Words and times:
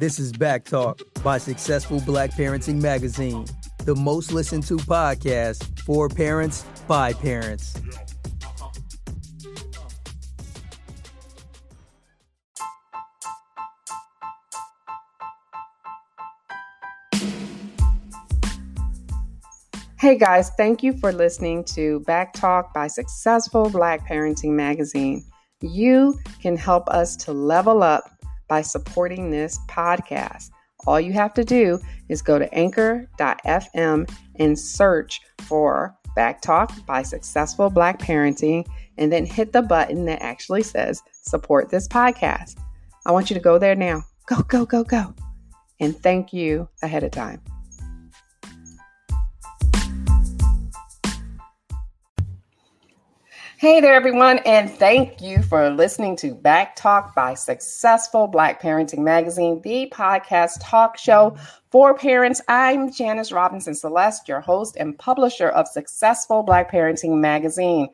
This 0.00 0.18
is 0.18 0.32
Back 0.32 0.64
Talk 0.64 1.02
by 1.22 1.36
Successful 1.36 2.00
Black 2.00 2.30
Parenting 2.30 2.80
Magazine, 2.80 3.44
the 3.84 3.94
most 3.94 4.32
listened 4.32 4.66
to 4.68 4.78
podcast 4.78 5.78
for 5.80 6.08
parents 6.08 6.64
by 6.88 7.12
parents. 7.12 7.74
Hey 19.98 20.16
guys, 20.16 20.50
thank 20.56 20.82
you 20.82 20.94
for 20.94 21.12
listening 21.12 21.62
to 21.74 22.00
Back 22.06 22.32
Talk 22.32 22.72
by 22.72 22.86
Successful 22.86 23.68
Black 23.68 24.08
Parenting 24.08 24.52
Magazine. 24.52 25.22
You 25.60 26.18
can 26.40 26.56
help 26.56 26.88
us 26.88 27.16
to 27.16 27.34
level 27.34 27.82
up 27.82 28.19
by 28.50 28.60
supporting 28.60 29.30
this 29.30 29.58
podcast. 29.68 30.50
All 30.86 31.00
you 31.00 31.12
have 31.12 31.32
to 31.34 31.44
do 31.44 31.78
is 32.08 32.20
go 32.20 32.38
to 32.38 32.52
anchor.fm 32.52 34.10
and 34.38 34.58
search 34.58 35.20
for 35.42 35.96
Back 36.16 36.42
Talk 36.42 36.72
by 36.84 37.02
Successful 37.02 37.70
Black 37.70 38.00
Parenting 38.00 38.66
and 38.98 39.10
then 39.12 39.24
hit 39.24 39.52
the 39.52 39.62
button 39.62 40.04
that 40.06 40.20
actually 40.20 40.64
says 40.64 41.00
support 41.12 41.70
this 41.70 41.86
podcast. 41.86 42.58
I 43.06 43.12
want 43.12 43.30
you 43.30 43.34
to 43.34 43.40
go 43.40 43.58
there 43.58 43.76
now. 43.76 44.02
Go, 44.26 44.42
go, 44.42 44.66
go, 44.66 44.84
go. 44.84 45.14
And 45.78 45.96
thank 45.96 46.32
you 46.32 46.68
ahead 46.82 47.04
of 47.04 47.12
time. 47.12 47.40
Hey 53.60 53.82
there, 53.82 53.92
everyone, 53.92 54.38
and 54.46 54.70
thank 54.70 55.20
you 55.20 55.42
for 55.42 55.68
listening 55.68 56.16
to 56.16 56.34
Back 56.34 56.76
Talk 56.76 57.14
by 57.14 57.34
Successful 57.34 58.26
Black 58.26 58.62
Parenting 58.62 59.00
Magazine, 59.00 59.60
the 59.60 59.92
podcast 59.92 60.60
talk 60.62 60.96
show 60.96 61.36
for 61.70 61.94
parents. 61.94 62.40
I'm 62.48 62.90
Janice 62.90 63.32
Robinson 63.32 63.74
Celeste, 63.74 64.26
your 64.28 64.40
host 64.40 64.78
and 64.80 64.98
publisher 64.98 65.50
of 65.50 65.68
Successful 65.68 66.42
Black 66.42 66.72
Parenting 66.72 67.20
Magazine. 67.20 67.90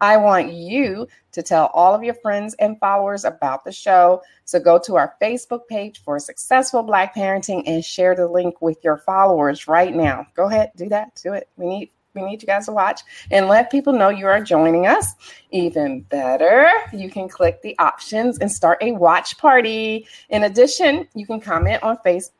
I 0.00 0.16
want 0.16 0.54
you 0.54 1.06
to 1.32 1.42
tell 1.42 1.66
all 1.74 1.94
of 1.94 2.02
your 2.02 2.14
friends 2.14 2.54
and 2.54 2.80
followers 2.80 3.26
about 3.26 3.62
the 3.66 3.72
show. 3.72 4.22
So 4.46 4.58
go 4.58 4.78
to 4.86 4.96
our 4.96 5.16
Facebook 5.20 5.68
page 5.68 6.02
for 6.02 6.18
Successful 6.18 6.82
Black 6.82 7.14
Parenting 7.14 7.62
and 7.66 7.84
share 7.84 8.16
the 8.16 8.26
link 8.26 8.62
with 8.62 8.78
your 8.82 8.96
followers 8.96 9.68
right 9.68 9.94
now. 9.94 10.28
Go 10.34 10.46
ahead, 10.46 10.70
do 10.76 10.88
that, 10.88 11.20
do 11.22 11.34
it. 11.34 11.46
We 11.58 11.66
need 11.66 11.90
we 12.14 12.22
need 12.22 12.42
you 12.42 12.46
guys 12.46 12.66
to 12.66 12.72
watch 12.72 13.02
and 13.30 13.48
let 13.48 13.70
people 13.70 13.92
know 13.92 14.08
you 14.08 14.26
are 14.26 14.42
joining 14.42 14.86
us. 14.86 15.14
Even 15.50 16.00
better, 16.02 16.68
you 16.92 17.10
can 17.10 17.28
click 17.28 17.62
the 17.62 17.78
options 17.78 18.38
and 18.38 18.50
start 18.50 18.78
a 18.80 18.92
watch 18.92 19.38
party. 19.38 20.06
In 20.28 20.44
addition, 20.44 21.06
you 21.14 21.26
can 21.26 21.40
comment 21.40 21.82
on 21.82 21.98
Facebook 21.98 22.30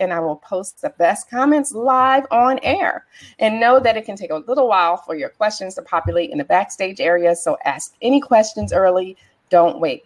and 0.00 0.12
I 0.12 0.20
will 0.20 0.36
post 0.36 0.80
the 0.80 0.90
best 0.90 1.28
comments 1.28 1.72
live 1.72 2.26
on 2.30 2.58
air. 2.62 3.06
And 3.38 3.60
know 3.60 3.80
that 3.80 3.96
it 3.96 4.04
can 4.04 4.16
take 4.16 4.30
a 4.30 4.36
little 4.36 4.68
while 4.68 4.96
for 4.96 5.16
your 5.16 5.28
questions 5.28 5.74
to 5.74 5.82
populate 5.82 6.30
in 6.30 6.38
the 6.38 6.44
backstage 6.44 7.00
area. 7.00 7.34
So 7.36 7.58
ask 7.64 7.94
any 8.00 8.20
questions 8.20 8.72
early. 8.72 9.16
Don't 9.50 9.80
wait. 9.80 10.04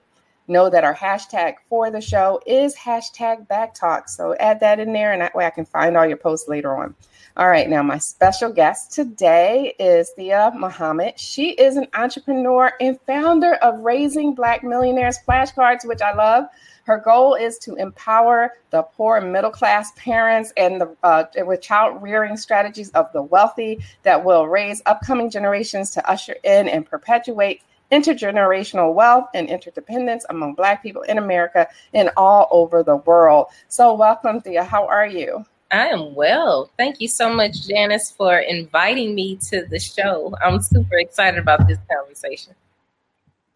Know 0.51 0.69
that 0.69 0.83
our 0.83 0.97
hashtag 0.97 1.55
for 1.69 1.93
the 1.93 2.01
show 2.01 2.41
is 2.45 2.75
hashtag 2.75 3.47
backtalk. 3.47 4.09
So 4.09 4.35
add 4.41 4.59
that 4.59 4.81
in 4.81 4.93
there, 4.93 5.13
and 5.13 5.23
that 5.23 5.33
way 5.33 5.47
I 5.47 5.51
can 5.51 5.65
find 5.65 5.97
all 5.97 6.05
your 6.05 6.17
posts 6.17 6.49
later 6.49 6.77
on. 6.77 6.97
All 7.37 7.49
right, 7.49 7.71
now 7.71 7.85
my 7.85 7.99
special 7.99 8.53
guest 8.53 8.91
today 8.91 9.77
is 9.79 10.11
Thea 10.11 10.51
Muhammad. 10.57 11.21
She 11.21 11.51
is 11.51 11.77
an 11.77 11.87
entrepreneur 11.95 12.73
and 12.81 12.99
founder 13.07 13.55
of 13.63 13.79
Raising 13.79 14.35
Black 14.35 14.65
Millionaires 14.65 15.21
flashcards, 15.25 15.87
which 15.87 16.03
I 16.03 16.15
love. 16.15 16.47
Her 16.83 16.99
goal 16.99 17.37
is 17.37 17.57
to 17.59 17.77
empower 17.77 18.55
the 18.71 18.83
poor 18.83 19.19
and 19.19 19.33
middle 19.33 19.53
class 19.53 19.93
parents 19.95 20.53
and 20.57 20.81
the 20.81 20.97
uh, 21.05 21.27
with 21.47 21.63
child 21.63 22.03
rearing 22.03 22.37
strategies 22.37 22.91
of 22.91 23.13
the 23.13 23.23
wealthy 23.23 23.79
that 24.03 24.25
will 24.25 24.49
raise 24.49 24.83
upcoming 24.87 25.31
generations 25.31 25.91
to 25.91 26.11
usher 26.11 26.35
in 26.43 26.69
and 26.69 26.85
perpetuate 26.85 27.63
intergenerational 27.91 28.95
wealth 28.95 29.29
and 29.35 29.49
interdependence 29.49 30.25
among 30.31 30.55
Black 30.55 30.83
people 30.83 31.03
in 31.03 31.19
America 31.19 31.69
and 31.95 32.11
all 32.17 32.49
over 32.51 32.83
the 32.83 32.97
world. 32.97 33.47
So, 33.69 33.95
welcome, 33.95 34.41
Thea. 34.41 34.65
How 34.65 34.87
are 34.87 35.07
you? 35.07 35.45
I 35.73 35.87
am 35.89 36.15
well. 36.15 36.71
Thank 36.77 37.01
you 37.01 37.09
so 37.09 37.33
much, 37.33 37.67
Janice, 37.69 38.11
for 38.11 38.39
inviting 38.41 39.15
me 39.15 39.37
to 39.51 39.65
the 39.67 39.79
show. 39.79 40.35
I'm 40.43 40.61
super 40.61 40.99
excited 40.99 41.39
about 41.39 41.69
this 41.69 41.79
conversation. 41.89 42.55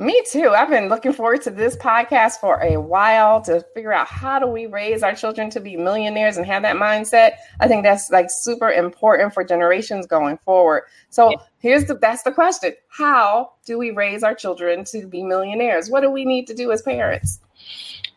Me 0.01 0.21
too. 0.29 0.49
I've 0.49 0.71
been 0.71 0.89
looking 0.89 1.13
forward 1.13 1.43
to 1.43 1.53
this 1.53 1.77
podcast 1.77 2.41
for 2.41 2.61
a 2.61 2.81
while 2.81 3.41
to 3.43 3.65
figure 3.75 3.93
out 3.93 4.09
how 4.09 4.41
do 4.41 4.47
we 4.49 4.67
raise 4.67 5.05
our 5.05 5.15
children 5.15 5.51
to 5.51 5.61
be 5.61 5.77
millionaires 5.77 6.37
and 6.37 6.45
have 6.47 6.63
that 6.63 6.75
mindset. 6.75 7.35
I 7.61 7.69
think 7.69 7.85
that's 7.85 8.11
like 8.11 8.27
super 8.29 8.73
important 8.73 9.33
for 9.33 9.45
generations 9.45 10.07
going 10.07 10.39
forward. 10.39 10.83
So 11.11 11.31
yeah. 11.31 11.37
here's 11.61 11.85
the 11.85 11.95
that's 11.95 12.25
the 12.25 12.33
question. 12.33 12.73
How 12.89 13.53
do 13.67 13.79
we 13.79 13.93
raise 13.93 14.25
our 14.25 14.35
children 14.35 14.83
to 14.87 15.07
be 15.07 15.23
millionaires? 15.23 15.89
What 15.89 16.01
do 16.01 16.11
we 16.11 16.25
need 16.25 16.49
to 16.49 16.55
do 16.55 16.73
as 16.73 16.83
parents? 16.83 17.39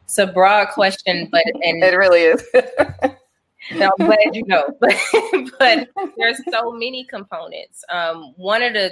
It's 0.05 0.17
a 0.17 0.25
broad 0.25 0.69
question, 0.69 1.27
but 1.31 1.43
and 1.45 1.83
it 1.83 1.95
really 1.95 2.21
is. 2.21 2.43
I'm 3.71 3.91
glad 3.97 4.33
you 4.33 4.45
know. 4.47 4.67
But, 5.59 5.89
but 5.95 6.13
there's 6.17 6.41
so 6.51 6.71
many 6.71 7.05
components. 7.05 7.83
Um, 7.89 8.33
one 8.37 8.61
of 8.61 8.73
the 8.73 8.91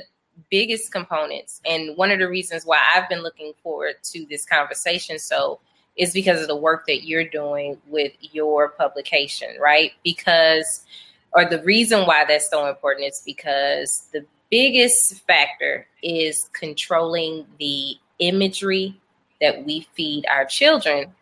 biggest 0.49 0.91
components, 0.91 1.61
and 1.65 1.95
one 1.97 2.11
of 2.11 2.19
the 2.19 2.27
reasons 2.27 2.65
why 2.65 2.79
I've 2.93 3.09
been 3.09 3.21
looking 3.21 3.53
forward 3.63 3.95
to 4.03 4.25
this 4.29 4.45
conversation 4.45 5.19
so 5.19 5.59
is 5.95 6.13
because 6.13 6.41
of 6.41 6.47
the 6.47 6.55
work 6.55 6.85
that 6.87 7.05
you're 7.05 7.27
doing 7.27 7.77
with 7.87 8.11
your 8.19 8.69
publication, 8.69 9.55
right? 9.59 9.91
Because, 10.03 10.85
or 11.31 11.45
the 11.45 11.63
reason 11.63 12.01
why 12.05 12.25
that's 12.27 12.49
so 12.49 12.67
important 12.67 13.07
is 13.07 13.21
because 13.25 14.09
the 14.11 14.25
biggest 14.49 15.25
factor 15.25 15.87
is 16.03 16.49
controlling 16.53 17.45
the 17.59 17.95
imagery 18.19 18.99
that 19.39 19.65
we 19.65 19.87
feed 19.93 20.25
our 20.29 20.45
children. 20.45 21.13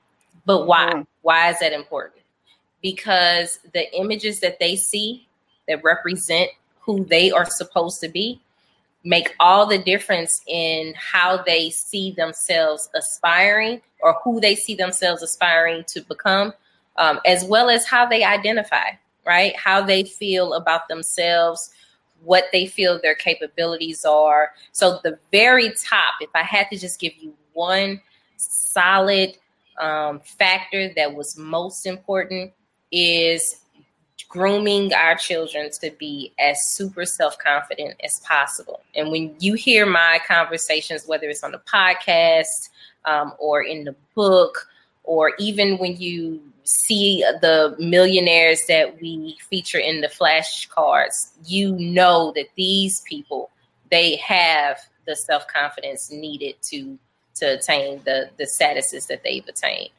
But 0.46 0.66
why? 0.66 0.92
Mm. 0.92 1.08
Why 1.22 1.52
is 1.52 1.60
that 1.60 1.72
important? 1.72 2.24
because 2.84 3.60
the 3.74 3.92
images 3.98 4.42
that 4.42 4.60
they 4.60 4.76
see 4.76 5.26
that 5.68 5.84
represent 5.84 6.52
who 6.82 7.04
they 7.06 7.32
are 7.32 7.46
supposed 7.46 8.02
to 8.02 8.10
be 8.10 8.40
make 9.04 9.36
all 9.40 9.66
the 9.66 9.78
difference 9.78 10.42
in 10.48 10.94
how 10.98 11.44
they 11.44 11.70
see 11.70 12.12
themselves 12.12 12.90
aspiring 12.96 13.82
or 14.02 14.18
who 14.24 14.40
they 14.40 14.56
see 14.56 14.76
themselves 14.76 15.22
aspiring 15.22 15.84
to 15.88 16.02
become, 16.02 16.54
um, 16.98 17.20
as 17.26 17.44
well 17.44 17.70
as 17.70 17.86
how 17.86 18.06
they 18.06 18.24
identify, 18.24 18.92
right? 19.26 19.56
How 19.58 19.82
they 19.82 20.04
feel 20.04 20.54
about 20.54 20.88
themselves, 20.88 21.72
what 22.24 22.46
they 22.54 22.66
feel 22.66 23.00
their 23.02 23.16
capabilities 23.16 24.06
are. 24.06 24.52
So, 24.72 25.00
the 25.04 25.20
very 25.32 25.74
top, 25.74 26.16
if 26.22 26.30
I 26.34 26.44
had 26.44 26.70
to 26.72 26.78
just 26.78 27.00
give 27.00 27.14
you 27.20 27.34
one 27.54 28.02
solid 28.38 29.38
um, 29.80 30.22
factor 30.22 30.94
that 30.96 31.14
was 31.14 31.38
most 31.38 31.86
important, 31.86 32.54
is 32.92 33.63
grooming 34.28 34.94
our 34.94 35.16
children 35.16 35.70
to 35.82 35.92
be 36.00 36.32
as 36.40 36.58
super 36.66 37.06
self 37.06 37.38
confident 37.38 37.96
as 38.04 38.20
possible. 38.22 38.82
And 38.96 39.12
when 39.12 39.36
you 39.40 39.54
hear 39.54 39.86
my 39.86 40.20
conversations, 40.28 41.08
whether 41.08 41.28
it's 41.28 41.44
on 41.44 41.52
the 41.52 41.62
podcast 41.72 42.70
um, 43.06 43.34
or 43.40 43.62
in 43.64 43.84
the 43.84 43.96
book, 44.16 44.68
or 45.04 45.34
even 45.38 45.78
when 45.78 45.98
you 45.98 46.42
see 46.64 47.24
the 47.42 47.76
millionaires 47.78 48.62
that 48.68 49.02
we 49.02 49.38
feature 49.50 49.80
in 49.80 50.02
the 50.02 50.08
flashcards, 50.08 51.32
you 51.46 51.74
know 51.74 52.32
that 52.36 52.48
these 52.56 53.02
people 53.02 53.50
they 53.92 54.16
have 54.16 54.80
the 55.06 55.16
self 55.16 55.48
confidence 55.48 56.12
needed 56.12 56.56
to 56.62 56.98
to 57.36 57.46
attain 57.58 58.02
the 58.06 58.30
the 58.38 58.46
statuses 58.46 59.08
that 59.08 59.24
they've 59.24 59.48
attained. 59.48 59.92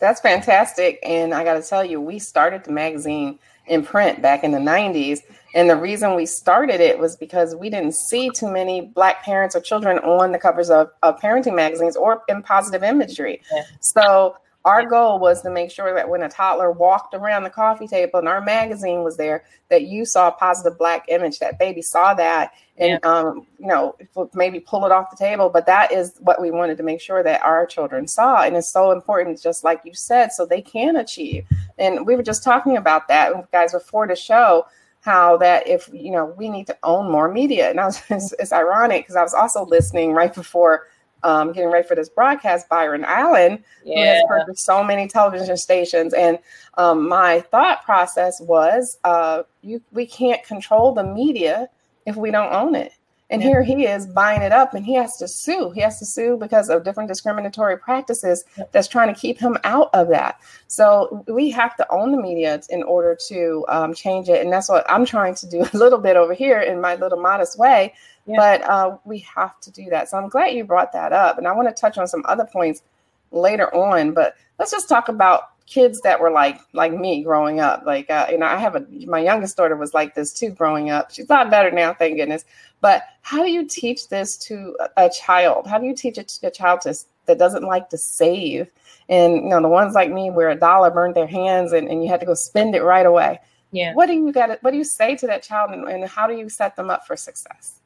That's 0.00 0.20
fantastic. 0.20 0.98
And 1.02 1.34
I 1.34 1.44
got 1.44 1.54
to 1.54 1.62
tell 1.62 1.84
you, 1.84 2.00
we 2.00 2.18
started 2.18 2.64
the 2.64 2.72
magazine 2.72 3.38
in 3.66 3.84
print 3.84 4.20
back 4.20 4.42
in 4.42 4.50
the 4.50 4.58
90s. 4.58 5.20
And 5.54 5.68
the 5.68 5.76
reason 5.76 6.14
we 6.14 6.26
started 6.26 6.80
it 6.80 6.98
was 6.98 7.16
because 7.16 7.54
we 7.54 7.70
didn't 7.70 7.94
see 7.94 8.30
too 8.30 8.50
many 8.50 8.80
Black 8.80 9.22
parents 9.22 9.54
or 9.54 9.60
children 9.60 9.98
on 9.98 10.32
the 10.32 10.38
covers 10.38 10.70
of, 10.70 10.90
of 11.02 11.20
parenting 11.20 11.54
magazines 11.54 11.96
or 11.96 12.22
in 12.28 12.42
positive 12.42 12.82
imagery. 12.82 13.42
Yeah. 13.52 13.62
So 13.80 14.36
our 14.64 14.84
goal 14.84 15.18
was 15.18 15.42
to 15.42 15.50
make 15.50 15.70
sure 15.70 15.94
that 15.94 16.08
when 16.08 16.22
a 16.22 16.28
toddler 16.28 16.70
walked 16.70 17.14
around 17.14 17.44
the 17.44 17.50
coffee 17.50 17.86
table 17.86 18.18
and 18.18 18.28
our 18.28 18.40
magazine 18.40 19.02
was 19.02 19.16
there, 19.16 19.44
that 19.68 19.82
you 19.82 20.04
saw 20.04 20.28
a 20.28 20.32
positive 20.32 20.78
black 20.78 21.06
image, 21.08 21.38
that 21.38 21.58
baby 21.58 21.80
saw 21.80 22.12
that, 22.14 22.52
and 22.80 22.98
yeah. 23.02 23.10
um, 23.10 23.46
you 23.58 23.66
know, 23.66 23.94
maybe 24.34 24.58
pull 24.58 24.84
it 24.86 24.92
off 24.92 25.10
the 25.10 25.16
table. 25.16 25.48
But 25.48 25.66
that 25.66 25.92
is 25.92 26.16
what 26.20 26.40
we 26.40 26.50
wanted 26.50 26.76
to 26.78 26.82
make 26.82 27.00
sure 27.00 27.22
that 27.22 27.42
our 27.42 27.66
children 27.66 28.08
saw, 28.08 28.42
and 28.42 28.56
it's 28.56 28.72
so 28.72 28.90
important, 28.90 29.40
just 29.40 29.62
like 29.62 29.82
you 29.84 29.94
said, 29.94 30.32
so 30.32 30.44
they 30.44 30.62
can 30.62 30.96
achieve. 30.96 31.46
And 31.78 32.06
we 32.06 32.16
were 32.16 32.22
just 32.22 32.42
talking 32.42 32.76
about 32.76 33.06
that, 33.08 33.50
guys, 33.52 33.72
before 33.72 34.08
the 34.08 34.16
show 34.16 34.66
how 35.02 35.34
that 35.38 35.66
if 35.66 35.88
you 35.94 36.10
know 36.10 36.26
we 36.36 36.50
need 36.50 36.66
to 36.66 36.76
own 36.82 37.10
more 37.10 37.26
media 37.26 37.70
and 37.70 37.80
I 37.80 37.86
was, 37.86 38.02
it's, 38.10 38.34
it's 38.38 38.52
ironic 38.52 39.04
because 39.04 39.16
I 39.16 39.22
was 39.22 39.32
also 39.32 39.64
listening 39.64 40.12
right 40.12 40.34
before 40.34 40.88
um, 41.22 41.52
getting 41.52 41.70
ready 41.70 41.86
for 41.86 41.94
this 41.94 42.08
broadcast, 42.08 42.68
Byron 42.68 43.04
Allen, 43.04 43.62
yeah. 43.84 43.94
who 43.94 44.00
has 44.00 44.24
purchased 44.28 44.64
so 44.64 44.82
many 44.82 45.06
television 45.06 45.56
stations. 45.56 46.14
And 46.14 46.38
um, 46.78 47.08
my 47.08 47.40
thought 47.40 47.84
process 47.84 48.40
was, 48.40 48.98
uh, 49.04 49.42
you 49.62 49.82
we 49.92 50.06
can't 50.06 50.42
control 50.44 50.92
the 50.92 51.04
media 51.04 51.68
if 52.06 52.16
we 52.16 52.30
don't 52.30 52.52
own 52.52 52.74
it. 52.74 52.92
And 53.30 53.40
here 53.40 53.62
he 53.62 53.86
is 53.86 54.06
buying 54.06 54.42
it 54.42 54.50
up 54.50 54.74
and 54.74 54.84
he 54.84 54.94
has 54.94 55.16
to 55.18 55.28
sue. 55.28 55.70
He 55.70 55.80
has 55.80 56.00
to 56.00 56.06
sue 56.06 56.36
because 56.36 56.68
of 56.68 56.82
different 56.82 57.08
discriminatory 57.08 57.78
practices 57.78 58.44
that's 58.72 58.88
trying 58.88 59.12
to 59.14 59.18
keep 59.18 59.38
him 59.38 59.56
out 59.62 59.88
of 59.94 60.08
that. 60.08 60.40
So 60.66 61.24
we 61.28 61.48
have 61.50 61.76
to 61.76 61.86
own 61.92 62.10
the 62.10 62.20
media 62.20 62.60
in 62.70 62.82
order 62.82 63.16
to 63.28 63.64
um, 63.68 63.94
change 63.94 64.28
it. 64.28 64.42
And 64.42 64.52
that's 64.52 64.68
what 64.68 64.84
I'm 64.90 65.04
trying 65.04 65.36
to 65.36 65.48
do 65.48 65.64
a 65.72 65.76
little 65.76 66.00
bit 66.00 66.16
over 66.16 66.34
here 66.34 66.60
in 66.60 66.80
my 66.80 66.96
little 66.96 67.20
modest 67.20 67.56
way. 67.56 67.94
Yeah. 68.26 68.36
But 68.36 68.62
uh, 68.62 68.96
we 69.04 69.20
have 69.20 69.60
to 69.60 69.70
do 69.70 69.88
that. 69.90 70.08
So 70.08 70.18
I'm 70.18 70.28
glad 70.28 70.48
you 70.48 70.64
brought 70.64 70.92
that 70.92 71.12
up. 71.12 71.38
And 71.38 71.46
I 71.46 71.52
want 71.52 71.68
to 71.68 71.80
touch 71.80 71.98
on 71.98 72.08
some 72.08 72.24
other 72.26 72.44
points 72.44 72.82
later 73.30 73.72
on. 73.72 74.12
But 74.12 74.34
let's 74.58 74.72
just 74.72 74.88
talk 74.88 75.08
about 75.08 75.59
kids 75.70 76.00
that 76.00 76.20
were 76.20 76.32
like 76.32 76.60
like 76.72 76.92
me 76.92 77.22
growing 77.22 77.60
up. 77.60 77.84
Like 77.86 78.10
uh, 78.10 78.26
you 78.30 78.38
know 78.38 78.46
i 78.46 78.58
have 78.58 78.74
a 78.74 78.84
my 79.06 79.20
youngest 79.20 79.56
daughter 79.56 79.76
was 79.76 79.94
like 79.94 80.14
this 80.14 80.32
too 80.32 80.50
growing 80.50 80.90
up. 80.90 81.10
She's 81.10 81.30
a 81.30 81.32
lot 81.32 81.50
better 81.50 81.70
now 81.70 81.94
thank 81.94 82.18
goodness. 82.18 82.44
But 82.80 83.04
how 83.22 83.42
do 83.42 83.50
you 83.50 83.64
teach 83.64 84.08
this 84.08 84.36
to 84.38 84.76
a 84.96 85.08
child? 85.08 85.66
How 85.66 85.78
do 85.78 85.86
you 85.86 85.94
teach 85.94 86.18
it 86.18 86.28
to 86.28 86.48
a 86.48 86.50
child 86.50 86.80
to, 86.82 86.94
that 87.26 87.38
doesn't 87.38 87.62
like 87.62 87.88
to 87.90 87.98
save? 87.98 88.68
And 89.08 89.36
you 89.36 89.48
know 89.48 89.62
the 89.62 89.68
ones 89.68 89.94
like 89.94 90.10
me 90.10 90.30
where 90.30 90.50
a 90.50 90.56
dollar 90.56 90.90
burned 90.90 91.14
their 91.14 91.26
hands 91.26 91.72
and, 91.72 91.88
and 91.88 92.02
you 92.02 92.10
had 92.10 92.20
to 92.20 92.26
go 92.26 92.34
spend 92.34 92.74
it 92.74 92.82
right 92.82 93.06
away. 93.06 93.40
Yeah. 93.70 93.94
What 93.94 94.06
do 94.06 94.14
you 94.14 94.32
got 94.32 94.62
what 94.62 94.72
do 94.72 94.76
you 94.76 94.84
say 94.84 95.16
to 95.16 95.26
that 95.28 95.42
child 95.42 95.70
and, 95.70 95.88
and 95.88 96.04
how 96.04 96.26
do 96.26 96.36
you 96.36 96.48
set 96.48 96.74
them 96.76 96.90
up 96.90 97.06
for 97.06 97.16
success? 97.16 97.76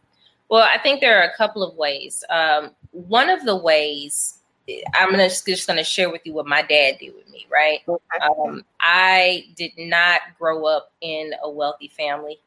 Well 0.48 0.62
i 0.62 0.78
think 0.78 1.00
there 1.00 1.20
are 1.20 1.28
a 1.28 1.36
couple 1.36 1.62
of 1.62 1.76
ways. 1.76 2.24
Um, 2.30 2.70
one 2.92 3.28
of 3.28 3.44
the 3.44 3.56
ways 3.56 4.40
I'm 4.94 5.10
gonna 5.10 5.28
just 5.28 5.66
gonna 5.66 5.84
share 5.84 6.10
with 6.10 6.22
you 6.24 6.32
what 6.32 6.46
my 6.46 6.62
dad 6.62 6.98
did 6.98 7.14
with 7.14 7.28
me, 7.30 7.46
right? 7.52 7.80
Um, 8.22 8.64
I 8.80 9.46
did 9.56 9.72
not 9.76 10.20
grow 10.38 10.66
up 10.66 10.92
in 11.00 11.34
a 11.42 11.50
wealthy 11.50 11.88
family. 11.88 12.38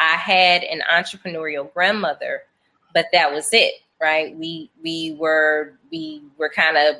I 0.00 0.16
had 0.16 0.64
an 0.64 0.82
entrepreneurial 0.90 1.72
grandmother, 1.72 2.42
but 2.92 3.06
that 3.12 3.32
was 3.32 3.48
it, 3.52 3.74
right? 4.00 4.36
We 4.36 4.70
we 4.82 5.16
were 5.18 5.78
we 5.90 6.22
were 6.38 6.48
kind 6.48 6.76
of 6.76 6.96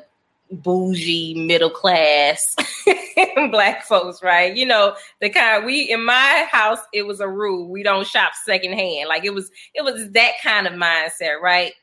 bougie 0.51 1.33
middle 1.35 1.69
class 1.69 2.55
black 3.51 3.83
folks, 3.83 4.21
right? 4.21 4.55
You 4.55 4.65
know, 4.65 4.95
the 5.19 5.29
kind 5.29 5.65
we 5.65 5.91
in 5.91 6.03
my 6.03 6.47
house, 6.49 6.79
it 6.93 7.03
was 7.03 7.19
a 7.19 7.27
rule. 7.27 7.67
We 7.67 7.83
don't 7.83 8.07
shop 8.07 8.33
secondhand. 8.43 9.09
Like 9.09 9.25
it 9.25 9.33
was 9.33 9.51
it 9.73 9.83
was 9.83 10.11
that 10.11 10.33
kind 10.43 10.67
of 10.67 10.73
mindset, 10.73 11.41
right? 11.41 11.73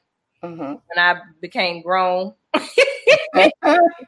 Mm-hmm. 0.43 0.61
When 0.63 0.81
I 0.97 1.21
became 1.41 1.83
grown, 1.83 2.35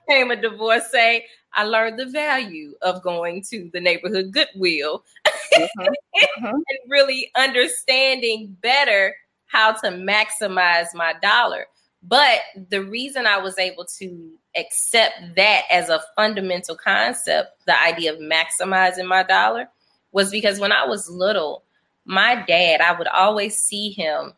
became 0.06 0.30
a 0.30 0.36
divorcee, 0.36 1.24
I 1.54 1.64
learned 1.64 1.98
the 1.98 2.06
value 2.06 2.74
of 2.82 3.02
going 3.02 3.42
to 3.50 3.70
the 3.72 3.80
neighborhood 3.80 4.32
Goodwill 4.32 5.04
mm-hmm. 5.26 5.82
Mm-hmm. 5.82 6.44
and 6.46 6.78
really 6.88 7.30
understanding 7.36 8.56
better 8.60 9.14
how 9.46 9.72
to 9.72 9.88
maximize 9.88 10.88
my 10.94 11.14
dollar. 11.22 11.66
But 12.02 12.40
the 12.68 12.82
reason 12.82 13.26
I 13.26 13.38
was 13.38 13.58
able 13.58 13.84
to 13.98 14.30
accept 14.56 15.36
that 15.36 15.62
as 15.70 15.88
a 15.88 16.02
fundamental 16.16 16.76
concept, 16.76 17.64
the 17.66 17.80
idea 17.80 18.12
of 18.12 18.18
maximizing 18.18 19.06
my 19.06 19.22
dollar, 19.22 19.68
was 20.12 20.30
because 20.30 20.60
when 20.60 20.72
I 20.72 20.86
was 20.86 21.08
little, 21.08 21.64
my 22.04 22.44
dad, 22.46 22.80
I 22.80 22.96
would 22.96 23.08
always 23.08 23.56
see 23.56 23.90
him 23.90 24.34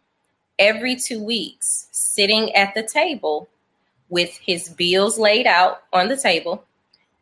every 0.58 0.96
two 0.96 1.22
weeks 1.22 1.88
sitting 1.90 2.54
at 2.54 2.74
the 2.74 2.82
table 2.82 3.48
with 4.08 4.30
his 4.36 4.68
bills 4.70 5.18
laid 5.18 5.46
out 5.46 5.82
on 5.92 6.08
the 6.08 6.16
table 6.16 6.64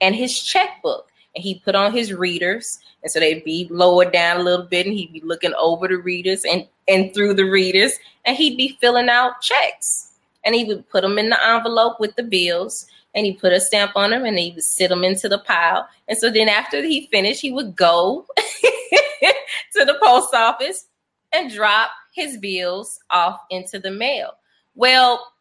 and 0.00 0.14
his 0.14 0.38
checkbook. 0.38 1.08
And 1.34 1.42
he 1.42 1.56
put 1.56 1.74
on 1.74 1.92
his 1.92 2.12
readers. 2.12 2.78
And 3.02 3.10
so 3.10 3.18
they'd 3.18 3.44
be 3.44 3.66
lowered 3.70 4.12
down 4.12 4.40
a 4.40 4.42
little 4.42 4.66
bit 4.66 4.86
and 4.86 4.94
he'd 4.94 5.12
be 5.12 5.22
looking 5.24 5.54
over 5.54 5.88
the 5.88 5.96
readers 5.96 6.44
and, 6.44 6.66
and 6.86 7.12
through 7.12 7.34
the 7.34 7.44
readers. 7.44 7.92
And 8.24 8.36
he'd 8.36 8.56
be 8.56 8.78
filling 8.80 9.08
out 9.08 9.40
checks. 9.40 10.12
And 10.44 10.54
he 10.54 10.64
would 10.64 10.88
put 10.90 11.02
them 11.02 11.18
in 11.18 11.30
the 11.30 11.48
envelope 11.48 11.98
with 11.98 12.14
the 12.16 12.22
bills 12.22 12.86
and 13.14 13.24
he 13.24 13.32
put 13.32 13.52
a 13.52 13.60
stamp 13.60 13.92
on 13.94 14.10
them 14.10 14.24
and 14.24 14.38
he 14.38 14.52
would 14.52 14.64
sit 14.64 14.88
them 14.88 15.04
into 15.04 15.28
the 15.28 15.38
pile. 15.38 15.88
And 16.08 16.18
so 16.18 16.30
then 16.30 16.48
after 16.48 16.82
he 16.82 17.08
finished, 17.10 17.40
he 17.40 17.52
would 17.52 17.76
go 17.76 18.26
to 18.36 19.84
the 19.84 19.98
post 20.02 20.34
office 20.34 20.86
and 21.32 21.50
drop 21.50 21.90
his 22.12 22.36
bills 22.36 22.98
off 23.10 23.40
into 23.50 23.78
the 23.78 23.90
mail. 23.90 24.32
Well, 24.74 25.32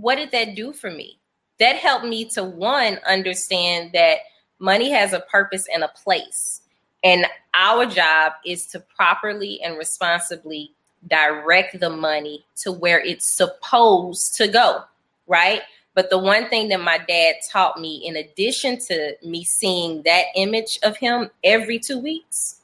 what 0.00 0.16
did 0.16 0.30
that 0.32 0.54
do 0.54 0.72
for 0.72 0.90
me? 0.90 1.18
That 1.58 1.76
helped 1.76 2.04
me 2.04 2.24
to 2.30 2.44
one 2.44 2.98
understand 3.06 3.90
that 3.92 4.18
money 4.58 4.90
has 4.90 5.12
a 5.12 5.20
purpose 5.20 5.66
and 5.72 5.82
a 5.82 5.88
place. 5.88 6.60
And 7.02 7.26
our 7.54 7.86
job 7.86 8.32
is 8.44 8.66
to 8.68 8.80
properly 8.80 9.60
and 9.62 9.76
responsibly 9.76 10.72
direct 11.08 11.78
the 11.78 11.90
money 11.90 12.44
to 12.56 12.72
where 12.72 13.00
it's 13.00 13.36
supposed 13.36 14.36
to 14.36 14.48
go, 14.48 14.82
right? 15.26 15.62
But 15.94 16.10
the 16.10 16.18
one 16.18 16.48
thing 16.48 16.68
that 16.68 16.80
my 16.80 16.98
dad 16.98 17.36
taught 17.50 17.80
me, 17.80 18.06
in 18.06 18.16
addition 18.16 18.78
to 18.86 19.14
me 19.24 19.42
seeing 19.44 20.02
that 20.02 20.26
image 20.36 20.78
of 20.82 20.96
him 20.96 21.30
every 21.42 21.78
two 21.78 21.98
weeks, 21.98 22.60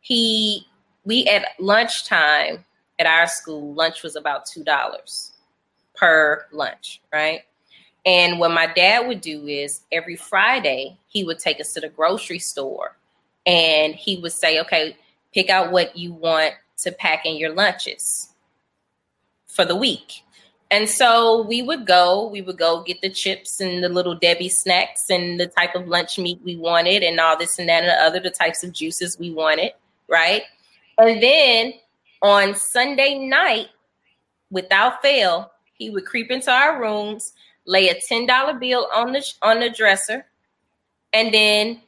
he, 0.00 0.66
we 1.04 1.26
at 1.26 1.48
lunchtime 1.60 2.64
at 2.98 3.06
our 3.06 3.26
school, 3.26 3.72
lunch 3.74 4.02
was 4.02 4.16
about 4.16 4.46
$2 4.46 5.31
per 6.02 6.46
lunch, 6.50 7.00
right? 7.12 7.42
And 8.04 8.40
what 8.40 8.50
my 8.50 8.66
dad 8.66 9.06
would 9.06 9.20
do 9.20 9.46
is 9.46 9.82
every 9.92 10.16
Friday, 10.16 10.98
he 11.06 11.22
would 11.22 11.38
take 11.38 11.60
us 11.60 11.72
to 11.74 11.80
the 11.80 11.88
grocery 11.88 12.40
store 12.40 12.96
and 13.46 13.94
he 13.94 14.16
would 14.16 14.32
say, 14.32 14.58
okay, 14.60 14.96
pick 15.32 15.48
out 15.48 15.70
what 15.70 15.96
you 15.96 16.12
want 16.12 16.54
to 16.78 16.90
pack 16.90 17.24
in 17.24 17.36
your 17.36 17.54
lunches 17.54 18.30
for 19.46 19.64
the 19.64 19.76
week. 19.76 20.24
And 20.72 20.88
so 20.88 21.42
we 21.42 21.62
would 21.62 21.86
go, 21.86 22.26
we 22.26 22.42
would 22.42 22.58
go 22.58 22.82
get 22.82 23.00
the 23.00 23.10
chips 23.10 23.60
and 23.60 23.84
the 23.84 23.88
little 23.88 24.16
Debbie 24.16 24.48
snacks 24.48 25.08
and 25.08 25.38
the 25.38 25.46
type 25.46 25.76
of 25.76 25.86
lunch 25.86 26.18
meat 26.18 26.40
we 26.42 26.56
wanted 26.56 27.04
and 27.04 27.20
all 27.20 27.38
this 27.38 27.60
and 27.60 27.68
that 27.68 27.84
and 27.84 27.90
the 27.90 28.02
other, 28.02 28.18
the 28.18 28.30
types 28.30 28.64
of 28.64 28.72
juices 28.72 29.20
we 29.20 29.30
wanted, 29.30 29.70
right? 30.08 30.42
And 30.98 31.22
then 31.22 31.74
on 32.22 32.56
Sunday 32.56 33.18
night, 33.18 33.68
without 34.50 35.00
fail, 35.00 35.51
he 35.82 35.90
would 35.90 36.06
creep 36.06 36.30
into 36.30 36.50
our 36.50 36.80
rooms, 36.80 37.32
lay 37.66 37.88
a 37.88 38.00
ten 38.08 38.24
dollar 38.24 38.54
bill 38.54 38.88
on 38.94 39.12
the 39.12 39.24
on 39.42 39.58
the 39.58 39.68
dresser, 39.68 40.24
and 41.12 41.34
then 41.34 41.80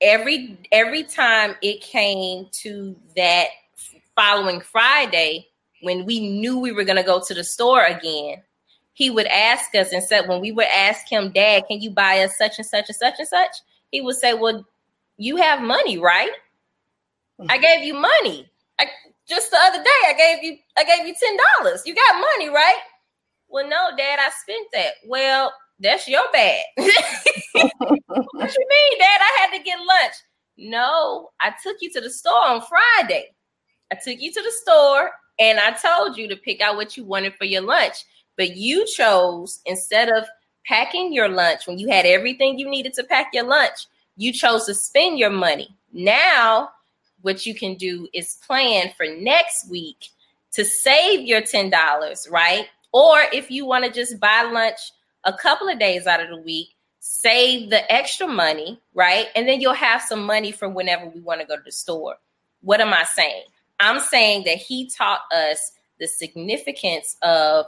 every 0.00 0.56
every 0.70 1.02
time 1.02 1.56
it 1.62 1.80
came 1.80 2.46
to 2.52 2.94
that 3.16 3.48
following 4.14 4.60
Friday 4.60 5.48
when 5.82 6.06
we 6.06 6.20
knew 6.20 6.58
we 6.58 6.70
were 6.70 6.84
going 6.84 6.96
to 6.96 7.02
go 7.02 7.20
to 7.26 7.34
the 7.34 7.42
store 7.42 7.84
again, 7.84 8.40
he 8.92 9.10
would 9.10 9.26
ask 9.26 9.74
us 9.74 9.92
and 9.92 10.02
said 10.02 10.28
when 10.28 10.40
we 10.40 10.52
would 10.52 10.66
ask 10.66 11.08
him, 11.08 11.30
"Dad, 11.30 11.64
can 11.68 11.80
you 11.80 11.90
buy 11.90 12.20
us 12.20 12.38
such 12.38 12.58
and 12.58 12.66
such 12.66 12.88
and 12.88 12.96
such 12.96 13.18
and 13.18 13.28
such?" 13.28 13.56
He 13.90 14.00
would 14.00 14.16
say, 14.16 14.34
"Well, 14.34 14.64
you 15.16 15.36
have 15.36 15.60
money, 15.60 15.98
right? 15.98 16.30
Mm-hmm. 17.40 17.50
I 17.50 17.58
gave 17.58 17.84
you 17.84 17.94
money. 17.94 18.48
I, 18.78 18.86
just 19.28 19.50
the 19.50 19.58
other 19.58 19.82
day, 19.82 20.00
I 20.06 20.12
gave 20.16 20.44
you 20.44 20.56
I 20.78 20.84
gave 20.84 21.04
you 21.04 21.14
ten 21.20 21.36
dollars. 21.58 21.82
You 21.84 21.96
got 21.96 22.20
money, 22.20 22.48
right?" 22.48 22.78
Well, 23.54 23.68
no, 23.68 23.96
Dad, 23.96 24.18
I 24.18 24.30
spent 24.42 24.66
that. 24.72 24.94
Well, 25.06 25.52
that's 25.78 26.08
your 26.08 26.24
bad. 26.32 26.64
what 26.76 26.90
you 27.54 27.70
mean, 28.34 28.98
Dad? 28.98 29.20
I 29.20 29.38
had 29.38 29.56
to 29.56 29.62
get 29.62 29.78
lunch. 29.78 30.14
No, 30.58 31.30
I 31.40 31.52
took 31.62 31.76
you 31.80 31.88
to 31.92 32.00
the 32.00 32.10
store 32.10 32.44
on 32.48 32.62
Friday. 32.62 33.28
I 33.92 33.94
took 33.94 34.20
you 34.20 34.32
to 34.32 34.42
the 34.42 34.52
store 34.62 35.12
and 35.38 35.60
I 35.60 35.70
told 35.70 36.16
you 36.16 36.26
to 36.30 36.36
pick 36.36 36.60
out 36.60 36.74
what 36.74 36.96
you 36.96 37.04
wanted 37.04 37.36
for 37.36 37.44
your 37.44 37.62
lunch. 37.62 38.04
But 38.36 38.56
you 38.56 38.86
chose 38.86 39.60
instead 39.66 40.08
of 40.08 40.24
packing 40.66 41.12
your 41.12 41.28
lunch 41.28 41.68
when 41.68 41.78
you 41.78 41.88
had 41.88 42.06
everything 42.06 42.58
you 42.58 42.68
needed 42.68 42.94
to 42.94 43.04
pack 43.04 43.28
your 43.32 43.44
lunch, 43.44 43.86
you 44.16 44.32
chose 44.32 44.66
to 44.66 44.74
spend 44.74 45.16
your 45.16 45.30
money. 45.30 45.68
Now, 45.92 46.70
what 47.22 47.46
you 47.46 47.54
can 47.54 47.76
do 47.76 48.08
is 48.12 48.36
plan 48.44 48.92
for 48.96 49.06
next 49.06 49.70
week 49.70 50.08
to 50.54 50.64
save 50.64 51.20
your 51.20 51.42
$10, 51.42 51.70
right? 52.32 52.66
Or 52.94 53.24
if 53.32 53.50
you 53.50 53.66
want 53.66 53.84
to 53.84 53.90
just 53.90 54.20
buy 54.20 54.48
lunch 54.52 54.78
a 55.24 55.32
couple 55.32 55.68
of 55.68 55.80
days 55.80 56.06
out 56.06 56.22
of 56.22 56.28
the 56.28 56.36
week, 56.36 56.68
save 57.00 57.68
the 57.68 57.92
extra 57.92 58.28
money, 58.28 58.80
right? 58.94 59.26
And 59.34 59.48
then 59.48 59.60
you'll 59.60 59.74
have 59.74 60.00
some 60.00 60.24
money 60.24 60.52
for 60.52 60.68
whenever 60.68 61.06
we 61.06 61.20
want 61.20 61.40
to 61.40 61.46
go 61.46 61.56
to 61.56 61.62
the 61.62 61.72
store. 61.72 62.14
What 62.60 62.80
am 62.80 62.94
I 62.94 63.02
saying? 63.02 63.42
I'm 63.80 63.98
saying 63.98 64.44
that 64.44 64.58
he 64.58 64.88
taught 64.88 65.22
us 65.34 65.72
the 65.98 66.06
significance 66.06 67.16
of 67.22 67.66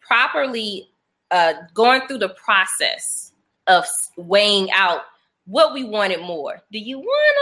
properly 0.00 0.88
uh, 1.30 1.52
going 1.74 2.08
through 2.08 2.18
the 2.18 2.30
process 2.30 3.32
of 3.66 3.84
weighing 4.16 4.70
out 4.72 5.02
what 5.44 5.74
we 5.74 5.84
wanted 5.84 6.22
more. 6.22 6.62
Do 6.72 6.78
you 6.78 6.98
want 6.98 7.36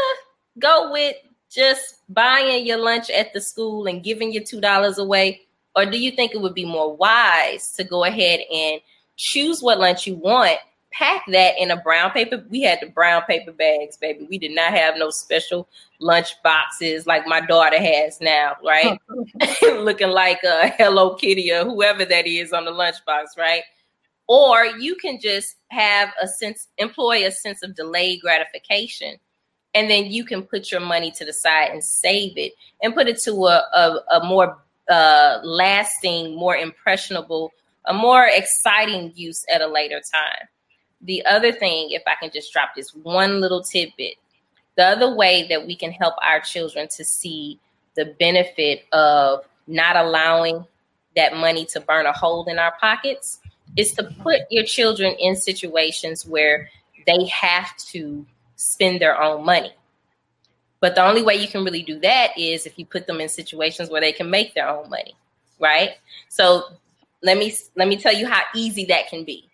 to 0.57 0.61
go 0.61 0.91
with 0.91 1.15
just 1.51 2.01
buying 2.09 2.67
your 2.67 2.79
lunch 2.79 3.11
at 3.11 3.33
the 3.33 3.41
school 3.41 3.87
and 3.87 4.03
giving 4.03 4.33
your 4.33 4.43
$2 4.43 4.99
away? 4.99 5.43
Or 5.77 5.87
do 5.87 5.99
you 5.99 6.11
think 6.11 6.35
it 6.35 6.41
would 6.41 6.55
be 6.55 6.65
more 6.65 6.97
wise 6.97 7.73
to 7.73 7.85
go 7.85 8.05
ahead 8.05 8.41
and 8.53 8.81
choose 9.17 9.63
what 9.63 9.79
lunch 9.79 10.07
you 10.07 10.17
want, 10.17 10.59
pack 10.93 11.23
that 11.29 11.59
in 11.59 11.71
a 11.71 11.77
brown 11.77 12.11
paper? 12.11 12.45
We 12.49 12.63
had 12.63 12.81
the 12.81 12.89
brown 12.89 13.23
paper 13.23 13.53
bags, 13.53 13.97
baby. 13.97 14.27
We 14.29 14.39
did 14.39 14.55
not 14.55 14.73
have 14.73 14.97
no 14.97 15.11
special 15.11 15.69
lunch 16.01 16.35
boxes 16.43 17.07
like 17.07 17.27
my 17.27 17.41
daughter 17.41 17.79
has 17.79 18.21
now, 18.21 18.57
right? 18.65 18.99
Looking 19.63 20.11
like 20.11 20.43
a 20.43 20.69
Hello 20.77 21.15
Kitty 21.15 21.53
or 21.53 21.65
whoever 21.65 22.05
that 22.05 22.27
is 22.27 22.53
on 22.53 22.65
the 22.65 22.73
lunchbox, 22.73 23.39
right? 23.39 23.63
Or 24.27 24.65
you 24.65 24.97
can 24.97 25.19
just 25.21 25.57
have 25.69 26.11
a 26.21 26.29
sense, 26.29 26.69
employ 26.79 27.27
a 27.27 27.31
sense 27.31 27.63
of 27.63 27.75
delayed 27.75 28.21
gratification 28.21 29.17
and 29.75 29.91
then 29.91 30.07
you 30.07 30.25
can 30.25 30.43
put 30.43 30.71
your 30.71 30.81
money 30.81 31.11
to 31.13 31.25
the 31.25 31.33
side 31.33 31.71
and 31.71 31.83
save 31.83 32.37
it 32.37 32.53
and 32.83 32.95
put 32.95 33.07
it 33.07 33.19
to 33.23 33.33
a, 33.47 33.65
a, 33.75 34.19
a 34.19 34.25
more 34.25 34.59
lasting, 35.45 36.37
more 36.37 36.57
impressionable, 36.57 37.53
a 37.87 37.95
more 37.95 38.27
exciting 38.27 39.13
use 39.15 39.45
at 39.53 39.61
a 39.61 39.67
later 39.67 40.01
time. 40.13 40.49
The 41.03 41.25
other 41.25 41.53
thing, 41.53 41.91
if 41.91 42.03
I 42.07 42.15
can 42.21 42.31
just 42.33 42.53
drop 42.53 42.71
this 42.77 42.95
one 42.95 43.41
little 43.41 43.63
tidbit, 43.63 44.15
the 44.77 44.85
other 44.85 45.15
way 45.15 45.47
that 45.49 45.67
we 45.67 45.75
can 45.75 45.93
help 45.93 46.15
our 46.23 46.41
children 46.41 46.89
to 46.97 47.05
see 47.05 47.59
the 47.97 48.15
benefit 48.19 48.85
of 48.93 49.45
not 49.67 49.97
allowing 49.97 50.67
that 51.17 51.37
money 51.37 51.65
to 51.67 51.81
burn 51.81 52.07
a 52.07 52.13
hole 52.13 52.45
in 52.47 52.59
our 52.59 52.73
pockets 52.81 53.41
is 53.77 53.93
to 53.93 54.05
put 54.23 54.41
your 54.51 54.65
children 54.65 55.15
in 55.19 55.37
situations 55.37 56.27
where 56.27 56.69
they 57.07 57.27
have 57.27 57.77
to 57.77 58.27
spend 58.57 59.01
their 59.01 59.21
own 59.21 59.45
money. 59.45 59.73
But 60.81 60.95
the 60.95 61.05
only 61.05 61.23
way 61.23 61.35
you 61.37 61.47
can 61.47 61.65
really 61.65 61.83
do 61.83 62.01
that 62.01 62.37
is 62.39 62.67
if 62.67 62.79
you 62.79 62.87
put 62.87 63.07
them 63.07 63.21
in 63.21 63.29
situations 63.29 63.91
where 63.91 64.01
they 64.01 64.13
can 64.13 64.31
make 64.31 64.55
their 64.55 64.69
own 64.69 64.89
money, 64.89 65.15
right? 65.59 65.91
So 66.29 66.65
let 67.23 67.37
me 67.37 67.55
let 67.77 67.87
me 67.87 67.97
tell 67.97 68.15
you 68.15 68.27
how 68.27 68.41
easy 68.55 68.87
that 68.87 69.09
can 69.09 69.25
be. 69.25 69.49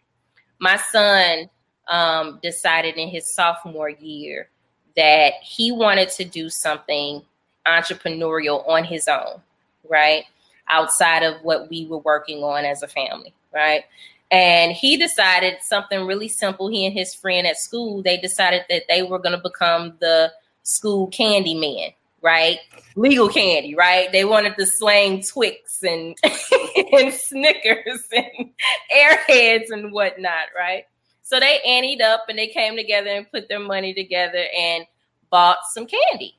My 0.61 0.77
son 0.77 1.51
um, 1.89 2.39
decided 2.43 2.97
in 2.97 3.09
his 3.09 3.33
sophomore 3.33 3.91
year 3.91 4.49
that 4.97 5.35
he 5.43 5.73
wanted 5.73 6.09
to 6.11 6.25
do 6.25 6.49
something 6.49 7.23
entrepreneurial 7.67 8.67
on 8.69 8.85
his 8.85 9.09
own, 9.09 9.43
right? 9.89 10.25
Outside 10.69 11.23
of 11.23 11.43
what 11.43 11.69
we 11.69 11.87
were 11.87 11.99
working 11.99 12.43
on 12.43 12.65
as 12.65 12.83
a 12.83 12.89
family, 12.89 13.35
right? 13.53 13.85
And 14.31 14.73
he 14.73 14.97
decided 14.97 15.57
something 15.61 16.07
really 16.07 16.29
simple. 16.29 16.69
He 16.69 16.87
and 16.87 16.95
his 16.95 17.15
friend 17.15 17.47
at 17.47 17.59
school, 17.59 18.03
they 18.03 18.17
decided 18.17 18.63
that 18.69 18.85
they 18.89 19.03
were 19.03 19.19
going 19.19 19.37
to 19.37 19.43
become 19.43 19.95
the 20.01 20.33
school 20.67 21.07
candy 21.07 21.55
man, 21.55 21.91
right? 22.23 22.59
Legal 22.97 23.29
candy, 23.29 23.75
right? 23.75 24.11
They 24.11 24.25
wanted 24.25 24.57
to 24.57 24.67
slang 24.67 25.23
Twix 25.23 25.83
and 25.83 26.17
and 26.93 27.15
Snickers 27.15 28.05
and 28.13 28.51
Airheads 28.95 29.71
and 29.71 29.93
whatnot, 29.93 30.49
right? 30.57 30.85
So 31.23 31.41
they 31.41 31.61
anteed 31.67 32.03
up 32.03 32.25
and 32.29 32.39
they 32.39 32.49
came 32.49 32.77
together 32.77 33.11
and 33.11 33.31
put 33.31 33.49
their 33.49 33.61
money 33.61 33.95
together 33.95 34.45
and 34.59 34.85
bought 35.31 35.59
some 35.73 35.87
candy. 35.87 36.37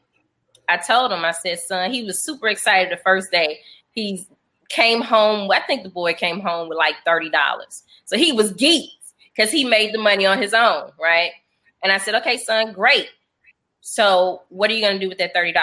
I 0.70 0.78
told 0.78 1.12
him, 1.12 1.24
I 1.24 1.32
said, 1.32 1.60
son, 1.60 1.92
he 1.92 2.04
was 2.04 2.22
super 2.22 2.48
excited 2.48 2.92
the 2.92 3.02
first 3.02 3.32
day. 3.32 3.62
He 3.92 4.28
came 4.70 5.02
home. 5.02 5.50
I 5.52 5.62
think 5.62 5.84
the 5.84 5.90
boy 5.90 6.14
came 6.14 6.42
home 6.42 6.68
with 6.68 6.78
like 6.78 6.96
$30. 7.08 7.32
So 8.06 8.18
he 8.18 8.34
was 8.34 8.52
geeked 8.54 9.14
because 9.34 9.52
he 9.52 9.64
made 9.64 9.94
the 9.94 10.00
money 10.00 10.26
on 10.26 10.42
his 10.42 10.54
own, 10.54 10.92
right? 11.02 11.32
And 11.84 11.92
I 11.92 11.98
said, 11.98 12.16
okay, 12.16 12.38
son, 12.38 12.74
great. 12.74 13.10
So 13.90 14.42
what 14.50 14.70
are 14.70 14.74
you 14.74 14.82
going 14.82 14.96
to 14.96 15.00
do 15.00 15.08
with 15.08 15.18
that 15.20 15.34
$30? 15.34 15.54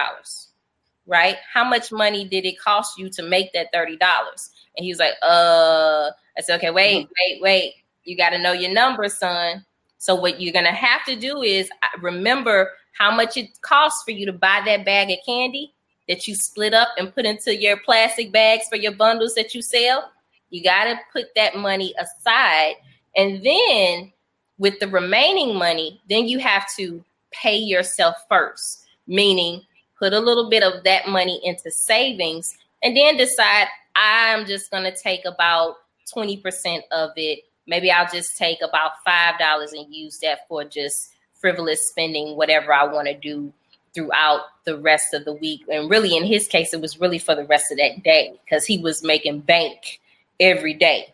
Right? 1.06 1.36
How 1.52 1.62
much 1.62 1.92
money 1.92 2.26
did 2.26 2.46
it 2.46 2.58
cost 2.58 2.98
you 2.98 3.10
to 3.10 3.22
make 3.22 3.52
that 3.52 3.70
$30? 3.70 3.98
And 4.00 4.82
he 4.82 4.90
was 4.90 4.98
like, 4.98 5.12
uh, 5.22 6.10
I 6.36 6.40
said, 6.40 6.56
okay, 6.56 6.70
wait, 6.70 7.04
mm-hmm. 7.04 7.12
wait, 7.34 7.42
wait. 7.42 7.74
You 8.04 8.16
got 8.16 8.30
to 8.30 8.38
know 8.38 8.52
your 8.52 8.72
numbers, 8.72 9.12
son. 9.18 9.66
So 9.98 10.14
what 10.14 10.40
you're 10.40 10.54
going 10.54 10.64
to 10.64 10.72
have 10.72 11.04
to 11.04 11.16
do 11.16 11.42
is 11.42 11.68
uh, 11.82 11.98
remember 12.00 12.70
how 12.92 13.14
much 13.14 13.36
it 13.36 13.60
costs 13.60 14.02
for 14.04 14.12
you 14.12 14.24
to 14.24 14.32
buy 14.32 14.62
that 14.64 14.86
bag 14.86 15.10
of 15.10 15.18
candy 15.26 15.74
that 16.08 16.26
you 16.26 16.34
split 16.34 16.72
up 16.72 16.88
and 16.96 17.14
put 17.14 17.26
into 17.26 17.54
your 17.54 17.76
plastic 17.76 18.32
bags 18.32 18.68
for 18.70 18.76
your 18.76 18.92
bundles 18.92 19.34
that 19.34 19.54
you 19.54 19.60
sell. 19.60 20.10
You 20.48 20.62
got 20.64 20.84
to 20.84 20.98
put 21.12 21.26
that 21.36 21.56
money 21.56 21.94
aside. 21.98 22.76
And 23.18 23.44
then 23.44 24.12
with 24.56 24.80
the 24.80 24.88
remaining 24.88 25.56
money, 25.56 26.00
then 26.08 26.26
you 26.26 26.38
have 26.38 26.66
to 26.76 27.04
pay 27.40 27.56
yourself 27.56 28.16
first, 28.28 28.86
meaning 29.06 29.62
put 29.98 30.12
a 30.12 30.20
little 30.20 30.50
bit 30.50 30.62
of 30.62 30.84
that 30.84 31.08
money 31.08 31.40
into 31.44 31.70
savings 31.70 32.56
and 32.82 32.96
then 32.96 33.16
decide 33.16 33.66
I'm 33.96 34.46
just 34.46 34.70
going 34.70 34.84
to 34.84 34.96
take 34.96 35.24
about 35.24 35.76
20% 36.14 36.80
of 36.90 37.10
it. 37.16 37.40
Maybe 37.66 37.90
I'll 37.90 38.10
just 38.12 38.36
take 38.36 38.58
about 38.62 38.92
$5 39.06 39.72
and 39.72 39.94
use 39.94 40.18
that 40.18 40.46
for 40.48 40.64
just 40.64 41.12
frivolous 41.40 41.88
spending, 41.88 42.36
whatever 42.36 42.72
I 42.72 42.84
want 42.84 43.06
to 43.08 43.14
do 43.14 43.52
throughout 43.94 44.40
the 44.64 44.76
rest 44.76 45.14
of 45.14 45.24
the 45.24 45.32
week. 45.32 45.62
And 45.68 45.88
really, 45.88 46.16
in 46.16 46.24
his 46.24 46.48
case, 46.48 46.74
it 46.74 46.80
was 46.80 47.00
really 47.00 47.18
for 47.18 47.34
the 47.34 47.44
rest 47.44 47.70
of 47.70 47.78
that 47.78 48.02
day 48.02 48.34
because 48.44 48.66
he 48.66 48.78
was 48.78 49.02
making 49.02 49.40
bank 49.40 50.00
every 50.40 50.74
day, 50.74 51.12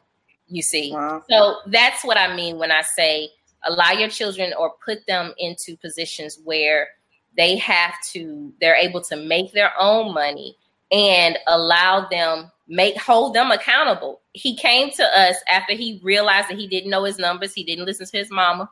you 0.49 0.63
see. 0.63 0.93
Wow. 0.93 1.23
So 1.29 1.57
that's 1.67 2.05
what 2.05 2.17
I 2.17 2.35
mean 2.35 2.59
when 2.59 2.73
I 2.73 2.83
say 2.83 3.31
allow 3.65 3.93
your 3.93 4.09
children 4.09 4.53
or 4.59 4.73
put 4.85 5.07
them 5.07 5.33
into 5.39 5.77
positions 5.77 6.39
where 6.45 6.89
they 7.37 7.57
have 7.57 7.95
to, 8.13 8.53
they're 8.61 8.77
able 8.77 9.01
to 9.03 9.17
make 9.17 9.53
their 9.53 9.73
own 9.79 10.13
money 10.13 10.57
and 10.91 11.39
allow 11.47 12.09
them 12.09 12.51
make 12.71 12.97
hold 12.97 13.35
them 13.35 13.51
accountable. 13.51 14.21
He 14.33 14.57
came 14.57 14.91
to 14.93 15.05
us 15.05 15.37
after 15.49 15.75
he 15.75 16.01
realized 16.03 16.49
that 16.49 16.59
he 16.59 16.69
didn't 16.69 16.91
know 16.91 17.05
his 17.05 17.19
numbers. 17.19 17.53
He 17.53 17.65
didn't 17.65 17.85
listen 17.85 18.07
to 18.07 18.17
his 18.17 18.31
mama. 18.31 18.71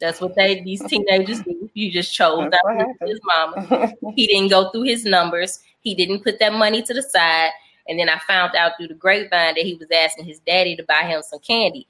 That's 0.00 0.20
what 0.20 0.34
they 0.34 0.62
these 0.62 0.82
teenagers 0.84 1.42
do. 1.42 1.70
You 1.74 1.92
just 1.92 2.12
chose 2.14 2.50
not 2.50 2.52
to 2.52 2.78
listen 2.78 2.96
to 3.00 3.06
his 3.06 3.20
mama. 3.24 3.92
he 4.14 4.26
didn't 4.26 4.48
go 4.48 4.70
through 4.70 4.84
his 4.84 5.04
numbers. 5.04 5.60
He 5.80 5.94
didn't 5.94 6.24
put 6.24 6.38
that 6.38 6.54
money 6.54 6.82
to 6.82 6.94
the 6.94 7.02
side. 7.02 7.50
And 7.86 7.98
then 7.98 8.08
I 8.08 8.18
found 8.18 8.54
out 8.54 8.72
through 8.76 8.88
the 8.88 8.94
grapevine 8.94 9.54
that 9.54 9.64
he 9.64 9.74
was 9.74 9.88
asking 9.94 10.26
his 10.26 10.40
daddy 10.40 10.76
to 10.76 10.84
buy 10.84 11.02
him 11.06 11.22
some 11.22 11.40
candy. 11.40 11.86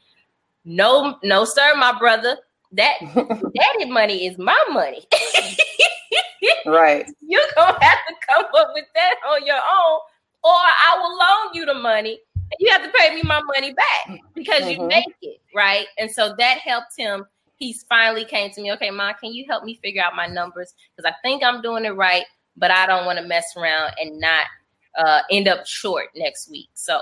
No, 0.64 1.18
no, 1.22 1.44
sir, 1.44 1.74
my 1.76 1.98
brother. 1.98 2.36
That 2.72 2.98
daddy 3.14 3.90
money 3.90 4.26
is 4.26 4.36
my 4.36 4.62
money. 4.70 5.06
right. 6.66 7.06
You're 7.20 7.40
gonna 7.56 7.78
have 7.82 7.98
to 8.08 8.14
come 8.28 8.44
up 8.56 8.70
with 8.74 8.84
that 8.94 9.14
on 9.26 9.46
your 9.46 9.56
own, 9.56 10.00
or 10.44 10.52
I 10.52 10.96
will 10.98 11.16
loan 11.16 11.54
you 11.54 11.64
the 11.64 11.74
money. 11.74 12.20
And 12.34 12.56
you 12.60 12.70
have 12.70 12.82
to 12.82 12.90
pay 12.98 13.14
me 13.14 13.22
my 13.22 13.42
money 13.42 13.74
back 13.74 14.20
because 14.34 14.62
mm-hmm. 14.62 14.82
you 14.82 14.86
make 14.86 15.14
it, 15.22 15.40
right? 15.54 15.86
And 15.98 16.10
so 16.10 16.34
that 16.38 16.58
helped 16.58 16.92
him. 16.96 17.24
He's 17.56 17.84
finally 17.88 18.24
came 18.24 18.50
to 18.52 18.60
me, 18.60 18.72
okay, 18.72 18.90
mom, 18.90 19.14
can 19.20 19.32
you 19.32 19.44
help 19.48 19.64
me 19.64 19.78
figure 19.82 20.02
out 20.02 20.14
my 20.14 20.26
numbers? 20.26 20.74
Because 20.96 21.10
I 21.10 21.14
think 21.26 21.42
I'm 21.42 21.60
doing 21.60 21.84
it 21.84 21.90
right, 21.90 22.24
but 22.56 22.70
I 22.70 22.86
don't 22.86 23.04
want 23.04 23.18
to 23.18 23.24
mess 23.26 23.44
around 23.56 23.92
and 24.00 24.20
not 24.20 24.46
uh, 24.96 25.22
end 25.30 25.48
up 25.48 25.66
short 25.66 26.06
next 26.14 26.50
week. 26.50 26.68
So 26.74 27.00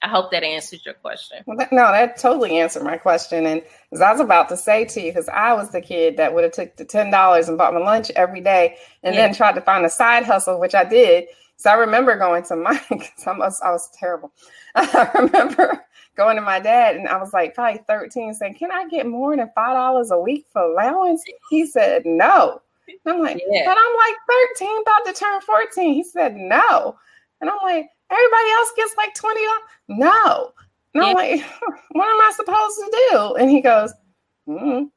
I 0.00 0.08
hope 0.08 0.30
that 0.30 0.44
answers 0.44 0.84
your 0.84 0.94
question. 0.94 1.38
Well, 1.46 1.56
that, 1.56 1.72
no, 1.72 1.90
that 1.90 2.18
totally 2.18 2.58
answered 2.58 2.84
my 2.84 2.96
question. 2.96 3.46
And 3.46 3.62
as 3.92 4.00
I 4.00 4.12
was 4.12 4.20
about 4.20 4.48
to 4.50 4.56
say 4.56 4.84
to 4.84 5.00
you, 5.00 5.10
because 5.10 5.28
I 5.28 5.54
was 5.54 5.70
the 5.70 5.80
kid 5.80 6.16
that 6.18 6.34
would 6.34 6.44
have 6.44 6.52
took 6.52 6.76
the 6.76 6.84
ten 6.84 7.10
dollars 7.10 7.48
and 7.48 7.58
bought 7.58 7.74
my 7.74 7.80
lunch 7.80 8.10
every 8.14 8.40
day, 8.40 8.76
and 9.02 9.14
yeah. 9.14 9.26
then 9.26 9.34
tried 9.34 9.56
to 9.56 9.60
find 9.60 9.84
a 9.84 9.90
side 9.90 10.24
hustle, 10.24 10.60
which 10.60 10.74
I 10.74 10.84
did. 10.84 11.26
So 11.56 11.70
I 11.70 11.74
remember 11.74 12.16
going 12.16 12.44
to 12.44 12.56
my, 12.56 12.80
I 13.26 13.32
was, 13.32 13.60
I 13.60 13.70
was 13.70 13.90
terrible. 13.98 14.32
I 14.76 15.10
remember 15.14 15.84
going 16.16 16.36
to 16.36 16.42
my 16.42 16.60
dad, 16.60 16.94
and 16.94 17.08
I 17.08 17.18
was 17.18 17.32
like 17.32 17.56
probably 17.56 17.80
thirteen, 17.88 18.34
saying, 18.34 18.54
"Can 18.54 18.70
I 18.70 18.86
get 18.88 19.06
more 19.06 19.36
than 19.36 19.50
five 19.54 19.74
dollars 19.74 20.12
a 20.12 20.18
week 20.18 20.46
for 20.52 20.62
allowance?" 20.62 21.24
He 21.50 21.66
said, 21.66 22.06
"No." 22.06 22.62
And 22.86 23.14
I'm 23.14 23.20
like, 23.20 23.42
yeah. 23.50 23.64
"But 23.64 23.76
I'm 23.78 23.96
like 23.96 24.16
thirteen, 24.28 24.82
about 24.82 25.06
to 25.06 25.12
turn 25.12 25.40
14. 25.40 25.94
He 25.94 26.04
said, 26.04 26.36
"No." 26.36 26.96
And 27.40 27.50
I'm 27.50 27.58
like, 27.62 27.88
everybody 28.10 28.50
else 28.50 28.72
gets 28.76 28.94
like 28.96 29.14
20 29.14 29.40
no. 29.88 30.52
And 30.94 31.04
i'm 31.04 31.14
like 31.14 31.40
what 31.90 32.08
am 32.08 32.20
i 32.20 32.32
supposed 32.34 32.76
to 32.76 33.08
do? 33.10 33.34
And 33.34 33.50
he 33.50 33.60
goes 33.60 33.92
mm. 34.48 34.90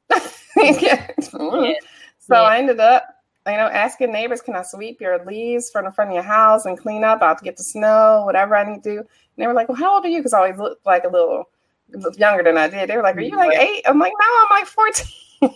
mm. 0.58 1.74
so 2.18 2.36
i 2.36 2.56
ended 2.56 2.80
up 2.80 3.04
you 3.46 3.52
know 3.52 3.66
asking 3.66 4.10
neighbors 4.10 4.40
can 4.40 4.56
i 4.56 4.62
sweep 4.62 4.98
your 4.98 5.22
leaves 5.26 5.70
from 5.70 5.84
the 5.84 5.92
front 5.92 6.10
of 6.10 6.14
your 6.14 6.22
house 6.22 6.64
and 6.64 6.78
clean 6.78 7.04
up? 7.04 7.20
I'll 7.20 7.36
get 7.36 7.56
the 7.56 7.62
snow 7.62 8.22
whatever 8.24 8.56
i 8.56 8.64
need 8.64 8.82
to 8.82 8.90
do. 8.90 8.98
And 8.98 9.06
they 9.36 9.46
were 9.46 9.52
like 9.52 9.68
well 9.68 9.76
how 9.76 9.94
old 9.94 10.04
are 10.04 10.08
you? 10.08 10.18
Because 10.18 10.32
i 10.32 10.38
always 10.38 10.58
looked 10.58 10.86
like 10.86 11.04
a 11.04 11.08
little 11.08 11.50
younger 12.16 12.42
than 12.42 12.56
i 12.56 12.68
did. 12.68 12.88
They 12.88 12.96
were 12.96 13.02
like 13.02 13.16
are 13.16 13.20
you 13.20 13.36
like 13.36 13.58
eight? 13.58 13.82
I'm 13.86 13.98
like 13.98 14.12
no 14.18 14.26
i'm 14.26 14.60
like 14.60 14.66
14 14.66 15.06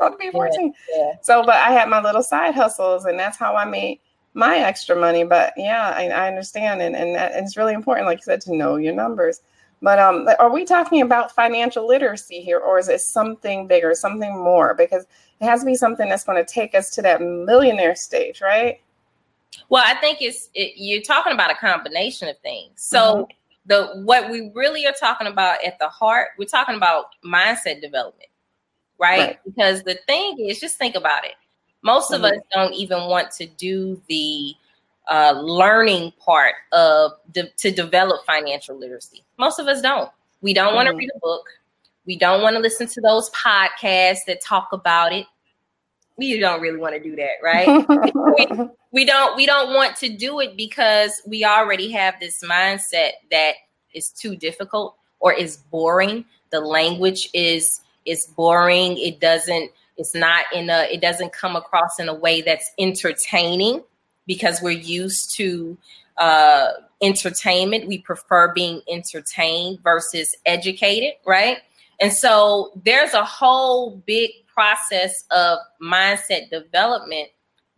I'll 0.00 0.16
be 0.16 0.30
14 0.30 0.72
yeah, 0.90 0.96
yeah. 0.96 1.12
so 1.22 1.42
but 1.44 1.56
i 1.56 1.70
had 1.70 1.88
my 1.88 2.00
little 2.00 2.22
side 2.22 2.54
hustles 2.54 3.04
and 3.04 3.18
that's 3.18 3.36
how 3.36 3.56
i 3.56 3.64
made 3.64 4.00
my 4.34 4.58
extra 4.58 4.94
money. 4.96 5.24
But 5.24 5.52
yeah, 5.56 5.94
I, 5.96 6.08
I 6.08 6.28
understand, 6.28 6.82
and 6.82 6.94
and 6.94 7.16
it's 7.16 7.56
really 7.56 7.74
important, 7.74 8.06
like 8.06 8.18
you 8.18 8.24
said, 8.24 8.40
to 8.42 8.54
know 8.54 8.76
your 8.76 8.94
numbers. 8.94 9.40
But 9.80 9.98
um, 9.98 10.26
are 10.38 10.50
we 10.50 10.64
talking 10.64 11.02
about 11.02 11.32
financial 11.32 11.86
literacy 11.86 12.40
here, 12.40 12.58
or 12.58 12.78
is 12.78 12.88
it 12.88 13.00
something 13.00 13.66
bigger, 13.66 13.94
something 13.94 14.36
more? 14.36 14.74
Because 14.74 15.06
it 15.40 15.44
has 15.44 15.60
to 15.60 15.66
be 15.66 15.74
something 15.74 16.08
that's 16.08 16.24
going 16.24 16.42
to 16.42 16.52
take 16.52 16.74
us 16.74 16.90
to 16.90 17.02
that 17.02 17.20
millionaire 17.20 17.94
stage, 17.94 18.40
right? 18.40 18.80
Well, 19.68 19.84
I 19.86 19.94
think 19.94 20.18
it's 20.20 20.48
it, 20.54 20.72
you're 20.76 21.02
talking 21.02 21.32
about 21.32 21.50
a 21.50 21.54
combination 21.54 22.28
of 22.28 22.38
things. 22.38 22.70
So 22.76 22.98
mm-hmm. 22.98 23.32
the 23.66 24.02
what 24.04 24.30
we 24.30 24.50
really 24.54 24.86
are 24.86 24.94
talking 24.98 25.26
about 25.26 25.62
at 25.64 25.78
the 25.78 25.88
heart, 25.88 26.28
we're 26.38 26.46
talking 26.46 26.76
about 26.76 27.06
mindset 27.24 27.80
development, 27.80 28.30
right? 28.98 29.18
right. 29.18 29.38
Because 29.44 29.82
the 29.82 29.98
thing 30.06 30.38
is, 30.38 30.60
just 30.60 30.76
think 30.76 30.94
about 30.94 31.24
it. 31.24 31.34
Most 31.84 32.10
mm-hmm. 32.10 32.24
of 32.24 32.32
us 32.32 32.38
don't 32.52 32.74
even 32.74 33.04
want 33.04 33.30
to 33.32 33.46
do 33.46 34.00
the 34.08 34.54
uh, 35.08 35.34
learning 35.36 36.12
part 36.18 36.54
of 36.72 37.12
de- 37.30 37.50
to 37.58 37.70
develop 37.70 38.24
financial 38.26 38.76
literacy. 38.76 39.22
Most 39.38 39.58
of 39.58 39.68
us 39.68 39.80
don't. 39.80 40.10
We 40.40 40.54
don't 40.54 40.68
mm-hmm. 40.68 40.76
want 40.76 40.88
to 40.88 40.96
read 40.96 41.10
a 41.14 41.18
book. 41.20 41.46
We 42.06 42.16
don't 42.16 42.42
want 42.42 42.56
to 42.56 42.60
listen 42.60 42.86
to 42.88 43.00
those 43.00 43.30
podcasts 43.30 44.24
that 44.26 44.42
talk 44.42 44.68
about 44.72 45.12
it. 45.12 45.26
We 46.16 46.38
don't 46.38 46.60
really 46.60 46.78
want 46.78 46.94
to 46.94 47.02
do 47.02 47.16
that, 47.16 47.32
right? 47.42 47.66
we, 48.58 48.68
we 48.92 49.04
don't 49.04 49.36
we 49.36 49.46
don't 49.46 49.74
want 49.74 49.96
to 49.96 50.08
do 50.08 50.40
it 50.40 50.56
because 50.56 51.20
we 51.26 51.44
already 51.44 51.90
have 51.90 52.14
this 52.20 52.42
mindset 52.42 53.10
that 53.30 53.54
is 53.94 54.10
too 54.10 54.36
difficult 54.36 54.96
or 55.20 55.32
is 55.32 55.56
boring. 55.56 56.24
The 56.50 56.60
language 56.60 57.28
is 57.34 57.80
is 58.04 58.26
boring. 58.26 58.96
It 58.98 59.20
doesn't 59.20 59.70
it's 59.96 60.14
not 60.14 60.44
in 60.52 60.70
a 60.70 60.88
it 60.92 61.00
doesn't 61.00 61.32
come 61.32 61.56
across 61.56 61.98
in 61.98 62.08
a 62.08 62.14
way 62.14 62.40
that's 62.40 62.70
entertaining 62.78 63.82
because 64.26 64.60
we're 64.62 64.70
used 64.70 65.34
to 65.36 65.76
uh 66.18 66.68
entertainment. 67.02 67.86
We 67.86 67.98
prefer 67.98 68.52
being 68.52 68.80
entertained 68.88 69.80
versus 69.82 70.34
educated, 70.46 71.14
right? 71.26 71.58
And 72.00 72.12
so 72.12 72.72
there's 72.84 73.14
a 73.14 73.24
whole 73.24 74.02
big 74.06 74.30
process 74.46 75.24
of 75.30 75.58
mindset 75.82 76.50
development 76.50 77.28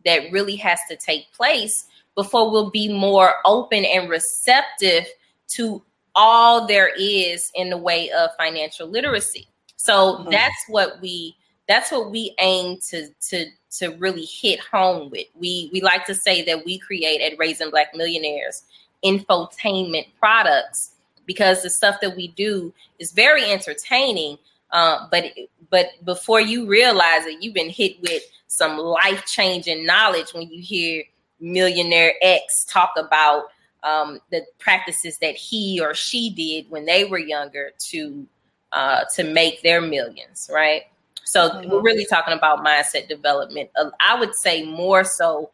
that 0.04 0.30
really 0.30 0.56
has 0.56 0.78
to 0.88 0.96
take 0.96 1.32
place 1.32 1.87
before 2.14 2.50
we'll 2.50 2.70
be 2.70 2.92
more 2.92 3.35
open 3.44 3.85
and 3.85 4.08
receptive 4.08 5.04
to 5.49 5.82
all 6.14 6.66
there 6.66 6.90
is 6.99 7.50
in 7.54 7.68
the 7.70 7.76
way 7.76 8.11
of 8.11 8.30
financial 8.38 8.88
literacy. 8.88 9.49
So 9.76 10.14
mm-hmm. 10.14 10.30
that's 10.30 10.56
what 10.68 11.00
we 11.02 11.37
that's 11.68 11.90
what 11.90 12.11
we 12.11 12.35
aim 12.38 12.78
to 12.90 13.08
to 13.30 13.46
to 13.78 13.88
really 13.96 14.25
hit 14.25 14.61
home 14.61 15.11
with. 15.11 15.26
We 15.35 15.70
we 15.73 15.80
like 15.80 16.06
to 16.06 16.14
say 16.14 16.44
that 16.44 16.64
we 16.64 16.78
create 16.78 17.20
at 17.20 17.38
Raising 17.38 17.70
Black 17.70 17.94
Millionaires 17.94 18.62
infotainment 19.04 20.06
products 20.18 20.92
because 21.26 21.62
the 21.62 21.70
stuff 21.70 21.96
that 22.00 22.16
we 22.16 22.28
do 22.28 22.73
is 22.99 23.12
very 23.12 23.50
entertaining. 23.50 24.38
Uh, 24.70 25.06
but 25.11 25.25
but 25.70 25.87
before 26.04 26.40
you 26.40 26.66
realize 26.66 27.26
it, 27.26 27.42
you've 27.42 27.54
been 27.54 27.70
hit 27.70 28.00
with 28.00 28.23
some 28.49 28.78
life 28.78 29.25
changing 29.26 29.85
knowledge 29.85 30.32
when 30.32 30.49
you 30.50 30.62
hear 30.62 31.02
millionaire 31.40 32.14
X 32.23 32.64
talk 32.64 32.92
about 32.96 33.44
um, 33.82 34.20
the 34.30 34.44
practices 34.58 35.18
that 35.18 35.37
he 35.37 35.80
or 35.80 35.94
she 35.94 36.30
did 36.30 36.70
when 36.70 36.87
they 36.87 37.04
were 37.04 37.18
younger 37.18 37.70
to 37.90 38.26
uh, 38.73 39.04
to 39.14 39.25
make 39.25 39.62
their 39.62 39.80
millions, 39.80 40.50
right? 40.52 40.82
So 41.26 41.50
mm-hmm. 41.50 41.71
we're 41.71 41.83
really 41.83 42.06
talking 42.06 42.35
about 42.35 42.64
mindset 42.64 43.09
development. 43.09 43.71
Uh, 43.76 43.90
I 44.00 44.18
would 44.18 44.35
say 44.35 44.64
more 44.64 45.04
so 45.04 45.50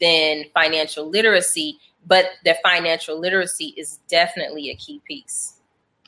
than 0.00 0.44
financial 0.54 1.08
literacy 1.08 1.78
but 2.06 2.30
the 2.44 2.56
financial 2.62 3.18
literacy 3.18 3.74
is 3.76 3.98
definitely 4.08 4.70
a 4.70 4.76
key 4.76 5.02
piece. 5.06 5.54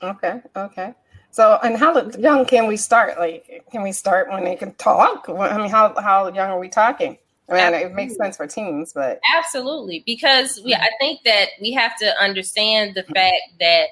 Okay. 0.02 0.40
Okay. 0.56 0.94
So, 1.30 1.58
and 1.62 1.76
how 1.76 2.08
young 2.12 2.46
can 2.46 2.66
we 2.66 2.76
start? 2.76 3.18
Like, 3.18 3.64
can 3.70 3.82
we 3.82 3.92
start 3.92 4.30
when 4.30 4.44
they 4.44 4.56
can 4.56 4.72
talk? 4.74 5.28
I 5.28 5.58
mean, 5.58 5.68
how 5.68 5.94
how 6.00 6.28
young 6.28 6.50
are 6.50 6.58
we 6.58 6.68
talking? 6.68 7.18
I 7.48 7.52
mean, 7.52 7.62
Absolutely. 7.62 7.90
it 7.90 7.94
makes 7.94 8.16
sense 8.16 8.36
for 8.36 8.46
teens, 8.46 8.92
but 8.94 9.20
Absolutely, 9.36 10.02
because 10.04 10.60
we, 10.64 10.74
I 10.74 10.90
think 11.00 11.20
that 11.24 11.48
we 11.60 11.72
have 11.72 11.96
to 11.98 12.22
understand 12.22 12.94
the 12.94 13.04
fact 13.04 13.36
that 13.58 13.88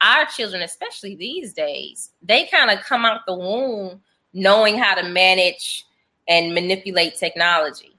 our 0.00 0.24
children, 0.26 0.62
especially 0.62 1.16
these 1.16 1.52
days, 1.52 2.10
they 2.22 2.46
kind 2.46 2.70
of 2.70 2.84
come 2.84 3.04
out 3.04 3.20
the 3.26 3.34
womb 3.34 4.00
knowing 4.32 4.78
how 4.78 4.94
to 4.94 5.08
manage 5.08 5.84
and 6.28 6.54
manipulate 6.54 7.16
technology, 7.16 7.96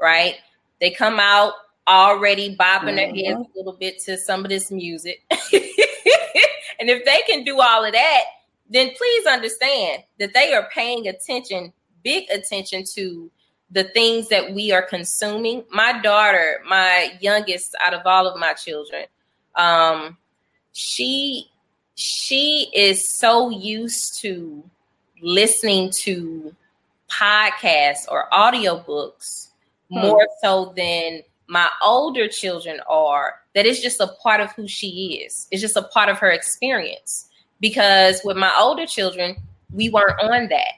right? 0.00 0.36
They 0.80 0.90
come 0.90 1.18
out 1.20 1.52
already 1.88 2.54
bobbing 2.54 2.96
mm-hmm. 2.96 3.16
their 3.16 3.36
heads 3.36 3.48
a 3.54 3.58
little 3.58 3.76
bit 3.78 3.98
to 4.00 4.16
some 4.16 4.44
of 4.44 4.50
this 4.50 4.70
music. 4.70 5.22
and 5.30 6.90
if 6.90 7.04
they 7.04 7.22
can 7.28 7.44
do 7.44 7.60
all 7.60 7.84
of 7.84 7.92
that, 7.92 8.22
then 8.68 8.90
please 8.96 9.26
understand 9.26 10.02
that 10.18 10.34
they 10.34 10.52
are 10.52 10.68
paying 10.72 11.06
attention, 11.06 11.72
big 12.02 12.28
attention 12.30 12.84
to 12.94 13.30
the 13.70 13.84
things 13.84 14.28
that 14.28 14.52
we 14.52 14.72
are 14.72 14.82
consuming. 14.82 15.64
My 15.70 16.00
daughter, 16.00 16.60
my 16.68 17.16
youngest 17.20 17.74
out 17.84 17.94
of 17.94 18.02
all 18.04 18.26
of 18.26 18.38
my 18.38 18.54
children, 18.54 19.04
um, 19.54 20.16
she 20.72 21.50
she 21.94 22.68
is 22.74 23.08
so 23.08 23.48
used 23.48 24.20
to 24.20 24.62
listening 25.20 25.90
to 25.90 26.54
podcasts 27.10 28.06
or 28.08 28.28
audiobooks 28.32 29.48
hmm. 29.90 30.00
more 30.00 30.26
so 30.42 30.72
than 30.76 31.22
my 31.48 31.68
older 31.84 32.28
children 32.28 32.80
are 32.88 33.34
that 33.54 33.66
it's 33.66 33.80
just 33.80 34.00
a 34.00 34.08
part 34.22 34.40
of 34.40 34.52
who 34.52 34.66
she 34.66 35.22
is. 35.24 35.46
It's 35.50 35.62
just 35.62 35.76
a 35.76 35.82
part 35.82 36.08
of 36.08 36.18
her 36.18 36.30
experience. 36.30 37.28
Because 37.60 38.20
with 38.24 38.36
my 38.36 38.54
older 38.58 38.84
children, 38.84 39.36
we 39.72 39.88
weren't 39.88 40.20
on 40.20 40.48
that. 40.48 40.72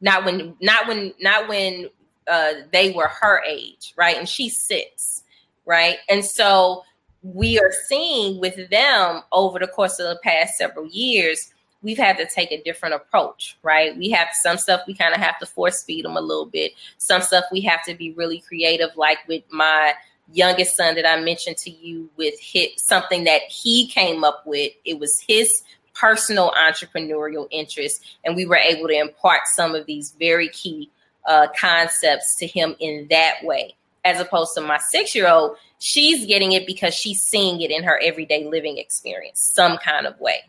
Not 0.00 0.24
when 0.24 0.56
not 0.60 0.88
when 0.88 1.14
not 1.20 1.48
when 1.48 1.88
uh, 2.26 2.52
they 2.72 2.90
were 2.90 3.08
her 3.08 3.42
age, 3.44 3.94
right? 3.96 4.16
And 4.16 4.28
she's 4.28 4.56
six, 4.56 5.22
right? 5.64 5.98
And 6.08 6.24
so 6.24 6.82
we 7.22 7.58
are 7.58 7.72
seeing 7.86 8.40
with 8.40 8.70
them 8.70 9.22
over 9.32 9.58
the 9.58 9.68
course 9.68 9.98
of 9.98 10.08
the 10.08 10.20
past 10.22 10.58
several 10.58 10.86
years 10.88 11.52
we've 11.82 11.98
had 11.98 12.18
to 12.18 12.26
take 12.26 12.52
a 12.52 12.62
different 12.62 12.94
approach, 12.94 13.56
right? 13.62 13.96
We 13.96 14.10
have 14.10 14.28
some 14.32 14.58
stuff 14.58 14.82
we 14.86 14.94
kind 14.94 15.14
of 15.14 15.20
have 15.20 15.38
to 15.38 15.46
force 15.46 15.82
feed 15.82 16.04
them 16.04 16.16
a 16.16 16.20
little 16.20 16.46
bit. 16.46 16.72
Some 16.98 17.22
stuff 17.22 17.44
we 17.52 17.60
have 17.62 17.84
to 17.84 17.94
be 17.94 18.12
really 18.12 18.40
creative, 18.40 18.90
like 18.96 19.18
with 19.28 19.44
my 19.50 19.94
youngest 20.32 20.76
son 20.76 20.94
that 20.96 21.08
I 21.08 21.20
mentioned 21.20 21.56
to 21.58 21.70
you 21.70 22.10
with 22.16 22.34
hit 22.40 22.80
something 22.80 23.24
that 23.24 23.42
he 23.42 23.88
came 23.88 24.24
up 24.24 24.42
with. 24.46 24.72
It 24.84 24.98
was 24.98 25.18
his 25.26 25.62
personal 25.94 26.52
entrepreneurial 26.52 27.46
interest, 27.50 28.04
and 28.24 28.36
we 28.36 28.46
were 28.46 28.56
able 28.56 28.88
to 28.88 28.98
impart 28.98 29.42
some 29.46 29.74
of 29.74 29.86
these 29.86 30.14
very 30.18 30.48
key 30.48 30.90
uh, 31.26 31.48
concepts 31.58 32.36
to 32.36 32.46
him 32.46 32.76
in 32.80 33.06
that 33.10 33.36
way. 33.42 33.74
As 34.04 34.20
opposed 34.20 34.54
to 34.54 34.60
my 34.60 34.78
six 34.78 35.14
year 35.14 35.28
old, 35.28 35.56
she's 35.78 36.26
getting 36.26 36.52
it 36.52 36.66
because 36.66 36.94
she's 36.94 37.22
seeing 37.22 37.60
it 37.60 37.72
in 37.72 37.82
her 37.82 37.98
everyday 38.02 38.44
living 38.44 38.78
experience, 38.78 39.50
some 39.52 39.78
kind 39.78 40.06
of 40.06 40.18
way. 40.20 40.44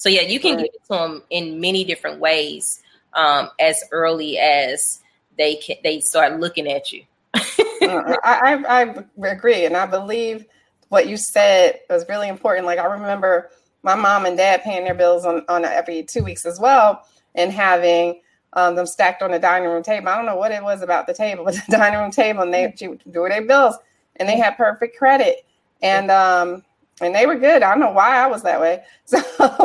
So 0.00 0.08
yeah, 0.08 0.22
you 0.22 0.40
can 0.40 0.56
right. 0.56 0.64
give 0.64 0.74
it 0.74 0.82
to 0.84 0.98
them 0.98 1.22
in 1.28 1.60
many 1.60 1.84
different 1.84 2.20
ways 2.20 2.82
um, 3.12 3.50
as 3.58 3.84
early 3.92 4.38
as 4.38 5.02
they 5.36 5.56
can. 5.56 5.76
They 5.84 6.00
start 6.00 6.40
looking 6.40 6.72
at 6.72 6.90
you. 6.90 7.02
uh, 7.34 8.16
I, 8.24 8.64
I, 8.66 9.04
I 9.22 9.28
agree, 9.28 9.66
and 9.66 9.76
I 9.76 9.84
believe 9.84 10.46
what 10.88 11.06
you 11.06 11.18
said 11.18 11.80
was 11.90 12.08
really 12.08 12.28
important. 12.28 12.64
Like 12.64 12.78
I 12.78 12.86
remember 12.86 13.50
my 13.82 13.94
mom 13.94 14.24
and 14.24 14.38
dad 14.38 14.62
paying 14.62 14.84
their 14.84 14.94
bills 14.94 15.26
on, 15.26 15.44
on 15.50 15.66
every 15.66 16.02
two 16.02 16.24
weeks 16.24 16.46
as 16.46 16.58
well, 16.58 17.06
and 17.34 17.52
having 17.52 18.22
um, 18.54 18.76
them 18.76 18.86
stacked 18.86 19.20
on 19.20 19.32
the 19.32 19.38
dining 19.38 19.68
room 19.68 19.82
table. 19.82 20.08
I 20.08 20.16
don't 20.16 20.24
know 20.24 20.36
what 20.36 20.50
it 20.50 20.62
was 20.62 20.80
about 20.80 21.08
the 21.08 21.14
table, 21.14 21.44
but 21.46 21.56
the 21.56 21.76
dining 21.76 22.00
room 22.00 22.10
table, 22.10 22.40
and 22.40 22.54
they 22.54 22.66
would 22.66 23.02
do 23.12 23.28
their 23.28 23.46
bills, 23.46 23.76
and 24.16 24.26
they 24.26 24.38
had 24.38 24.56
perfect 24.56 24.96
credit, 24.96 25.44
and 25.82 26.10
um, 26.10 26.64
and 27.00 27.14
they 27.14 27.26
were 27.26 27.36
good. 27.36 27.62
I 27.62 27.70
don't 27.70 27.80
know 27.80 27.92
why 27.92 28.16
I 28.16 28.26
was 28.26 28.42
that 28.42 28.60
way. 28.60 28.82
So, 29.06 29.22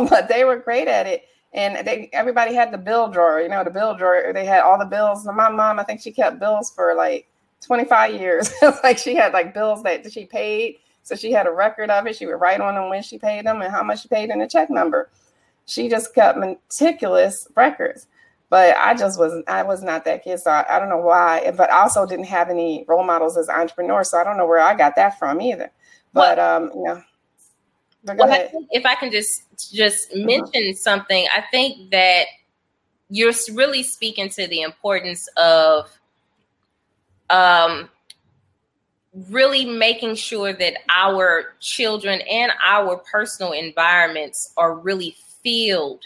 but 0.09 0.27
they 0.27 0.43
were 0.43 0.57
great 0.57 0.87
at 0.87 1.05
it. 1.05 1.25
And 1.53 1.85
they 1.87 2.09
everybody 2.11 2.53
had 2.53 2.73
the 2.73 2.77
bill 2.77 3.09
drawer, 3.09 3.39
you 3.39 3.47
know, 3.47 3.63
the 3.63 3.69
bill 3.69 3.95
drawer. 3.95 4.31
They 4.33 4.45
had 4.45 4.61
all 4.61 4.77
the 4.77 4.85
bills. 4.85 5.25
My 5.25 5.49
mom, 5.49 5.79
I 5.79 5.83
think 5.83 6.01
she 6.01 6.11
kept 6.11 6.39
bills 6.39 6.71
for 6.71 6.95
like 6.95 7.29
25 7.61 8.13
years. 8.15 8.51
like 8.83 8.97
she 8.97 9.15
had 9.15 9.33
like 9.33 9.53
bills 9.53 9.83
that 9.83 10.11
she 10.11 10.25
paid. 10.25 10.77
So 11.03 11.15
she 11.15 11.31
had 11.31 11.47
a 11.47 11.51
record 11.51 11.89
of 11.91 12.07
it. 12.07 12.15
She 12.15 12.25
would 12.25 12.41
write 12.41 12.59
on 12.59 12.75
them 12.75 12.89
when 12.89 13.03
she 13.03 13.17
paid 13.17 13.45
them 13.45 13.61
and 13.61 13.71
how 13.71 13.83
much 13.83 14.01
she 14.01 14.07
paid 14.07 14.31
in 14.31 14.41
a 14.41 14.49
check 14.49 14.69
number. 14.69 15.09
She 15.65 15.87
just 15.87 16.13
kept 16.13 16.37
meticulous 16.37 17.47
records. 17.55 18.07
But 18.49 18.75
I 18.77 18.95
just 18.95 19.17
wasn't, 19.17 19.47
I 19.47 19.63
was 19.63 19.81
not 19.81 20.05
that 20.05 20.23
kid. 20.23 20.39
So 20.39 20.51
I, 20.51 20.65
I 20.67 20.79
don't 20.79 20.89
know 20.89 20.97
why. 20.97 21.51
But 21.55 21.71
I 21.71 21.81
also 21.81 22.05
didn't 22.05 22.25
have 22.25 22.49
any 22.49 22.83
role 22.87 23.03
models 23.03 23.37
as 23.37 23.49
entrepreneurs. 23.49 24.09
So 24.09 24.17
I 24.17 24.23
don't 24.23 24.37
know 24.37 24.47
where 24.47 24.59
I 24.59 24.75
got 24.75 24.95
that 24.95 25.17
from 25.19 25.39
either. 25.41 25.71
But, 26.11 26.37
well, 26.37 26.57
um, 26.57 26.71
you 26.73 26.83
know 26.83 27.03
well, 28.05 28.31
I 28.31 28.51
if 28.71 28.85
I 28.85 28.95
can 28.95 29.11
just 29.11 29.43
just 29.71 30.11
uh-huh. 30.11 30.25
mention 30.25 30.75
something, 30.75 31.25
I 31.35 31.41
think 31.51 31.91
that 31.91 32.25
you're 33.09 33.33
really 33.53 33.83
speaking 33.83 34.29
to 34.29 34.47
the 34.47 34.61
importance 34.61 35.27
of 35.37 35.89
um, 37.29 37.89
really 39.29 39.65
making 39.65 40.15
sure 40.15 40.53
that 40.53 40.77
our 40.89 41.53
children 41.59 42.21
and 42.21 42.51
our 42.63 42.97
personal 42.97 43.53
environments 43.53 44.53
are 44.57 44.75
really 44.75 45.15
filled 45.43 46.03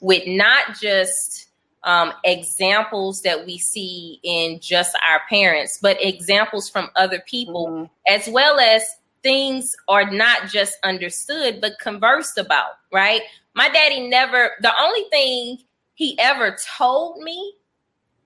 with 0.00 0.22
not 0.26 0.78
just 0.80 1.48
um, 1.84 2.12
examples 2.24 3.22
that 3.22 3.44
we 3.44 3.58
see 3.58 4.20
in 4.22 4.60
just 4.60 4.96
our 5.06 5.20
parents, 5.28 5.78
but 5.82 5.96
examples 6.00 6.68
from 6.68 6.90
other 6.94 7.22
people, 7.26 7.66
mm-hmm. 7.68 7.84
as 8.08 8.28
well 8.28 8.60
as 8.60 8.84
things 9.22 9.74
are 9.88 10.10
not 10.10 10.48
just 10.48 10.74
understood, 10.84 11.60
but 11.60 11.78
conversed 11.80 12.38
about, 12.38 12.72
right? 12.92 13.22
My 13.54 13.68
daddy 13.68 14.08
never, 14.08 14.52
the 14.60 14.72
only 14.80 15.04
thing 15.10 15.58
he 15.94 16.18
ever 16.18 16.56
told 16.76 17.18
me 17.18 17.54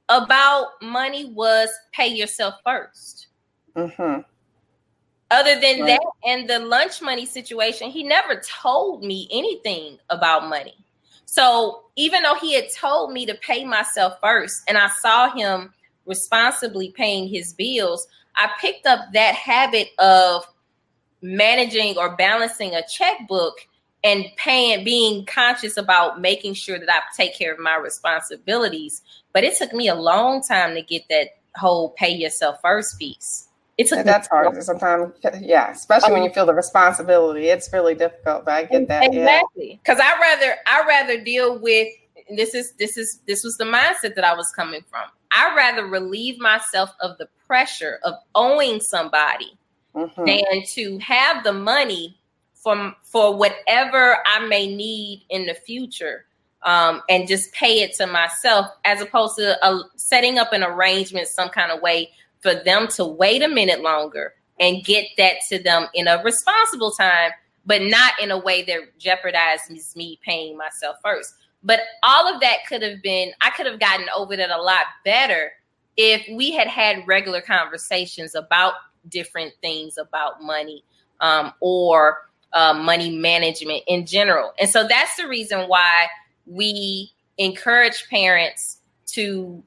about 0.09 0.69
money 0.83 1.27
was 1.27 1.69
pay 1.93 2.09
yourself 2.09 2.55
1st 2.67 3.27
mm-hmm. 3.77 4.21
Other 5.29 5.61
than 5.61 5.81
right. 5.81 5.87
that, 5.87 6.01
and 6.25 6.49
the 6.49 6.61
lunch 6.61 7.03
money 7.03 7.27
situation, 7.27 7.91
he 7.91 8.05
never 8.05 8.41
told 8.41 9.03
me 9.03 9.29
anything 9.33 9.99
about 10.09 10.49
money. 10.49 10.77
So 11.25 11.83
even 11.97 12.23
though 12.23 12.37
he 12.37 12.55
had 12.55 12.67
told 12.73 13.13
me 13.13 13.27
to 13.27 13.35
pay 13.35 13.65
myself 13.65 14.19
first, 14.23 14.63
and 14.69 14.79
I 14.79 14.89
saw 15.01 15.35
him 15.35 15.75
responsibly 16.07 16.93
paying 16.93 17.27
his 17.27 17.53
bills, 17.53 18.07
I 18.37 18.51
picked 18.61 18.87
up 18.87 19.01
that 19.15 19.35
habit 19.35 19.89
of 19.99 20.47
managing 21.27 21.99
or 21.99 22.15
balancing 22.17 22.75
a 22.75 22.83
checkbook 22.87 23.55
and 24.05 24.25
paying 24.37 24.85
being 24.85 25.27
conscious 25.27 25.77
about 25.77 26.21
making 26.21 26.55
sure 26.55 26.79
that 26.79 26.89
I 26.89 27.01
take 27.17 27.37
care 27.37 27.53
of 27.53 27.59
my 27.59 27.77
responsibilities. 27.77 29.03
But 29.33 29.45
it 29.45 29.59
took 29.59 29.73
me 29.73 29.89
a 29.89 29.95
long 29.95 30.43
time 30.43 30.75
to 30.75 30.83
get 30.83 31.03
that 31.11 31.31
whole 31.57 31.91
pay 31.91 32.11
yourself 32.15 32.59
first 32.63 32.99
piece. 32.99 33.49
It 33.77 33.89
took 33.89 34.07
that's 34.07 34.29
hard 34.29 34.63
sometimes. 34.63 35.13
Yeah, 35.41 35.71
especially 35.71 36.13
when 36.13 36.23
you 36.23 36.31
um, 36.31 36.35
feel 36.35 36.47
the 36.47 36.55
responsibility. 36.55 37.49
It's 37.49 37.71
really 37.73 37.95
difficult, 37.95 38.47
but 38.47 38.55
I 38.55 38.65
get 38.65 38.89
that. 38.89 39.05
Exactly. 39.13 39.79
Because 39.83 39.99
yeah. 39.99 40.15
I 40.17 40.21
rather 40.21 40.55
I 40.67 40.85
rather 40.87 41.23
deal 41.23 41.59
with 41.59 41.89
this 42.31 42.55
is 42.55 42.73
this 42.79 42.97
is 42.97 43.21
this 43.27 43.45
was 43.45 43.57
the 43.57 43.65
mindset 43.65 44.15
that 44.15 44.25
I 44.25 44.35
was 44.35 44.51
coming 44.53 44.83
from. 44.89 45.05
I 45.31 45.55
rather 45.55 45.87
relieve 45.87 46.39
myself 46.39 46.91
of 47.01 47.19
the 47.19 47.29
pressure 47.47 47.99
of 48.05 48.15
owing 48.35 48.81
somebody 48.81 49.59
mm-hmm. 49.97 50.25
than 50.25 50.65
to 50.75 50.99
have 50.99 51.43
the 51.43 51.53
money 51.53 52.19
for 52.55 52.95
for 53.03 53.37
whatever 53.37 54.19
I 54.27 54.47
may 54.47 54.73
need 54.75 55.25
in 55.31 55.47
the 55.47 55.55
future. 55.55 56.27
Um, 56.63 57.03
and 57.09 57.29
just 57.29 57.53
pay 57.53 57.83
it 57.83 57.95
to 57.97 58.09
myself 58.09 58.67
as 58.85 59.01
opposed 59.01 59.37
to 59.37 59.63
uh, 59.65 59.83
setting 59.95 60.37
up 60.39 60.53
an 60.53 60.65
arrangement 60.65 61.29
some 61.29 61.49
kind 61.49 61.71
of 61.71 61.81
way 61.81 62.11
for 62.41 62.55
them 62.55 62.89
to 62.89 63.05
wait 63.05 63.43
a 63.43 63.49
minute 63.49 63.83
longer 63.83 64.35
and 64.59 64.85
get 64.85 65.07
that 65.17 65.37
to 65.49 65.63
them 65.63 65.87
in 65.95 66.09
a 66.09 66.21
responsible 66.25 66.91
time, 66.91 67.31
but 67.67 67.83
not 67.83 68.15
in 68.21 68.33
a 68.33 68.39
way 68.39 68.65
that 68.65 68.99
jeopardizes 68.99 69.95
me 69.95 70.19
paying 70.25 70.57
myself 70.57 70.97
first. 71.05 71.35
But 71.63 71.81
all 72.03 72.33
of 72.33 72.41
that 72.41 72.67
could 72.69 72.83
have 72.83 73.01
been, 73.03 73.33
I 73.41 73.51
could 73.51 73.67
have 73.67 73.79
gotten 73.79 74.07
over 74.17 74.37
that 74.37 74.51
a 74.51 74.61
lot 74.61 74.87
better 75.05 75.53
if 75.97 76.27
we 76.33 76.51
had 76.51 76.69
had 76.69 77.07
regular 77.07 77.41
conversations 77.41 78.35
about 78.35 78.75
different 79.09 79.53
things 79.63 79.99
about 79.99 80.43
money 80.43 80.85
um, 81.21 81.53
or 81.61 82.27
uh, 82.53 82.75
money 82.75 83.17
management 83.17 83.83
in 83.87 84.07
general. 84.07 84.53
And 84.59 84.71
so 84.71 84.87
that's 84.87 85.17
the 85.17 85.29
reason 85.29 85.69
why 85.69 86.07
we 86.47 87.13
encourage 87.39 88.09
parents 88.09 88.79
to 89.07 89.63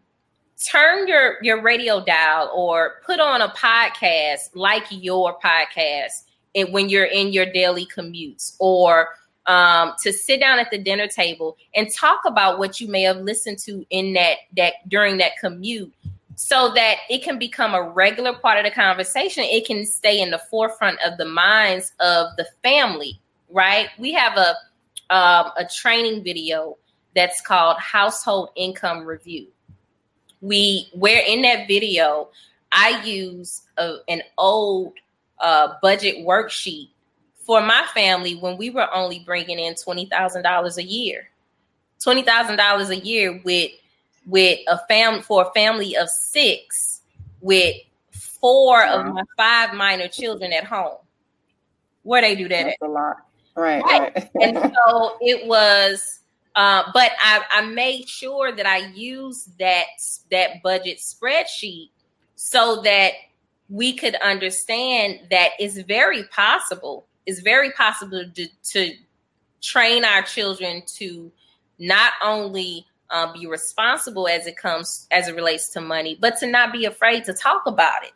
turn 0.65 1.07
your 1.07 1.37
your 1.41 1.61
radio 1.61 2.03
dial 2.03 2.51
or 2.53 2.95
put 3.05 3.19
on 3.19 3.41
a 3.41 3.47
podcast 3.49 4.49
like 4.55 4.83
your 4.89 5.37
podcast 5.39 6.23
and 6.55 6.73
when 6.73 6.89
you're 6.89 7.05
in 7.05 7.31
your 7.31 7.45
daily 7.45 7.85
commutes 7.85 8.55
or 8.59 9.09
um, 9.45 9.93
to 10.03 10.11
sit 10.11 10.39
down 10.39 10.59
at 10.59 10.69
the 10.69 10.77
dinner 10.77 11.07
table 11.07 11.57
and 11.75 11.91
talk 11.93 12.19
about 12.25 12.59
what 12.59 12.81
you 12.81 12.87
may 12.87 13.03
have 13.03 13.17
listened 13.17 13.57
to 13.57 13.85
in 13.89 14.13
that 14.13 14.37
that 14.57 14.73
during 14.89 15.17
that 15.17 15.31
commute 15.39 15.93
so 16.41 16.71
that 16.73 16.97
it 17.09 17.21
can 17.23 17.37
become 17.37 17.73
a 17.73 17.81
regular 17.81 18.33
part 18.33 18.57
of 18.57 18.63
the 18.63 18.71
conversation. 18.71 19.43
It 19.43 19.65
can 19.65 19.85
stay 19.85 20.21
in 20.21 20.31
the 20.31 20.39
forefront 20.49 20.97
of 21.01 21.17
the 21.17 21.25
minds 21.25 21.91
of 21.99 22.35
the 22.37 22.47
family 22.63 23.19
right? 23.49 23.89
We 23.97 24.13
have 24.13 24.37
a 24.37 24.55
um, 25.11 25.51
a 25.57 25.65
training 25.65 26.23
video 26.23 26.77
that's 27.15 27.41
called 27.41 27.77
household 27.79 28.49
income 28.55 29.05
review. 29.05 29.47
We 30.41 30.89
where 30.93 31.23
in 31.27 31.41
that 31.43 31.67
video 31.67 32.29
i 32.71 33.03
use 33.03 33.63
a, 33.77 33.95
an 34.07 34.21
old 34.37 34.93
uh, 35.39 35.73
budget 35.81 36.17
worksheet 36.17 36.89
for 37.35 37.61
my 37.61 37.83
family 37.95 38.35
when 38.35 38.57
we 38.57 38.69
were 38.69 38.93
only 38.93 39.19
bringing 39.19 39.57
in 39.57 39.73
$20000 39.73 40.77
a 40.77 40.83
year. 40.83 41.29
$20000 42.05 42.89
a 42.89 42.97
year 42.97 43.41
with 43.43 43.71
with 44.29 44.59
a 44.67 44.77
family 44.87 45.21
for 45.21 45.43
a 45.43 45.51
family 45.53 45.95
of 45.97 46.09
six 46.09 47.01
with 47.41 47.75
four 48.11 48.73
wow. 48.73 48.99
of 48.99 49.13
my 49.13 49.23
five 49.35 49.73
minor 49.73 50.07
children 50.07 50.53
at 50.53 50.63
home 50.63 50.97
where 52.03 52.21
they 52.21 52.35
do 52.35 52.47
that 52.47 52.63
That's 52.63 52.77
at. 52.81 52.87
a 52.87 52.91
lot 52.91 53.17
right, 53.55 53.83
right. 53.83 54.15
right. 54.15 54.29
and 54.41 54.57
so 54.87 55.17
it 55.21 55.47
was 55.47 56.19
uh, 56.55 56.83
but 56.93 57.11
I, 57.19 57.41
I 57.51 57.61
made 57.61 58.09
sure 58.09 58.51
that 58.51 58.65
I 58.65 58.87
used 58.93 59.57
that 59.59 59.85
that 60.31 60.61
budget 60.61 60.97
spreadsheet 60.97 61.89
so 62.35 62.81
that 62.81 63.13
we 63.69 63.93
could 63.93 64.15
understand 64.15 65.19
that 65.29 65.51
it's 65.59 65.77
very 65.77 66.23
possible. 66.23 67.05
It's 67.25 67.39
very 67.39 67.71
possible 67.71 68.25
to, 68.33 68.47
to 68.71 68.93
train 69.61 70.03
our 70.03 70.23
children 70.23 70.81
to 70.97 71.31
not 71.77 72.13
only 72.23 72.85
uh, 73.11 73.31
be 73.33 73.47
responsible 73.47 74.27
as 74.27 74.47
it 74.47 74.57
comes 74.57 75.07
as 75.11 75.27
it 75.27 75.35
relates 75.35 75.69
to 75.69 75.81
money, 75.81 76.17
but 76.19 76.37
to 76.39 76.47
not 76.47 76.71
be 76.71 76.85
afraid 76.85 77.23
to 77.25 77.33
talk 77.33 77.63
about 77.65 78.03
it. 78.03 78.11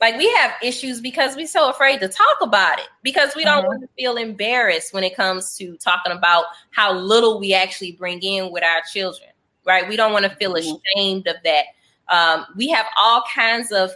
Like 0.00 0.16
we 0.16 0.28
have 0.34 0.52
issues 0.62 1.00
because 1.00 1.36
we're 1.36 1.46
so 1.46 1.70
afraid 1.70 2.00
to 2.00 2.08
talk 2.08 2.36
about 2.40 2.80
it 2.80 2.88
because 3.02 3.36
we 3.36 3.44
don't 3.44 3.60
mm-hmm. 3.60 3.68
want 3.68 3.82
to 3.82 3.88
feel 3.96 4.16
embarrassed 4.16 4.92
when 4.92 5.04
it 5.04 5.14
comes 5.14 5.56
to 5.58 5.76
talking 5.76 6.10
about 6.12 6.46
how 6.72 6.92
little 6.92 7.38
we 7.38 7.54
actually 7.54 7.92
bring 7.92 8.20
in 8.20 8.50
with 8.50 8.64
our 8.64 8.80
children, 8.92 9.30
right? 9.64 9.88
We 9.88 9.96
don't 9.96 10.12
want 10.12 10.24
to 10.24 10.34
feel 10.36 10.54
mm-hmm. 10.54 10.74
ashamed 10.96 11.28
of 11.28 11.36
that. 11.44 11.66
Um, 12.08 12.46
we 12.56 12.68
have 12.70 12.86
all 12.98 13.22
kinds 13.32 13.70
of 13.70 13.92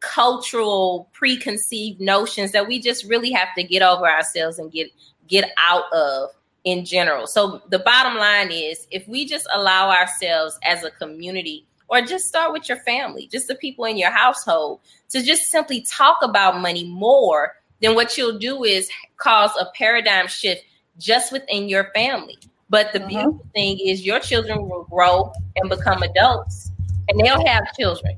cultural 0.00 1.08
preconceived 1.12 2.00
notions 2.00 2.52
that 2.52 2.66
we 2.66 2.80
just 2.80 3.04
really 3.04 3.30
have 3.30 3.48
to 3.56 3.62
get 3.62 3.82
over 3.82 4.08
ourselves 4.10 4.58
and 4.58 4.72
get 4.72 4.90
get 5.28 5.50
out 5.58 5.84
of 5.92 6.30
in 6.64 6.84
general. 6.84 7.26
So 7.26 7.62
the 7.68 7.80
bottom 7.80 8.16
line 8.16 8.50
is 8.50 8.86
if 8.90 9.06
we 9.08 9.26
just 9.26 9.46
allow 9.52 9.90
ourselves 9.90 10.58
as 10.62 10.84
a 10.84 10.90
community 10.90 11.66
or 11.88 12.00
just 12.00 12.26
start 12.26 12.52
with 12.52 12.68
your 12.68 12.78
family, 12.78 13.26
just 13.26 13.48
the 13.48 13.54
people 13.56 13.84
in 13.84 13.98
your 13.98 14.10
household, 14.10 14.80
to 15.10 15.22
just 15.22 15.50
simply 15.50 15.82
talk 15.82 16.18
about 16.22 16.60
money 16.60 16.84
more, 16.84 17.54
then 17.80 17.94
what 17.94 18.16
you'll 18.16 18.38
do 18.38 18.64
is 18.64 18.88
cause 19.16 19.50
a 19.60 19.66
paradigm 19.76 20.26
shift 20.26 20.62
just 20.98 21.32
within 21.32 21.68
your 21.68 21.90
family. 21.94 22.38
But 22.70 22.92
the 22.92 23.00
mm-hmm. 23.00 23.08
beautiful 23.08 23.46
thing 23.54 23.78
is 23.80 24.06
your 24.06 24.20
children 24.20 24.68
will 24.68 24.84
grow 24.84 25.32
and 25.56 25.68
become 25.68 26.02
adults 26.02 26.70
and 27.08 27.20
they'll 27.20 27.44
have 27.44 27.64
children 27.78 28.16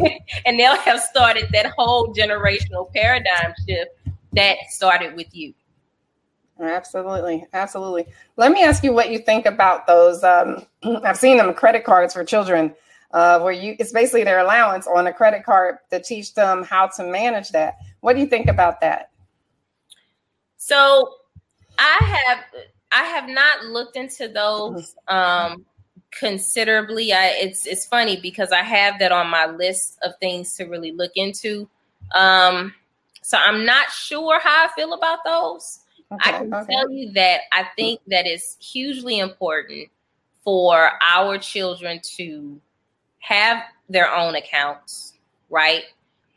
and 0.46 0.58
they'll 0.58 0.76
have 0.76 1.00
started 1.00 1.48
that 1.52 1.66
whole 1.76 2.14
generational 2.14 2.90
paradigm 2.92 3.52
shift 3.68 3.90
that 4.32 4.56
started 4.68 5.14
with 5.16 5.26
you. 5.32 5.52
Absolutely, 6.60 7.46
absolutely. 7.54 8.06
Let 8.36 8.52
me 8.52 8.62
ask 8.62 8.84
you 8.84 8.92
what 8.92 9.10
you 9.10 9.18
think 9.18 9.46
about 9.46 9.86
those. 9.86 10.22
Um, 10.22 10.66
I've 11.04 11.16
seen 11.16 11.38
them 11.38 11.54
credit 11.54 11.84
cards 11.84 12.12
for 12.12 12.24
children 12.24 12.74
uh, 13.12 13.40
where 13.40 13.52
you 13.52 13.76
it's 13.78 13.92
basically 13.92 14.24
their 14.24 14.40
allowance 14.40 14.86
on 14.86 15.06
a 15.06 15.12
credit 15.12 15.44
card 15.44 15.78
to 15.90 16.00
teach 16.00 16.34
them 16.34 16.62
how 16.62 16.86
to 16.86 17.04
manage 17.04 17.50
that. 17.50 17.78
What 18.00 18.14
do 18.14 18.20
you 18.20 18.26
think 18.26 18.48
about 18.48 18.80
that? 18.80 19.10
So 20.56 21.14
I 21.78 21.98
have 22.00 22.44
I 22.92 23.04
have 23.04 23.28
not 23.28 23.64
looked 23.66 23.96
into 23.96 24.28
those 24.28 24.94
um, 25.08 25.64
considerably. 26.10 27.12
I, 27.12 27.28
it's 27.40 27.66
it's 27.66 27.86
funny 27.86 28.18
because 28.20 28.52
I 28.52 28.62
have 28.62 28.98
that 28.98 29.12
on 29.12 29.28
my 29.28 29.46
list 29.46 29.98
of 30.02 30.12
things 30.20 30.54
to 30.56 30.64
really 30.64 30.92
look 30.92 31.12
into. 31.16 31.68
Um, 32.14 32.74
so 33.22 33.38
I'm 33.38 33.64
not 33.64 33.90
sure 33.90 34.40
how 34.40 34.66
I 34.66 34.68
feel 34.74 34.92
about 34.92 35.20
those. 35.24 35.80
Okay, 36.12 36.30
I 36.30 36.38
can 36.38 36.52
okay. 36.52 36.72
tell 36.72 36.90
you 36.90 37.12
that 37.12 37.42
I 37.52 37.64
think 37.76 38.00
that 38.08 38.26
it's 38.26 38.56
hugely 38.60 39.18
important 39.20 39.88
for 40.42 40.90
our 41.02 41.38
children 41.38 42.00
to 42.16 42.60
have 43.20 43.62
their 43.88 44.12
own 44.12 44.34
accounts, 44.34 45.14
right? 45.50 45.84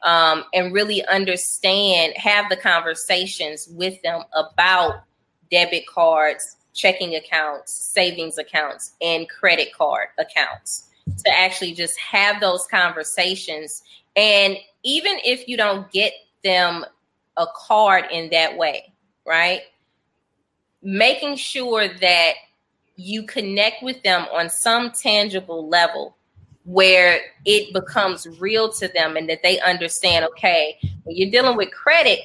Um, 0.04 0.44
and 0.54 0.74
really 0.74 1.04
understand, 1.06 2.14
have 2.18 2.50
the 2.50 2.58
conversations 2.58 3.70
with 3.72 4.02
them 4.04 4.24
about 4.34 5.04
debit 5.50 5.88
cards, 5.88 6.58
checking 6.74 7.16
accounts, 7.16 7.74
savings 7.74 8.38
accounts, 8.38 8.94
and 9.02 9.30
credit 9.30 9.74
card 9.74 10.10
accounts 10.20 10.90
to 11.26 11.32
actually 11.36 11.74
just 11.74 11.98
have 12.00 12.42
those 12.42 12.68
conversations. 12.68 13.82
And 14.16 14.58
even 14.84 15.18
if 15.24 15.48
you 15.48 15.58
don't 15.58 15.90
get 15.92 16.14
them 16.44 16.86
a 17.38 17.48
card 17.56 18.06
in 18.12 18.30
that 18.32 18.58
way, 18.58 18.93
right? 19.26 19.62
Making 20.82 21.36
sure 21.36 21.88
that 21.88 22.34
you 22.96 23.24
connect 23.24 23.84
with 23.84 24.02
them 24.04 24.28
on 24.32 24.50
some 24.50 24.92
tangible 24.92 25.68
level 25.68 26.16
where 26.66 27.20
it 27.46 27.74
becomes 27.74 28.28
real 28.40 28.72
to 28.72 28.88
them 28.90 29.18
and 29.18 29.30
that 29.30 29.44
they 29.44 29.60
understand 29.60 30.26
okay 30.26 30.78
when 31.04 31.16
you're 31.16 31.30
dealing 31.30 31.58
with 31.58 31.72
credit 31.72 32.20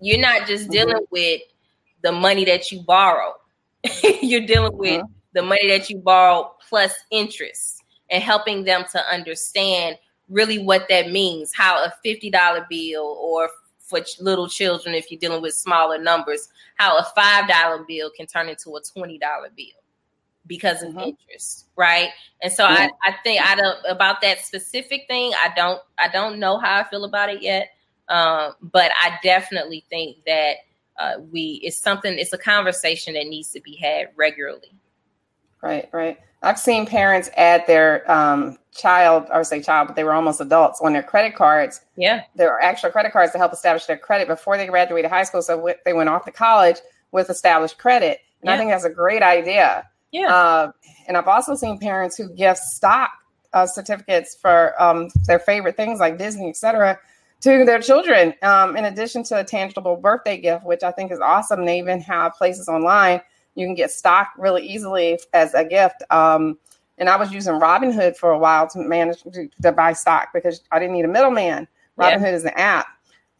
you're 0.00 0.20
not 0.20 0.46
just 0.46 0.64
mm-hmm. 0.64 0.72
dealing 0.72 1.06
with 1.10 1.40
the 2.02 2.10
money 2.10 2.44
that 2.44 2.72
you 2.72 2.80
borrow 2.82 3.32
you're 4.22 4.46
dealing 4.46 4.76
with 4.76 5.00
mm-hmm. 5.00 5.12
the 5.34 5.42
money 5.42 5.68
that 5.68 5.88
you 5.88 5.98
borrow 5.98 6.52
plus 6.68 6.92
interest 7.10 7.84
and 8.10 8.22
helping 8.22 8.64
them 8.64 8.84
to 8.90 9.00
understand 9.12 9.96
really 10.28 10.58
what 10.58 10.86
that 10.88 11.10
means 11.10 11.52
how 11.54 11.84
a 11.84 11.92
$50 12.04 12.68
bill 12.68 13.16
or 13.20 13.48
for 13.88 14.00
little 14.20 14.48
children 14.48 14.94
if 14.94 15.10
you're 15.10 15.20
dealing 15.20 15.42
with 15.42 15.54
smaller 15.54 15.98
numbers 15.98 16.48
how 16.76 16.98
a 16.98 17.04
$5 17.16 17.86
bill 17.86 18.10
can 18.10 18.26
turn 18.26 18.48
into 18.48 18.76
a 18.76 18.80
$20 18.80 19.18
bill 19.18 19.66
because 20.46 20.82
of 20.82 20.90
mm-hmm. 20.90 21.10
interest 21.10 21.66
right? 21.76 22.10
And 22.42 22.52
so 22.52 22.64
I, 22.64 22.90
I 23.04 23.14
think 23.22 23.42
i 23.44 23.54
don't 23.54 23.78
about 23.88 24.20
that 24.20 24.44
specific 24.44 25.06
thing 25.08 25.32
i 25.42 25.52
don't 25.56 25.80
i 25.98 26.08
don't 26.08 26.38
know 26.38 26.58
how 26.58 26.80
i 26.80 26.84
feel 26.84 27.04
about 27.04 27.30
it 27.30 27.42
yet. 27.42 27.70
Um, 28.08 28.54
but 28.60 28.90
i 29.02 29.18
definitely 29.22 29.84
think 29.90 30.18
that 30.26 30.56
uh, 30.98 31.14
we 31.30 31.60
it's 31.62 31.78
something 31.78 32.18
it's 32.18 32.32
a 32.32 32.38
conversation 32.38 33.14
that 33.14 33.26
needs 33.26 33.50
to 33.52 33.60
be 33.60 33.76
had 33.76 34.08
regularly. 34.16 34.74
Right 35.62 35.88
right 35.92 36.18
i've 36.42 36.58
seen 36.58 36.86
parents 36.86 37.30
add 37.36 37.64
their 37.66 38.10
um, 38.10 38.58
child 38.72 39.26
or 39.32 39.42
say 39.44 39.60
child 39.60 39.88
but 39.88 39.96
they 39.96 40.04
were 40.04 40.12
almost 40.12 40.40
adults 40.40 40.80
on 40.80 40.92
their 40.92 41.02
credit 41.02 41.34
cards 41.34 41.80
yeah 41.96 42.22
there 42.34 42.52
are 42.52 42.60
actual 42.60 42.90
credit 42.90 43.12
cards 43.12 43.32
to 43.32 43.38
help 43.38 43.52
establish 43.52 43.86
their 43.86 43.98
credit 43.98 44.28
before 44.28 44.56
they 44.56 44.66
graduated 44.66 45.10
high 45.10 45.24
school 45.24 45.42
so 45.42 45.72
they 45.84 45.92
went 45.92 46.08
off 46.08 46.24
to 46.24 46.32
college 46.32 46.76
with 47.12 47.30
established 47.30 47.78
credit 47.78 48.20
and 48.42 48.48
yeah. 48.48 48.54
i 48.54 48.56
think 48.56 48.70
that's 48.70 48.84
a 48.84 48.90
great 48.90 49.22
idea 49.22 49.84
yeah. 50.12 50.34
Uh, 50.34 50.72
and 51.06 51.16
I've 51.16 51.28
also 51.28 51.54
seen 51.54 51.78
parents 51.78 52.16
who 52.16 52.28
gift 52.34 52.60
stock 52.60 53.10
uh, 53.52 53.66
certificates 53.66 54.36
for 54.36 54.80
um, 54.82 55.08
their 55.26 55.38
favorite 55.38 55.76
things 55.76 56.00
like 56.00 56.18
Disney, 56.18 56.50
etc., 56.50 56.98
to 57.40 57.64
their 57.64 57.80
children, 57.80 58.34
um, 58.42 58.76
in 58.76 58.84
addition 58.84 59.22
to 59.24 59.38
a 59.38 59.44
tangible 59.44 59.96
birthday 59.96 60.40
gift, 60.40 60.64
which 60.64 60.82
I 60.82 60.90
think 60.90 61.12
is 61.12 61.20
awesome. 61.20 61.64
They 61.64 61.78
even 61.78 62.00
have 62.00 62.34
places 62.34 62.68
online 62.68 63.20
you 63.58 63.66
can 63.66 63.74
get 63.74 63.90
stock 63.90 64.30
really 64.38 64.66
easily 64.66 65.18
as 65.32 65.52
a 65.54 65.64
gift. 65.64 66.02
Um, 66.10 66.58
and 66.96 67.08
I 67.08 67.16
was 67.16 67.32
using 67.32 67.54
Robinhood 67.54 68.16
for 68.16 68.30
a 68.30 68.38
while 68.38 68.68
to 68.68 68.78
manage 68.78 69.22
to, 69.22 69.48
to 69.62 69.72
buy 69.72 69.92
stock 69.92 70.28
because 70.32 70.62
I 70.70 70.78
didn't 70.78 70.94
need 70.94 71.04
a 71.04 71.08
middleman. 71.08 71.66
Robinhood 71.98 72.22
yeah. 72.22 72.36
is 72.36 72.44
an 72.44 72.52
app. 72.54 72.86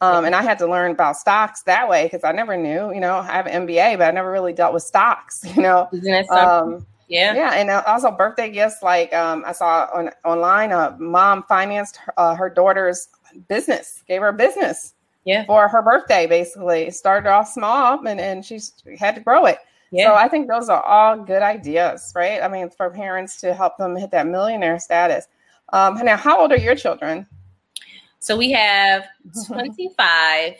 Um, 0.01 0.25
and 0.25 0.35
I 0.35 0.41
had 0.41 0.57
to 0.59 0.67
learn 0.67 0.91
about 0.91 1.17
stocks 1.17 1.63
that 1.63 1.87
way 1.87 2.05
because 2.05 2.23
I 2.23 2.31
never 2.31 2.55
knew, 2.55 2.93
you 2.93 3.01
know, 3.01 3.17
I 3.17 3.25
have 3.25 3.47
an 3.47 3.67
MBA, 3.67 3.97
but 3.97 4.07
I 4.07 4.11
never 4.11 4.31
really 4.31 4.53
dealt 4.53 4.73
with 4.73 4.83
stocks, 4.83 5.43
you 5.55 5.61
know. 5.61 5.89
Um, 6.29 6.85
yeah. 7.07 7.33
Yeah. 7.33 7.53
And 7.53 7.69
uh, 7.69 7.83
also 7.87 8.11
birthday 8.11 8.49
gifts. 8.49 8.83
Like 8.83 9.13
um, 9.13 9.43
I 9.45 9.51
saw 9.51 9.89
on 9.93 10.11
online, 10.23 10.71
a 10.71 10.95
mom 10.99 11.43
financed 11.43 11.97
her, 11.97 12.13
uh, 12.17 12.35
her 12.35 12.49
daughter's 12.49 13.07
business, 13.47 14.03
gave 14.07 14.21
her 14.21 14.29
a 14.29 14.33
business 14.33 14.93
yeah. 15.25 15.45
for 15.45 15.67
her 15.67 15.81
birthday, 15.81 16.27
basically. 16.27 16.83
It 16.83 16.95
started 16.95 17.29
off 17.29 17.49
small 17.49 18.05
and, 18.07 18.21
and 18.21 18.45
she 18.45 18.59
had 18.97 19.15
to 19.15 19.21
grow 19.21 19.45
it. 19.45 19.57
Yeah. 19.91 20.09
So 20.09 20.15
I 20.15 20.27
think 20.27 20.47
those 20.47 20.69
are 20.69 20.83
all 20.83 21.17
good 21.17 21.41
ideas, 21.41 22.11
right? 22.15 22.41
I 22.41 22.47
mean, 22.47 22.69
for 22.69 22.89
parents 22.89 23.39
to 23.41 23.53
help 23.53 23.77
them 23.77 23.95
hit 23.95 24.11
that 24.11 24.27
millionaire 24.27 24.79
status. 24.79 25.27
Um, 25.73 25.95
now, 26.03 26.17
how 26.17 26.39
old 26.39 26.51
are 26.51 26.57
your 26.57 26.75
children? 26.75 27.27
So 28.19 28.37
we 28.37 28.51
have 28.51 29.05
25, 29.47 30.53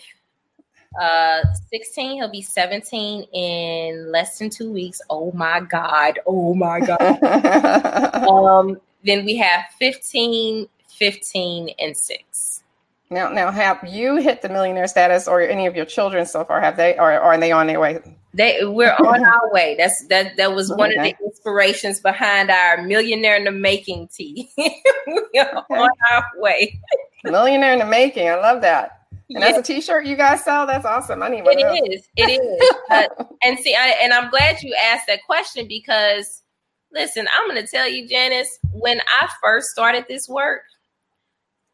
uh, 0.99 1.41
16, 1.69 2.15
he'll 2.15 2.31
be 2.31 2.41
17 2.41 3.23
in 3.33 4.11
less 4.11 4.39
than 4.39 4.49
two 4.49 4.71
weeks. 4.71 5.01
Oh 5.09 5.31
my 5.33 5.59
God. 5.59 6.19
Oh 6.25 6.53
my 6.55 6.79
God. 6.79 7.23
um, 8.29 8.79
then 9.03 9.25
we 9.25 9.35
have 9.37 9.65
15, 9.77 10.67
15, 10.87 11.69
and 11.79 11.95
six. 11.95 12.63
Now, 13.09 13.29
now, 13.29 13.49
have 13.49 13.83
you 13.87 14.17
hit 14.17 14.41
the 14.41 14.49
millionaire 14.49 14.87
status, 14.87 15.27
or 15.27 15.41
any 15.41 15.65
of 15.65 15.75
your 15.75 15.85
children 15.85 16.25
so 16.25 16.43
far? 16.43 16.61
Have 16.61 16.77
they, 16.77 16.95
or, 16.97 17.13
or 17.13 17.21
are 17.21 17.37
they 17.37 17.51
on 17.51 17.67
their 17.67 17.79
way? 17.79 17.99
They, 18.33 18.59
we're 18.63 18.93
on 18.93 19.23
our 19.25 19.51
way. 19.51 19.75
That's 19.77 20.05
that. 20.07 20.37
That 20.37 20.53
was 20.53 20.69
one 20.69 20.91
okay. 20.91 21.11
of 21.11 21.17
the 21.17 21.25
inspirations 21.25 21.99
behind 21.99 22.51
our 22.51 22.81
millionaire 22.81 23.35
in 23.35 23.43
the 23.43 23.51
making 23.51 24.09
tee. 24.09 24.51
we 24.57 25.39
are 25.39 25.57
okay. 25.57 25.73
on 25.75 25.89
our 26.11 26.25
way. 26.37 26.79
Millionaire 27.23 27.73
in 27.73 27.79
the 27.79 27.85
making. 27.85 28.29
I 28.29 28.35
love 28.35 28.61
that. 28.61 28.99
And 29.31 29.43
that's 29.43 29.57
a 29.57 29.61
T-shirt 29.61 30.05
you 30.05 30.15
guys 30.15 30.43
sell. 30.43 30.65
That's 30.65 30.85
awesome. 30.85 31.21
I 31.21 31.29
need 31.29 31.43
one. 31.43 31.57
It 31.57 31.91
is. 31.91 32.07
It 32.15 32.41
is. 32.41 32.75
uh, 32.89 33.25
and 33.43 33.59
see, 33.59 33.75
I, 33.75 33.95
and 34.01 34.11
I'm 34.11 34.29
glad 34.31 34.61
you 34.63 34.75
asked 34.91 35.05
that 35.07 35.19
question 35.25 35.67
because, 35.67 36.41
listen, 36.91 37.27
I'm 37.35 37.47
going 37.47 37.63
to 37.63 37.69
tell 37.69 37.87
you, 37.87 38.07
Janice. 38.07 38.57
When 38.71 38.99
I 39.01 39.29
first 39.43 39.69
started 39.69 40.05
this 40.09 40.27
work, 40.27 40.61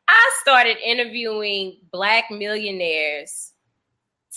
I 0.10 0.32
started 0.42 0.78
interviewing 0.86 1.78
Black 1.92 2.26
millionaires 2.30 3.54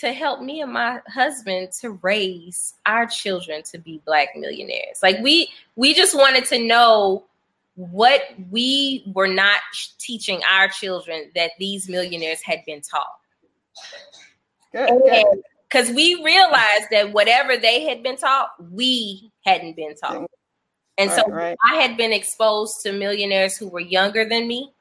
to 0.00 0.12
help 0.12 0.40
me 0.40 0.60
and 0.60 0.72
my 0.72 1.00
husband 1.08 1.72
to 1.80 1.90
raise 2.02 2.74
our 2.86 3.06
children 3.06 3.62
to 3.64 3.78
be 3.78 4.00
Black 4.06 4.28
millionaires. 4.36 5.00
Like 5.02 5.18
we, 5.20 5.48
we 5.76 5.94
just 5.94 6.14
wanted 6.16 6.44
to 6.46 6.58
know 6.64 7.24
what 7.74 8.22
we 8.50 9.04
were 9.14 9.28
not 9.28 9.60
teaching 9.98 10.40
our 10.50 10.68
children 10.68 11.30
that 11.34 11.52
these 11.58 11.88
millionaires 11.88 12.42
had 12.42 12.64
been 12.64 12.80
taught. 12.80 13.18
Because 14.72 15.90
we 15.90 16.22
realized 16.24 16.88
that 16.90 17.12
whatever 17.12 17.56
they 17.56 17.84
had 17.84 18.02
been 18.02 18.16
taught, 18.16 18.50
we 18.72 19.30
hadn't 19.44 19.76
been 19.76 19.94
taught. 19.96 20.28
And 20.96 21.10
right, 21.10 21.24
so 21.24 21.32
right. 21.32 21.56
I 21.70 21.76
had 21.76 21.96
been 21.96 22.12
exposed 22.12 22.82
to 22.82 22.92
millionaires 22.92 23.56
who 23.56 23.68
were 23.68 23.80
younger 23.80 24.28
than 24.28 24.48
me, 24.48 24.72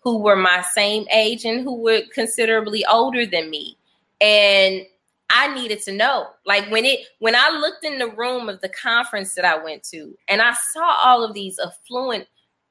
who 0.00 0.18
were 0.18 0.36
my 0.36 0.64
same 0.74 1.06
age, 1.12 1.44
and 1.44 1.62
who 1.62 1.76
were 1.80 2.02
considerably 2.12 2.84
older 2.86 3.24
than 3.24 3.48
me. 3.50 3.78
And 4.24 4.86
I 5.28 5.54
needed 5.54 5.82
to 5.82 5.92
know. 5.92 6.28
Like 6.46 6.70
when 6.70 6.86
it 6.86 7.00
when 7.18 7.36
I 7.36 7.50
looked 7.50 7.84
in 7.84 7.98
the 7.98 8.08
room 8.08 8.48
of 8.48 8.62
the 8.62 8.70
conference 8.70 9.34
that 9.34 9.44
I 9.44 9.62
went 9.62 9.82
to 9.90 10.16
and 10.28 10.40
I 10.40 10.54
saw 10.72 10.96
all 11.04 11.22
of 11.22 11.34
these 11.34 11.58
affluent 11.58 12.26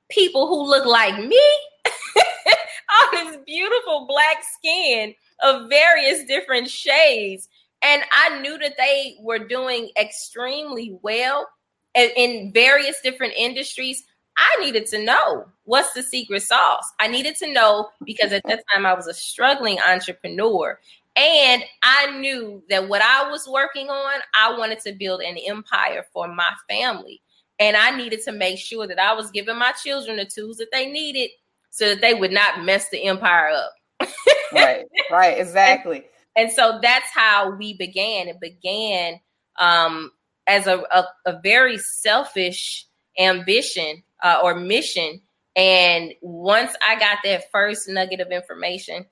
people 0.09 0.47
who 0.47 0.67
look 0.67 0.85
like 0.85 1.15
me, 1.23 1.41
all 1.85 3.11
this 3.11 3.37
beautiful 3.45 4.07
black 4.07 4.37
skin 4.57 5.13
of 5.43 5.69
various 5.69 6.23
different 6.23 6.69
shades. 6.69 7.47
And 7.83 8.01
I 8.11 8.39
knew 8.39 8.57
that 8.57 8.77
they 8.77 9.17
were 9.21 9.39
doing 9.39 9.91
extremely 9.99 10.97
well 11.03 11.47
in 11.93 12.51
various 12.51 12.99
different 13.03 13.33
industries. 13.37 14.03
I 14.37 14.65
needed 14.65 14.87
to 14.87 15.03
know 15.03 15.45
what's 15.65 15.93
the 15.93 16.01
secret 16.01 16.41
sauce. 16.41 16.91
I 16.99 17.07
needed 17.09 17.35
to 17.37 17.53
know 17.53 17.89
because 18.03 18.31
at 18.31 18.43
that 18.45 18.63
time 18.73 18.87
I 18.87 18.93
was 18.95 19.05
a 19.05 19.13
struggling 19.13 19.79
entrepreneur 19.79 20.79
and 21.15 21.63
I 21.83 22.17
knew 22.19 22.63
that 22.69 22.89
what 22.89 23.01
I 23.01 23.29
was 23.29 23.47
working 23.47 23.89
on, 23.89 24.21
I 24.35 24.57
wanted 24.57 24.79
to 24.81 24.93
build 24.93 25.21
an 25.21 25.37
empire 25.37 26.05
for 26.11 26.27
my 26.27 26.51
family. 26.67 27.21
And 27.59 27.77
I 27.77 27.95
needed 27.95 28.21
to 28.23 28.31
make 28.31 28.57
sure 28.57 28.87
that 28.87 28.99
I 28.99 29.13
was 29.13 29.29
giving 29.29 29.57
my 29.57 29.73
children 29.73 30.17
the 30.17 30.25
tools 30.25 30.57
that 30.57 30.71
they 30.71 30.87
needed 30.87 31.29
so 31.69 31.89
that 31.89 32.01
they 32.01 32.15
would 32.15 32.31
not 32.31 32.63
mess 32.63 32.89
the 32.89 33.03
empire 33.05 33.49
up. 33.49 34.09
right, 34.53 34.85
right, 35.11 35.39
exactly. 35.39 35.97
And, 36.35 36.47
and, 36.47 36.51
so 36.51 36.79
that's 36.81 37.09
how 37.13 37.55
we 37.55 37.77
began. 37.77 38.27
It 38.27 38.39
began 38.39 39.19
um, 39.59 40.11
as 40.47 40.65
a, 40.65 40.79
a, 40.91 41.05
a, 41.27 41.39
very 41.41 41.77
selfish 41.77 42.87
ambition 43.19 44.03
uh, 44.23 44.39
or 44.43 44.55
mission. 44.55 45.21
And 45.55 46.13
once 46.21 46.75
I 46.85 46.97
got 46.97 47.19
that 47.23 47.51
first 47.51 47.87
nugget 47.87 48.19
of 48.19 48.31
information, 48.31 49.05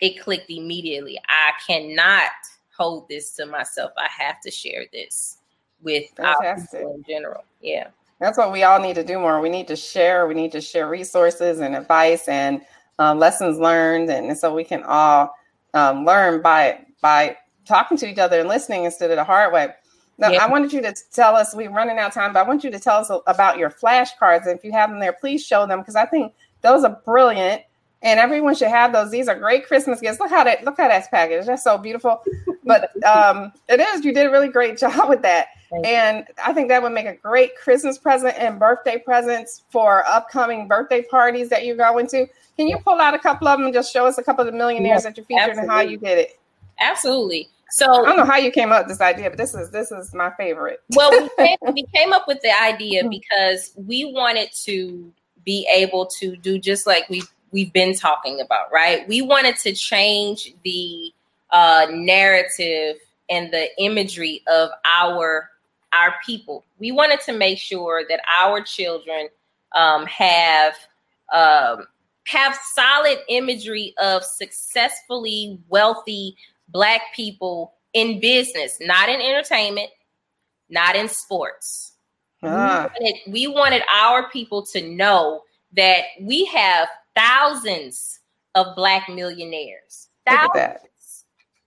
it 0.00 0.20
clicked 0.20 0.50
immediately. 0.50 1.18
I 1.28 1.52
cannot 1.66 2.30
hold 2.76 3.08
this 3.08 3.32
to 3.36 3.46
myself. 3.46 3.92
I 3.96 4.08
have 4.22 4.40
to 4.42 4.50
share 4.50 4.84
this 4.92 5.38
with 5.82 6.10
Fantastic. 6.16 6.80
people 6.80 6.94
in 6.94 7.04
general. 7.08 7.44
Yeah. 7.60 7.88
That's 8.20 8.38
what 8.38 8.52
we 8.52 8.62
all 8.62 8.80
need 8.80 8.94
to 8.94 9.04
do 9.04 9.18
more. 9.18 9.40
We 9.40 9.50
need 9.50 9.68
to 9.68 9.76
share. 9.76 10.26
We 10.26 10.34
need 10.34 10.52
to 10.52 10.60
share 10.60 10.88
resources 10.88 11.60
and 11.60 11.76
advice 11.76 12.28
and 12.28 12.62
um, 12.98 13.18
lessons 13.18 13.58
learned, 13.58 14.08
and, 14.08 14.36
so 14.38 14.54
we 14.54 14.64
can 14.64 14.82
all 14.84 15.34
um, 15.74 16.06
learn 16.06 16.40
by 16.40 16.80
by 17.02 17.36
talking 17.66 17.98
to 17.98 18.08
each 18.08 18.18
other 18.18 18.40
and 18.40 18.48
listening 18.48 18.84
instead 18.84 19.10
of 19.10 19.16
the 19.16 19.24
hard 19.24 19.52
way. 19.52 19.68
Now, 20.18 20.30
yeah. 20.30 20.42
I 20.42 20.48
wanted 20.48 20.72
you 20.72 20.80
to 20.80 20.94
tell 21.12 21.36
us. 21.36 21.54
We're 21.54 21.70
running 21.70 21.98
out 21.98 22.08
of 22.08 22.14
time, 22.14 22.32
but 22.32 22.44
I 22.44 22.48
want 22.48 22.64
you 22.64 22.70
to 22.70 22.78
tell 22.78 22.96
us 22.96 23.10
about 23.26 23.58
your 23.58 23.68
flashcards. 23.68 24.46
And 24.46 24.58
if 24.58 24.64
you 24.64 24.72
have 24.72 24.88
them 24.88 24.98
there, 24.98 25.12
please 25.12 25.44
show 25.44 25.66
them 25.66 25.80
because 25.80 25.96
I 25.96 26.06
think 26.06 26.32
those 26.62 26.84
are 26.84 27.02
brilliant 27.04 27.62
and 28.02 28.20
everyone 28.20 28.54
should 28.54 28.68
have 28.68 28.92
those. 28.92 29.10
These 29.10 29.28
are 29.28 29.38
great 29.38 29.66
Christmas 29.66 30.00
gifts. 30.00 30.20
Look 30.20 30.30
how 30.30 30.44
that 30.44 30.64
look 30.64 30.76
how 30.76 30.88
that's 30.88 31.08
packaged. 31.08 31.48
That's 31.48 31.64
so 31.64 31.78
beautiful. 31.78 32.22
But 32.68 32.90
um, 33.04 33.52
it 33.68 33.78
is. 33.78 34.04
You 34.04 34.12
did 34.12 34.26
a 34.26 34.30
really 34.32 34.48
great 34.48 34.76
job 34.80 35.08
with 35.08 35.22
that. 35.22 35.50
Thank 35.70 35.86
and 35.86 36.24
you. 36.26 36.34
I 36.44 36.52
think 36.52 36.66
that 36.66 36.82
would 36.82 36.90
make 36.90 37.06
a 37.06 37.14
great 37.14 37.56
Christmas 37.56 37.96
present 37.96 38.34
and 38.36 38.58
birthday 38.58 38.98
presents 38.98 39.62
for 39.70 40.04
upcoming 40.08 40.66
birthday 40.66 41.02
parties 41.02 41.48
that 41.50 41.64
you're 41.64 41.76
going 41.76 42.08
to. 42.08 42.26
Can 42.56 42.66
you 42.66 42.78
pull 42.78 43.00
out 43.00 43.14
a 43.14 43.20
couple 43.20 43.46
of 43.46 43.60
them 43.60 43.66
and 43.66 43.72
just 43.72 43.92
show 43.92 44.04
us 44.04 44.18
a 44.18 44.22
couple 44.24 44.44
of 44.44 44.52
the 44.52 44.58
millionaires 44.58 44.96
yes, 44.96 45.04
that 45.04 45.16
you 45.16 45.22
featured 45.22 45.50
absolutely. 45.50 45.62
and 45.62 45.70
how 45.70 45.80
you 45.80 45.96
did 45.96 46.18
it? 46.18 46.40
Absolutely. 46.80 47.48
So 47.70 48.04
I 48.04 48.08
don't 48.08 48.16
know 48.16 48.24
how 48.24 48.36
you 48.36 48.50
came 48.50 48.72
up 48.72 48.86
with 48.86 48.88
this 48.88 49.00
idea, 49.00 49.30
but 49.30 49.38
this 49.38 49.54
is 49.54 49.70
this 49.70 49.92
is 49.92 50.12
my 50.12 50.32
favorite. 50.36 50.80
well, 50.96 51.10
we 51.10 51.28
came, 51.38 51.58
we 51.72 51.84
came 51.94 52.12
up 52.12 52.26
with 52.26 52.40
the 52.42 52.52
idea 52.62 53.08
because 53.08 53.72
we 53.76 54.12
wanted 54.12 54.48
to 54.64 55.12
be 55.44 55.68
able 55.72 56.06
to 56.18 56.36
do 56.36 56.58
just 56.58 56.86
like 56.86 57.08
we 57.08 57.22
we've 57.50 57.72
been 57.72 57.94
talking 57.94 58.40
about, 58.40 58.72
right? 58.72 59.06
We 59.08 59.22
wanted 59.22 59.56
to 59.58 59.72
change 59.72 60.52
the 60.64 61.12
uh, 61.50 61.86
narrative 61.90 62.96
and 63.30 63.52
the 63.52 63.68
imagery 63.78 64.42
of 64.46 64.70
our 64.84 65.50
our 65.92 66.14
people. 66.24 66.64
We 66.78 66.92
wanted 66.92 67.20
to 67.22 67.32
make 67.32 67.58
sure 67.58 68.04
that 68.08 68.20
our 68.38 68.60
children 68.60 69.28
um, 69.74 70.06
have 70.06 70.74
um, 71.32 71.86
have 72.26 72.56
solid 72.74 73.18
imagery 73.28 73.94
of 73.98 74.24
successfully 74.24 75.58
wealthy 75.68 76.36
black 76.68 77.00
people 77.14 77.74
in 77.92 78.20
business, 78.20 78.78
not 78.80 79.08
in 79.08 79.20
entertainment, 79.20 79.90
not 80.68 80.96
in 80.96 81.08
sports. 81.08 81.92
Ah. 82.42 82.90
We, 82.98 83.04
wanted, 83.04 83.32
we 83.32 83.46
wanted 83.46 83.82
our 83.90 84.28
people 84.30 84.66
to 84.66 84.86
know 84.86 85.42
that 85.76 86.04
we 86.20 86.44
have 86.46 86.88
thousands 87.16 88.20
of 88.54 88.76
black 88.76 89.08
millionaires. 89.08 90.08
Thousands 90.28 91.24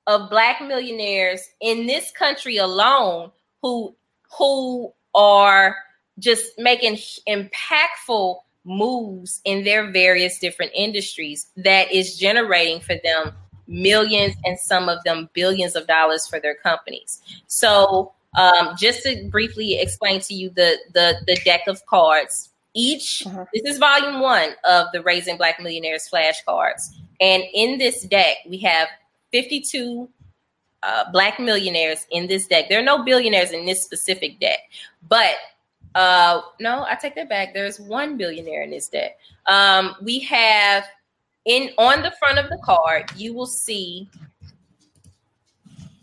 of 0.07 0.29
black 0.29 0.59
millionaires 0.61 1.41
in 1.61 1.85
this 1.85 2.11
country 2.11 2.57
alone 2.57 3.31
who 3.61 3.95
who 4.37 4.91
are 5.13 5.75
just 6.17 6.51
making 6.57 6.95
impactful 7.27 8.39
moves 8.65 9.39
in 9.45 9.63
their 9.63 9.91
various 9.91 10.39
different 10.39 10.71
industries 10.75 11.47
that 11.57 11.91
is 11.91 12.17
generating 12.17 12.79
for 12.81 12.95
them 13.03 13.31
millions 13.67 14.35
and 14.45 14.59
some 14.59 14.89
of 14.89 15.01
them 15.03 15.29
billions 15.33 15.75
of 15.75 15.87
dollars 15.87 16.27
for 16.27 16.39
their 16.39 16.55
companies. 16.55 17.21
So, 17.47 18.13
um, 18.37 18.75
just 18.77 19.03
to 19.03 19.27
briefly 19.29 19.79
explain 19.79 20.21
to 20.21 20.33
you 20.33 20.49
the 20.49 20.77
the, 20.93 21.15
the 21.27 21.37
deck 21.45 21.61
of 21.67 21.85
cards, 21.85 22.48
each 22.73 23.25
uh-huh. 23.25 23.45
this 23.53 23.63
is 23.65 23.77
volume 23.77 24.19
one 24.19 24.51
of 24.63 24.87
the 24.93 25.01
Raising 25.01 25.37
Black 25.37 25.59
Millionaires 25.59 26.09
flashcards, 26.11 26.89
and 27.19 27.43
in 27.53 27.77
this 27.77 28.03
deck 28.03 28.37
we 28.47 28.57
have 28.59 28.87
52 29.31 30.09
uh, 30.81 31.11
black 31.11 31.39
millionaires 31.39 32.05
in 32.11 32.27
this 32.27 32.47
deck. 32.47 32.69
There 32.69 32.79
are 32.79 32.83
no 32.83 33.03
billionaires 33.03 33.51
in 33.51 33.65
this 33.65 33.83
specific 33.83 34.39
deck, 34.39 34.59
but 35.07 35.35
uh, 35.95 36.41
no, 36.59 36.85
I 36.87 36.95
take 36.95 37.15
that 37.15 37.29
back. 37.29 37.53
There's 37.53 37.79
one 37.79 38.17
billionaire 38.17 38.61
in 38.61 38.71
this 38.71 38.87
deck. 38.87 39.17
Um, 39.47 39.95
we 40.01 40.19
have 40.19 40.85
in 41.45 41.71
on 41.77 42.01
the 42.03 42.11
front 42.19 42.37
of 42.37 42.49
the 42.49 42.59
card, 42.63 43.11
you 43.15 43.33
will 43.33 43.47
see 43.47 44.09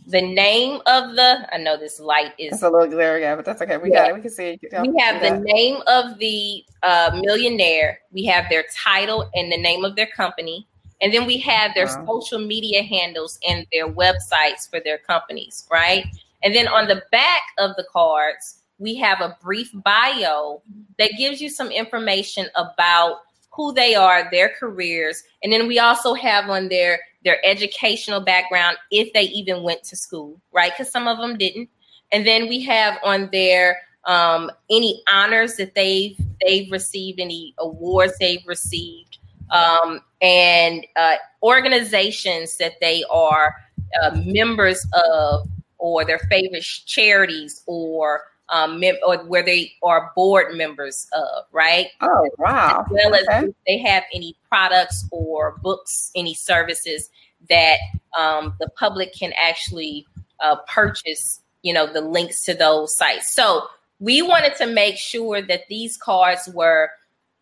the 0.07 0.23
name 0.23 0.81
of 0.87 1.17
the. 1.17 1.47
I 1.53 1.59
know 1.59 1.77
this 1.77 1.99
light 1.99 2.33
is 2.39 2.55
it's 2.55 2.63
a 2.63 2.71
little 2.71 2.87
glare, 2.87 3.19
yeah, 3.19 3.35
but 3.35 3.45
that's 3.45 3.61
okay. 3.63 3.77
We 3.77 3.91
yeah. 3.91 4.03
got 4.03 4.11
it. 4.11 4.15
We 4.15 4.21
can 4.21 4.31
see. 4.31 4.59
It. 4.61 4.61
We 4.81 4.97
have 4.99 5.21
the 5.21 5.39
name 5.41 5.83
of 5.87 6.19
the 6.19 6.65
uh, 6.83 7.21
millionaire. 7.21 7.99
We 8.13 8.25
have 8.27 8.47
their 8.49 8.65
title 8.75 9.29
and 9.35 9.51
the 9.51 9.57
name 9.57 9.85
of 9.85 9.97
their 9.97 10.07
company. 10.07 10.67
And 11.03 11.13
then 11.13 11.27
we 11.27 11.39
have 11.39 11.75
their 11.75 11.87
wow. 11.87 12.07
social 12.07 12.39
media 12.39 12.83
handles 12.83 13.39
and 13.47 13.67
their 13.71 13.87
websites 13.87 14.71
for 14.71 14.81
their 14.81 14.99
companies, 14.99 15.67
right? 15.71 16.07
And 16.43 16.55
then 16.55 16.69
on 16.69 16.89
the 16.89 17.03
back 17.11 17.43
of 17.59 17.77
the 17.77 17.85
cards, 17.93 18.63
we 18.79 18.95
have 18.97 19.21
a 19.21 19.37
brief 19.43 19.71
bio 19.75 20.63
that 20.99 21.13
gives 21.19 21.41
you 21.41 21.51
some 21.51 21.71
information 21.71 22.47
about 22.55 23.21
who 23.51 23.73
they 23.73 23.95
are, 23.95 24.29
their 24.31 24.51
careers, 24.51 25.23
and 25.43 25.53
then 25.53 25.67
we 25.67 25.79
also 25.79 26.13
have 26.13 26.51
on 26.51 26.69
their 26.69 27.01
their 27.27 27.45
educational 27.45 28.21
background 28.21 28.77
if 28.93 29.13
they 29.13 29.25
even 29.25 29.65
went 29.65 29.83
to 29.83 29.97
school, 29.97 30.41
right? 30.53 30.73
Because 30.73 30.91
some 30.91 31.09
of 31.09 31.19
them 31.19 31.37
didn't. 31.37 31.69
And 32.13 32.25
then 32.25 32.49
we 32.49 32.63
have 32.63 32.99
on 33.03 33.29
there 33.33 33.83
um, 34.05 34.49
any 34.71 35.03
honors 35.13 35.57
that 35.57 35.75
they've 35.75 36.17
they've 36.41 36.71
received, 36.71 37.19
any 37.19 37.53
awards 37.59 38.15
they've 38.21 38.47
received, 38.47 39.19
um, 39.51 40.01
and 40.23 40.87
uh, 40.95 41.17
organizations 41.43 42.57
that 42.59 42.75
they 42.81 43.03
are 43.11 43.57
uh, 44.01 44.23
members 44.25 44.87
of, 44.93 45.49
or 45.79 46.05
their 46.05 46.21
favorite 46.31 46.63
charities, 46.63 47.65
or 47.67 48.23
um, 48.49 48.81
mem- 48.81 48.99
or 49.07 49.19
where 49.25 49.45
they 49.45 49.73
are 49.83 50.13
board 50.15 50.57
members 50.57 51.07
of, 51.13 51.45
right? 51.53 51.89
Oh, 52.01 52.29
wow. 52.39 52.85
As 52.85 52.91
well 52.91 53.15
okay. 53.15 53.25
as 53.31 53.45
if 53.45 53.55
they 53.67 53.79
have 53.79 54.05
any 54.13 54.37
products 54.49 55.07
or 55.11 55.59
books, 55.63 56.11
any 56.15 56.35
services 56.35 57.11
that 57.49 57.79
um, 58.17 58.55
the 58.61 58.69
public 58.71 59.13
can 59.15 59.33
actually 59.37 60.07
uh, 60.41 60.57
purchase, 60.69 61.41
you 61.63 61.73
know, 61.73 61.93
the 61.93 62.01
links 62.01 62.45
to 62.45 62.55
those 62.55 62.97
sites. 62.97 63.35
So 63.35 63.67
we 63.99 64.23
wanted 64.23 64.55
to 64.57 64.67
make 64.67 64.97
sure 64.97 65.43
that 65.43 65.63
these 65.69 65.97
cards 65.97 66.49
were 66.53 66.91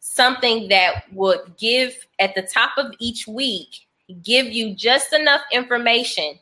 something 0.00 0.68
that 0.68 1.04
would 1.12 1.56
give 1.58 1.94
at 2.18 2.34
the 2.34 2.42
top 2.42 2.72
of 2.76 2.92
each 2.98 3.26
week, 3.26 3.86
give 4.22 4.46
you 4.46 4.74
just 4.74 5.12
enough 5.12 5.40
information 5.52 6.38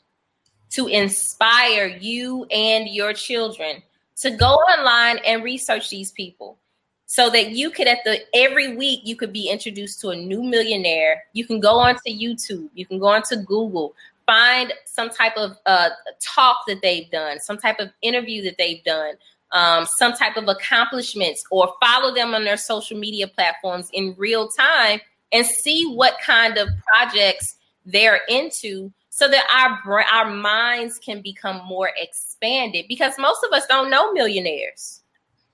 to 0.70 0.86
inspire 0.86 1.86
you 1.86 2.44
and 2.50 2.88
your 2.88 3.12
children 3.12 3.82
to 4.16 4.30
go 4.30 4.54
online 4.54 5.18
and 5.24 5.42
research 5.42 5.90
these 5.90 6.12
people 6.12 6.58
so 7.06 7.28
that 7.30 7.50
you 7.50 7.70
could 7.70 7.86
at 7.86 7.98
the 8.04 8.20
every 8.34 8.76
week 8.76 9.00
you 9.04 9.16
could 9.16 9.32
be 9.32 9.48
introduced 9.48 10.00
to 10.00 10.10
a 10.10 10.16
new 10.16 10.42
millionaire. 10.42 11.22
You 11.32 11.46
can 11.46 11.60
go 11.60 11.78
onto 11.78 12.00
youtube. 12.06 12.70
You 12.74 12.86
can 12.86 12.98
go 12.98 13.06
onto 13.06 13.36
google. 13.36 13.94
Find 14.26 14.72
some 14.86 15.10
type 15.10 15.36
of 15.36 15.58
uh, 15.66 15.90
talk 16.20 16.58
that 16.68 16.80
they've 16.80 17.10
done 17.10 17.40
some 17.40 17.58
type 17.58 17.80
of 17.80 17.90
interview 18.02 18.42
that 18.44 18.56
they've 18.56 18.82
done 18.84 19.14
um, 19.52 19.84
some 19.84 20.12
type 20.14 20.36
of 20.36 20.48
accomplishments 20.48 21.44
or 21.50 21.74
follow 21.80 22.14
them 22.14 22.34
on 22.34 22.44
their 22.44 22.56
social 22.56 22.98
media 22.98 23.28
platforms 23.28 23.88
in 23.92 24.14
real 24.18 24.48
time 24.48 25.00
and 25.32 25.46
see 25.46 25.92
what 25.94 26.16
kind 26.24 26.58
of 26.58 26.68
projects 26.86 27.56
they're 27.84 28.20
into 28.28 28.92
so 29.14 29.28
that 29.28 29.44
our 29.84 30.02
our 30.10 30.30
minds 30.30 30.98
can 30.98 31.20
become 31.20 31.62
more 31.66 31.90
expanded 31.98 32.86
because 32.88 33.12
most 33.18 33.44
of 33.44 33.52
us 33.52 33.66
don't 33.66 33.90
know 33.90 34.10
millionaires. 34.14 35.02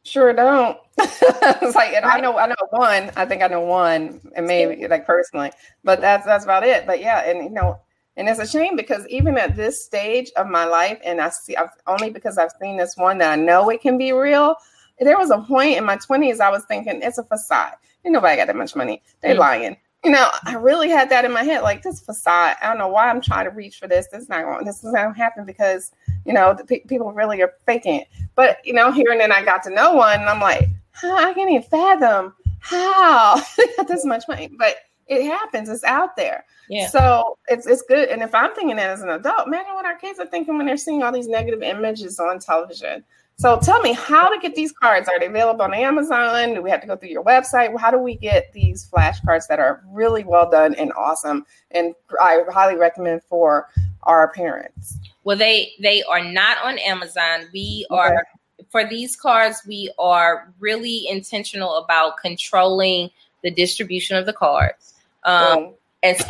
Sure 0.04 0.32
don't. 0.32 0.78
it's 0.98 1.74
like 1.74 1.92
and 1.92 2.04
I 2.04 2.20
know 2.20 2.38
I 2.38 2.46
know 2.46 2.54
one. 2.70 3.10
I 3.16 3.24
think 3.24 3.42
I 3.42 3.48
know 3.48 3.62
one, 3.62 4.20
and 4.36 4.46
maybe 4.46 4.86
like 4.86 5.04
personally, 5.04 5.50
but 5.82 6.00
that's 6.00 6.24
that's 6.24 6.44
about 6.44 6.62
it. 6.62 6.86
But 6.86 7.00
yeah, 7.00 7.28
and 7.28 7.42
you 7.42 7.50
know, 7.50 7.80
and 8.16 8.28
it's 8.28 8.38
a 8.38 8.46
shame 8.46 8.76
because 8.76 9.04
even 9.08 9.36
at 9.36 9.56
this 9.56 9.84
stage 9.84 10.30
of 10.36 10.46
my 10.46 10.64
life, 10.64 11.00
and 11.04 11.20
I 11.20 11.30
see 11.30 11.56
I've 11.56 11.70
only 11.88 12.10
because 12.10 12.38
I've 12.38 12.52
seen 12.62 12.76
this 12.76 12.96
one 12.96 13.18
that 13.18 13.32
I 13.32 13.42
know 13.42 13.70
it 13.70 13.80
can 13.80 13.98
be 13.98 14.12
real. 14.12 14.54
There 15.00 15.18
was 15.18 15.30
a 15.30 15.38
point 15.38 15.76
in 15.76 15.84
my 15.84 15.96
twenties 15.96 16.38
I 16.38 16.50
was 16.50 16.64
thinking 16.66 17.02
it's 17.02 17.18
a 17.18 17.24
facade. 17.24 17.74
Ain't 18.04 18.12
nobody 18.12 18.36
got 18.36 18.46
that 18.46 18.56
much 18.56 18.76
money. 18.76 19.02
They're 19.20 19.32
mm-hmm. 19.32 19.40
lying 19.40 19.76
you 20.04 20.10
know, 20.10 20.30
I 20.44 20.54
really 20.54 20.88
had 20.88 21.10
that 21.10 21.24
in 21.24 21.32
my 21.32 21.42
head, 21.42 21.62
like 21.62 21.82
this 21.82 22.00
facade. 22.00 22.56
I 22.62 22.68
don't 22.68 22.78
know 22.78 22.88
why 22.88 23.10
I'm 23.10 23.20
trying 23.20 23.46
to 23.46 23.50
reach 23.50 23.78
for 23.78 23.88
this. 23.88 24.06
This 24.08 24.22
is 24.22 24.28
not 24.28 24.44
going. 24.44 24.64
This 24.64 24.78
is 24.78 24.92
not 24.92 25.02
going 25.02 25.14
to 25.14 25.18
happen 25.20 25.44
because 25.44 25.92
you 26.24 26.32
know 26.32 26.54
the 26.54 26.64
pe- 26.64 26.84
people 26.84 27.12
really 27.12 27.42
are 27.42 27.54
faking 27.66 27.96
it. 27.96 28.08
But 28.34 28.58
you 28.64 28.72
know, 28.72 28.92
here 28.92 29.10
and 29.10 29.20
then 29.20 29.32
I 29.32 29.44
got 29.44 29.62
to 29.64 29.70
know 29.70 29.94
one, 29.94 30.20
and 30.20 30.28
I'm 30.28 30.40
like, 30.40 30.68
huh, 30.92 31.14
I 31.14 31.34
can't 31.34 31.50
even 31.50 31.62
fathom 31.62 32.34
how 32.60 33.42
got 33.76 33.88
this 33.88 34.04
much 34.04 34.24
money. 34.28 34.50
But 34.56 34.76
it 35.08 35.24
happens. 35.24 35.68
It's 35.68 35.84
out 35.84 36.14
there. 36.16 36.44
Yeah. 36.68 36.88
So 36.88 37.38
it's 37.48 37.66
it's 37.66 37.82
good. 37.82 38.08
And 38.08 38.22
if 38.22 38.34
I'm 38.34 38.54
thinking 38.54 38.76
that 38.76 38.90
as 38.90 39.02
an 39.02 39.10
adult, 39.10 39.48
imagine 39.48 39.74
what 39.74 39.86
our 39.86 39.96
kids 39.96 40.20
are 40.20 40.26
thinking 40.26 40.56
when 40.56 40.66
they're 40.66 40.76
seeing 40.76 41.02
all 41.02 41.12
these 41.12 41.28
negative 41.28 41.62
images 41.62 42.20
on 42.20 42.38
television. 42.38 43.04
So 43.38 43.56
tell 43.60 43.80
me 43.82 43.92
how 43.92 44.28
to 44.28 44.40
get 44.40 44.56
these 44.56 44.72
cards. 44.72 45.08
Are 45.08 45.16
they 45.20 45.26
available 45.26 45.62
on 45.62 45.72
Amazon? 45.72 46.54
Do 46.54 46.62
we 46.62 46.70
have 46.70 46.80
to 46.80 46.88
go 46.88 46.96
through 46.96 47.10
your 47.10 47.22
website? 47.22 47.78
How 47.78 47.92
do 47.92 47.98
we 47.98 48.16
get 48.16 48.52
these 48.52 48.88
flashcards 48.90 49.46
that 49.46 49.60
are 49.60 49.84
really 49.92 50.24
well 50.24 50.50
done 50.50 50.74
and 50.74 50.92
awesome? 50.94 51.46
And 51.70 51.94
I 52.20 52.42
highly 52.50 52.74
recommend 52.74 53.22
for 53.22 53.68
our 54.02 54.32
parents. 54.32 54.98
Well, 55.22 55.36
they 55.36 55.70
they 55.80 56.02
are 56.02 56.24
not 56.24 56.58
on 56.64 56.78
Amazon. 56.78 57.46
We 57.52 57.86
okay. 57.92 58.00
are 58.00 58.26
for 58.70 58.88
these 58.88 59.14
cards. 59.14 59.62
We 59.68 59.92
are 60.00 60.52
really 60.58 61.06
intentional 61.08 61.76
about 61.76 62.16
controlling 62.16 63.08
the 63.44 63.52
distribution 63.52 64.16
of 64.16 64.26
the 64.26 64.32
cards. 64.32 64.94
Um, 65.22 65.74
and 66.02 66.16
so, 66.16 66.26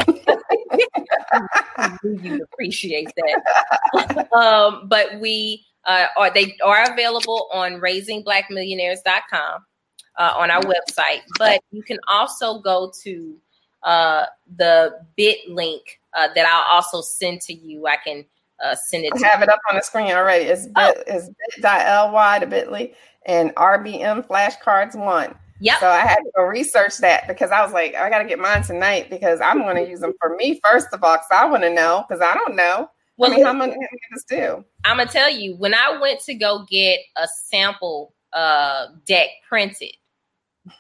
you 2.05 2.43
appreciate 2.53 3.11
that. 3.17 4.29
um, 4.33 4.89
but 4.89 5.19
we 5.21 5.65
uh, 5.89 6.07
are 6.17 6.33
they 6.33 6.57
are 6.63 6.93
available 6.93 7.49
on 7.53 7.81
raisingblackmillionaires.com 7.81 9.65
uh, 10.19 10.33
on 10.37 10.51
our 10.51 10.63
website, 10.63 11.23
but 11.39 11.61
you 11.73 11.83
can 11.83 11.99
also 12.07 12.61
go 12.61 12.93
to 13.03 13.37
uh, 13.83 14.27
the 14.57 14.93
bit 15.17 15.39
link 15.49 16.01
uh, 16.15 16.29
that 16.35 16.47
I'll 16.47 16.77
also 16.77 17.01
send 17.01 17.41
to 17.43 17.55
you. 17.55 17.87
I 17.87 17.97
can 17.97 18.25
uh, 18.63 18.75
send 18.75 19.05
it. 19.05 19.13
I 19.15 19.27
have 19.27 19.43
it 19.43 19.49
up 19.49 19.61
on 19.71 19.77
the 19.77 19.83
screen 19.83 20.11
already. 20.11 20.45
It's 20.45 20.67
bit, 20.67 20.75
oh. 20.77 21.03
it's 21.07 21.31
bit.ly 21.57 22.39
to 22.41 22.47
bitly 22.47 22.95
and 23.27 23.55
RBM 23.55 24.27
flashcards 24.27 24.95
one. 24.95 25.35
Yeah. 25.61 25.81
So 25.81 25.89
I 25.89 26.01
had 26.01 26.17
to 26.17 26.31
go 26.37 26.45
research 26.45 26.99
that 26.99 27.27
because 27.27 27.51
I 27.51 27.63
was 27.63 27.73
like, 27.73 27.95
I 27.95 28.11
got 28.11 28.19
to 28.19 28.29
get 28.29 28.39
mine 28.39 28.63
tonight 28.63 29.11
because 29.11 29.41
I'm 29.41 29.59
going 29.59 29.77
to 29.77 29.89
use 29.89 30.01
them 30.01 30.13
for 30.21 30.37
me 30.37 30.61
first 30.71 30.89
of 30.93 31.03
all 31.03 31.17
because 31.17 31.29
I 31.33 31.47
want 31.47 31.63
to 31.63 31.73
know 31.73 32.05
because 32.07 32.21
I 32.21 32.35
don't 32.35 32.55
know. 32.55 32.91
Well, 33.19 33.33
I 33.33 33.37
mean, 33.37 33.45
how 33.45 33.53
many 33.53 33.75
this 34.13 34.25
do? 34.25 34.65
I'm 34.85 34.97
gonna 34.99 35.11
tell 35.11 35.29
you 35.29 35.57
when 35.57 35.75
I 35.75 35.99
went 36.01 36.21
to 36.21 36.35
go 36.35 36.65
get 36.71 37.01
a 37.17 37.27
sample 37.47 38.15
uh, 38.33 38.87
deck 39.07 39.29
printed. 39.49 39.97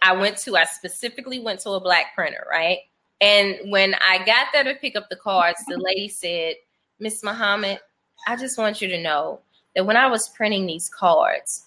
I 0.02 0.12
went 0.12 0.36
to. 0.38 0.56
I 0.56 0.64
specifically 0.64 1.40
went 1.40 1.60
to 1.60 1.70
a 1.70 1.80
black 1.80 2.14
printer, 2.14 2.46
right? 2.48 2.78
And 3.20 3.56
when 3.70 3.94
I 3.94 4.24
got 4.24 4.48
there 4.52 4.64
to 4.64 4.74
pick 4.74 4.94
up 4.94 5.08
the 5.10 5.16
cards, 5.16 5.64
the 5.66 5.78
lady 5.78 6.08
said, 6.08 6.54
"Miss 7.00 7.24
Muhammad, 7.24 7.80
I 8.28 8.36
just 8.36 8.56
want 8.56 8.80
you 8.80 8.88
to 8.88 9.02
know 9.02 9.40
that 9.74 9.84
when 9.84 9.96
I 9.96 10.06
was 10.06 10.28
printing 10.28 10.66
these 10.66 10.88
cards." 10.88 11.64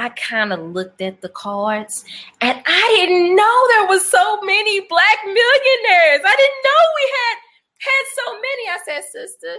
I 0.00 0.10
kind 0.10 0.52
of 0.52 0.60
looked 0.60 1.02
at 1.02 1.22
the 1.22 1.28
cards 1.28 2.04
and 2.40 2.62
I 2.64 2.94
didn't 2.94 3.34
know 3.34 3.66
there 3.70 3.88
was 3.88 4.08
so 4.08 4.40
many 4.42 4.78
black 4.82 5.18
millionaires. 5.24 6.20
I 6.24 6.36
didn't 6.36 6.62
know 6.62 6.84
we 6.94 7.12
had 7.18 7.38
had 7.78 8.04
so 8.14 8.32
many. 8.34 8.68
I 8.68 8.78
said, 8.84 9.04
sister, 9.10 9.56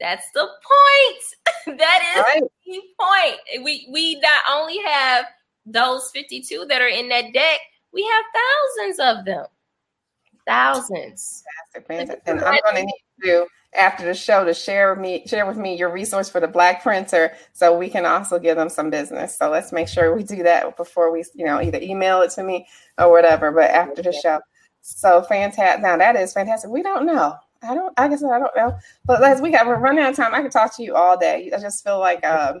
that's 0.00 0.26
the 0.32 0.40
point. 0.40 1.78
that 1.78 2.14
is 2.16 2.22
right. 2.22 2.42
the 2.66 2.82
point. 2.98 3.64
We 3.64 3.88
we 3.92 4.14
not 4.20 4.42
only 4.50 4.78
have 4.78 5.26
those 5.66 6.10
52 6.12 6.66
that 6.68 6.80
are 6.80 6.88
in 6.88 7.08
that 7.10 7.32
deck, 7.32 7.60
we 7.92 8.02
have 8.02 8.24
thousands 8.34 8.98
of 8.98 9.24
them. 9.24 9.46
Thousands. 10.46 11.44
Fantastic, 11.86 12.22
And 12.26 12.40
I'm 12.40 12.58
gonna 12.64 12.84
need 12.84 13.02
you 13.22 13.46
after 13.74 14.04
the 14.04 14.14
show 14.14 14.44
to 14.44 14.52
share 14.52 14.94
with 14.94 15.00
me 15.00 15.24
share 15.26 15.46
with 15.46 15.56
me 15.56 15.76
your 15.76 15.92
resource 15.92 16.28
for 16.28 16.40
the 16.40 16.48
black 16.48 16.82
printer 16.82 17.32
so 17.52 17.76
we 17.76 17.88
can 17.88 18.04
also 18.04 18.38
give 18.38 18.56
them 18.56 18.68
some 18.68 18.90
business 18.90 19.38
so 19.38 19.48
let's 19.48 19.70
make 19.70 19.86
sure 19.86 20.14
we 20.14 20.24
do 20.24 20.42
that 20.42 20.76
before 20.76 21.12
we 21.12 21.24
you 21.34 21.44
know 21.44 21.60
either 21.60 21.78
email 21.80 22.20
it 22.20 22.30
to 22.30 22.42
me 22.42 22.66
or 22.98 23.12
whatever 23.12 23.52
but 23.52 23.70
after 23.70 24.02
the 24.02 24.12
show 24.12 24.40
so 24.80 25.22
fantastic 25.22 25.80
now 25.82 25.96
that 25.96 26.16
is 26.16 26.32
fantastic 26.32 26.68
we 26.68 26.82
don't 26.82 27.06
know 27.06 27.36
I 27.62 27.74
don't. 27.74 27.92
I 27.98 28.08
guess 28.08 28.24
I 28.24 28.38
don't 28.38 28.56
know. 28.56 28.78
But 29.04 29.22
as 29.22 29.42
we 29.42 29.50
got 29.50 29.66
we're 29.66 29.78
running 29.78 30.02
out 30.02 30.10
of 30.10 30.16
time, 30.16 30.34
I 30.34 30.40
could 30.40 30.50
talk 30.50 30.74
to 30.76 30.82
you 30.82 30.94
all 30.94 31.18
day. 31.18 31.50
I 31.54 31.58
just 31.58 31.84
feel 31.84 31.98
like 31.98 32.24
um, 32.24 32.60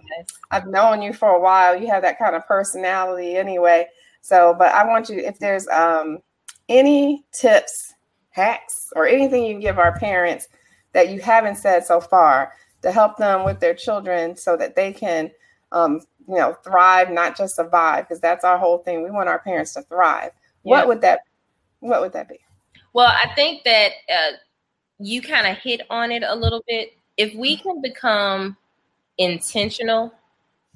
I've 0.50 0.66
known 0.66 1.00
you 1.00 1.14
for 1.14 1.30
a 1.30 1.40
while. 1.40 1.74
You 1.74 1.86
have 1.88 2.02
that 2.02 2.18
kind 2.18 2.36
of 2.36 2.46
personality, 2.46 3.36
anyway. 3.36 3.86
So, 4.20 4.54
but 4.58 4.74
I 4.74 4.84
want 4.84 5.08
you 5.08 5.18
if 5.18 5.38
there's 5.38 5.66
um, 5.68 6.18
any 6.68 7.24
tips, 7.32 7.94
hacks, 8.28 8.92
or 8.94 9.06
anything 9.06 9.44
you 9.44 9.54
can 9.54 9.60
give 9.60 9.78
our 9.78 9.98
parents 9.98 10.48
that 10.92 11.08
you 11.08 11.20
haven't 11.20 11.56
said 11.56 11.84
so 11.84 12.00
far 12.00 12.52
to 12.82 12.92
help 12.92 13.16
them 13.16 13.44
with 13.44 13.58
their 13.58 13.74
children, 13.74 14.36
so 14.36 14.56
that 14.56 14.76
they 14.76 14.92
can, 14.92 15.30
um, 15.72 16.00
you 16.28 16.34
know, 16.34 16.54
thrive, 16.62 17.10
not 17.10 17.38
just 17.38 17.56
survive, 17.56 18.06
because 18.06 18.20
that's 18.20 18.44
our 18.44 18.58
whole 18.58 18.78
thing. 18.78 19.02
We 19.02 19.10
want 19.10 19.30
our 19.30 19.38
parents 19.38 19.72
to 19.74 19.82
thrive. 19.82 20.32
What 20.62 20.88
would 20.88 21.00
that? 21.00 21.20
What 21.78 22.02
would 22.02 22.12
that 22.12 22.28
be? 22.28 22.38
Well, 22.92 23.08
I 23.08 23.32
think 23.34 23.64
that. 23.64 23.92
Uh, 24.12 24.32
you 25.00 25.22
kind 25.22 25.46
of 25.46 25.56
hit 25.56 25.80
on 25.90 26.12
it 26.12 26.22
a 26.26 26.34
little 26.34 26.62
bit. 26.68 26.92
If 27.16 27.34
we 27.34 27.56
can 27.56 27.80
become 27.80 28.56
intentional 29.18 30.12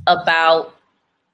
about 0.07 0.77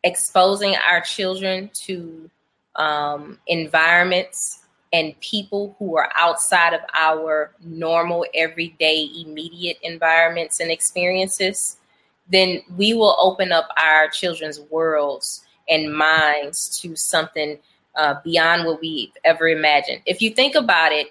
exposing 0.04 0.74
our 0.88 1.00
children 1.00 1.70
to 1.74 2.30
um, 2.76 3.38
environments 3.46 4.64
and 4.92 5.18
people 5.20 5.76
who 5.78 5.96
are 5.96 6.10
outside 6.16 6.74
of 6.74 6.80
our 6.94 7.52
normal, 7.62 8.26
everyday, 8.34 9.08
immediate 9.24 9.78
environments 9.82 10.60
and 10.60 10.70
experiences, 10.70 11.76
then 12.28 12.60
we 12.76 12.94
will 12.94 13.16
open 13.20 13.52
up 13.52 13.68
our 13.76 14.08
children's 14.08 14.60
worlds 14.70 15.44
and 15.68 15.94
minds 15.94 16.80
to 16.80 16.96
something 16.96 17.56
uh, 17.94 18.14
beyond 18.24 18.64
what 18.64 18.80
we've 18.80 19.12
ever 19.24 19.48
imagined. 19.48 20.00
If 20.06 20.20
you 20.22 20.30
think 20.30 20.54
about 20.54 20.92
it, 20.92 21.08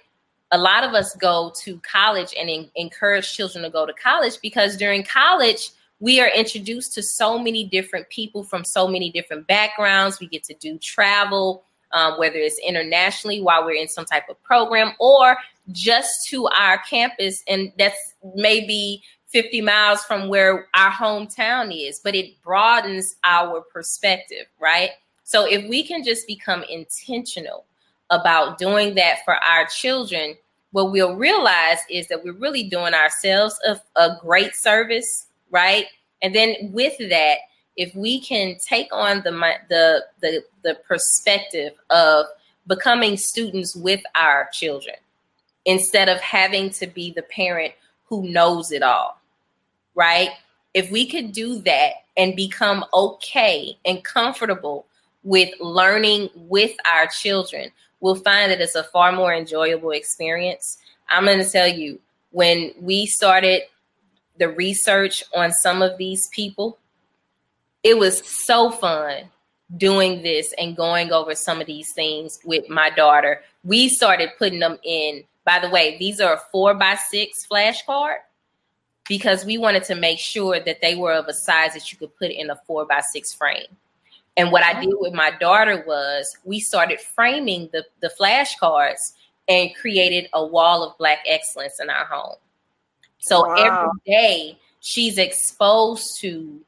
a 0.52 0.58
lot 0.58 0.84
of 0.84 0.94
us 0.94 1.16
go 1.16 1.52
to 1.62 1.80
college 1.80 2.34
and 2.40 2.50
in, 2.50 2.70
encourage 2.76 3.32
children 3.34 3.64
to 3.64 3.70
go 3.70 3.86
to 3.86 3.94
college 3.94 4.40
because 4.42 4.78
during 4.78 5.04
college 5.04 5.72
we 6.00 6.20
are 6.20 6.30
introduced 6.30 6.94
to 6.94 7.04
so 7.04 7.38
many 7.38 7.66
different 7.66 8.10
people 8.10 8.44
from 8.44 8.64
so 8.64 8.88
many 8.88 9.12
different 9.12 9.46
backgrounds. 9.48 10.20
We 10.20 10.28
get 10.28 10.44
to 10.46 10.54
do 10.56 10.78
travel 10.78 11.64
um, 11.92 12.20
whether 12.20 12.38
it's 12.38 12.60
internationally 12.60 13.42
while 13.42 13.66
we're 13.66 13.82
in 13.82 13.88
some 13.88 14.06
type 14.06 14.30
of 14.30 14.42
program 14.44 14.94
or 15.00 15.38
just 15.72 16.28
to 16.30 16.48
our 16.48 16.78
campus 16.80 17.44
and 17.48 17.72
that's 17.78 18.14
maybe 18.36 19.02
50 19.28 19.62
miles 19.62 20.04
from 20.04 20.28
where 20.28 20.68
our 20.76 20.92
hometown 20.92 21.72
is 21.76 22.00
but 22.04 22.16
it 22.16 22.42
broadens 22.44 23.16
our 23.24 23.62
perspective 23.74 24.46
right? 24.60 24.92
So 25.24 25.46
if 25.46 25.68
we 25.70 25.84
can 25.84 26.04
just 26.04 26.26
become 26.28 26.64
intentional 26.70 27.66
about 28.10 28.58
doing 28.58 28.96
that 28.96 29.20
for 29.26 29.36
our 29.36 29.66
children, 29.68 30.36
what 30.72 30.92
we'll 30.92 31.16
realize 31.16 31.80
is 31.90 32.08
that 32.08 32.24
we're 32.24 32.34
really 32.34 32.64
doing 32.64 32.94
ourselves 32.94 33.60
a, 33.66 33.80
a 34.00 34.18
great 34.22 34.56
service, 34.56 35.28
right? 35.52 35.86
And 36.22 36.34
then 36.36 36.56
with 36.72 36.98
that, 37.10 37.38
if 37.76 37.96
we 37.96 38.20
can 38.20 38.58
take 38.60 38.88
on 38.92 39.22
the 39.24 39.32
the 39.70 40.06
the, 40.22 40.44
the 40.64 40.76
perspective 40.88 41.74
of 41.90 42.26
becoming 42.68 43.18
students 43.18 43.76
with 43.76 44.02
our 44.16 44.50
children 44.52 44.96
instead 45.66 46.10
of 46.10 46.20
having 46.20 46.70
to 46.70 46.88
be 46.88 47.12
the 47.12 47.24
parent 47.24 47.74
who 48.06 48.28
knows 48.28 48.72
it 48.72 48.84
all, 48.84 49.22
right? 49.96 50.32
If 50.74 50.92
we 50.92 51.08
could 51.08 51.32
do 51.32 51.62
that 51.62 51.94
and 52.18 52.36
become 52.36 52.86
okay 52.94 53.78
and 53.86 54.04
comfortable 54.04 54.86
with 55.24 55.50
learning 55.60 56.30
with 56.36 56.76
our 56.86 57.08
children, 57.08 57.72
we'll 58.00 58.16
find 58.16 58.52
that 58.52 58.62
it's 58.62 58.76
a 58.76 58.84
far 58.84 59.12
more 59.12 59.34
enjoyable 59.34 59.92
experience. 59.92 60.78
I'm 61.10 61.26
going 61.26 61.40
to 61.40 61.50
tell 61.50 61.68
you, 61.68 62.00
when 62.32 62.72
we 62.80 63.06
started 63.06 63.64
the 64.38 64.50
research 64.50 65.24
on 65.36 65.52
some 65.52 65.82
of 65.82 65.98
these 65.98 66.28
people, 66.30 66.78
it 67.84 67.98
was 67.98 68.22
so 68.26 68.72
fun 68.72 69.24
doing 69.78 70.22
this 70.24 70.54
and 70.58 70.76
going 70.76 71.12
over 71.12 71.36
some 71.36 71.62
of 71.62 71.68
these 71.68 71.92
things 71.94 72.40
with 72.44 72.70
my 72.70 72.90
daughter. 72.90 73.42
We 73.64 73.90
started 73.90 74.32
putting 74.38 74.60
them 74.60 74.78
in. 74.84 75.24
By 75.46 75.60
the 75.60 75.70
way, 75.70 75.98
these 75.98 76.20
are 76.20 76.42
four 76.52 76.74
by 76.74 76.98
six 77.10 77.46
flashcard 77.50 78.18
because 79.08 79.46
we 79.46 79.58
wanted 79.58 79.84
to 79.86 79.96
make 79.96 80.20
sure 80.20 80.60
that 80.60 80.82
they 80.82 80.96
were 80.96 81.14
of 81.14 81.28
a 81.28 81.34
size 81.34 81.74
that 81.74 81.92
you 81.92 81.98
could 81.98 82.16
put 82.18 82.32
in 82.32 82.50
a 82.50 82.56
four 82.68 82.86
by 82.86 83.02
six 83.02 83.34
frame. 83.34 83.66
And 84.40 84.54
what 84.54 84.64
I 84.64 84.80
did 84.80 84.94
with 85.00 85.14
my 85.14 85.32
daughter 85.32 85.84
was 85.86 86.34
we 86.46 86.62
started 86.62 87.02
framing 87.02 87.68
the, 87.74 87.86
the 88.00 88.10
flashcards 88.18 89.12
and 89.50 89.76
created 89.76 90.30
a 90.32 90.46
wall 90.46 90.82
of 90.82 90.98
Black 90.98 91.20
excellence 91.28 91.82
in 91.82 91.90
our 91.90 92.06
home. 92.06 92.38
So 93.18 93.46
wow. 93.46 93.56
every 93.58 93.90
day 94.06 94.58
she's 94.80 95.18
exposed 95.18 96.22
to 96.22 96.62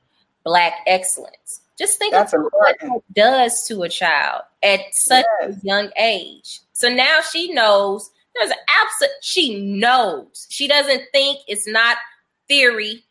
Black 0.43 0.73
excellence. 0.85 1.61
Just 1.79 1.97
think 1.97 2.11
That's 2.11 2.33
of 2.33 2.41
what 2.51 2.75
that 2.81 3.01
does 3.13 3.65
to 3.69 3.83
a 3.83 3.89
child 3.89 4.41
at 4.61 4.81
such 4.91 5.25
yes. 5.39 5.55
a 5.55 5.65
young 5.65 5.91
age. 5.97 6.59
So 6.73 6.89
now 6.89 7.21
she 7.21 7.53
knows 7.53 8.09
there's 8.35 8.49
an 8.49 8.57
absolute, 8.81 9.15
she 9.21 9.61
knows. 9.61 10.45
She 10.49 10.67
doesn't 10.67 11.03
think 11.13 11.39
it's 11.47 11.69
not 11.69 11.95
theory 12.49 13.05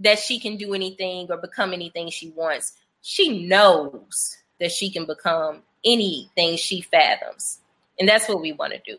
that 0.00 0.18
she 0.18 0.38
can 0.38 0.58
do 0.58 0.74
anything 0.74 1.28
or 1.30 1.38
become 1.38 1.72
anything 1.72 2.10
she 2.10 2.28
wants 2.36 2.74
she 3.02 3.46
knows 3.46 4.38
that 4.60 4.72
she 4.72 4.90
can 4.90 5.04
become 5.04 5.62
anything 5.84 6.56
she 6.56 6.80
fathoms. 6.80 7.60
And 7.98 8.08
that's 8.08 8.28
what 8.28 8.40
we 8.40 8.52
want 8.52 8.72
to 8.72 8.78
do. 8.78 8.96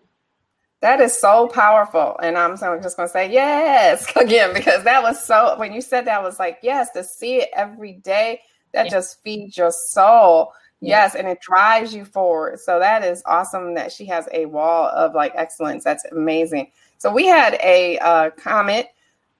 That 0.82 1.00
is 1.00 1.18
so 1.18 1.48
powerful. 1.48 2.20
And 2.22 2.38
I'm 2.38 2.58
just 2.58 2.98
going 2.98 3.08
to 3.08 3.14
say 3.14 3.32
yes 3.32 4.14
again, 4.16 4.54
because 4.54 4.84
that 4.84 5.02
was 5.02 5.24
so, 5.24 5.58
when 5.58 5.74
you 5.74 5.82
said 5.82 6.06
that, 6.06 6.20
I 6.20 6.24
was 6.24 6.40
like, 6.40 6.60
yes, 6.62 6.92
to 6.92 7.04
see 7.04 7.38
it 7.38 7.50
every 7.54 7.94
day, 7.94 8.42
that 8.74 8.86
yeah. 8.86 8.92
just 8.92 9.24
feeds 9.24 9.58
your 9.58 9.72
soul. 9.72 10.52
Yeah. 10.82 11.06
Yes. 11.06 11.16
And 11.16 11.28
it 11.28 11.40
drives 11.40 11.96
you 11.96 12.04
forward. 12.04 12.60
So 12.60 12.80
that 12.80 13.06
is 13.06 13.24
awesome 13.26 13.76
that 13.76 13.94
she 13.94 14.06
has 14.08 14.28
a 14.34 14.46
wall 14.48 14.90
of 14.90 15.16
like 15.16 15.32
excellence. 15.36 15.86
That's 15.86 16.04
amazing. 16.12 16.72
So 16.98 17.14
we 17.14 17.26
had 17.26 17.58
a 17.64 17.98
uh, 18.00 18.32
comment 18.32 18.88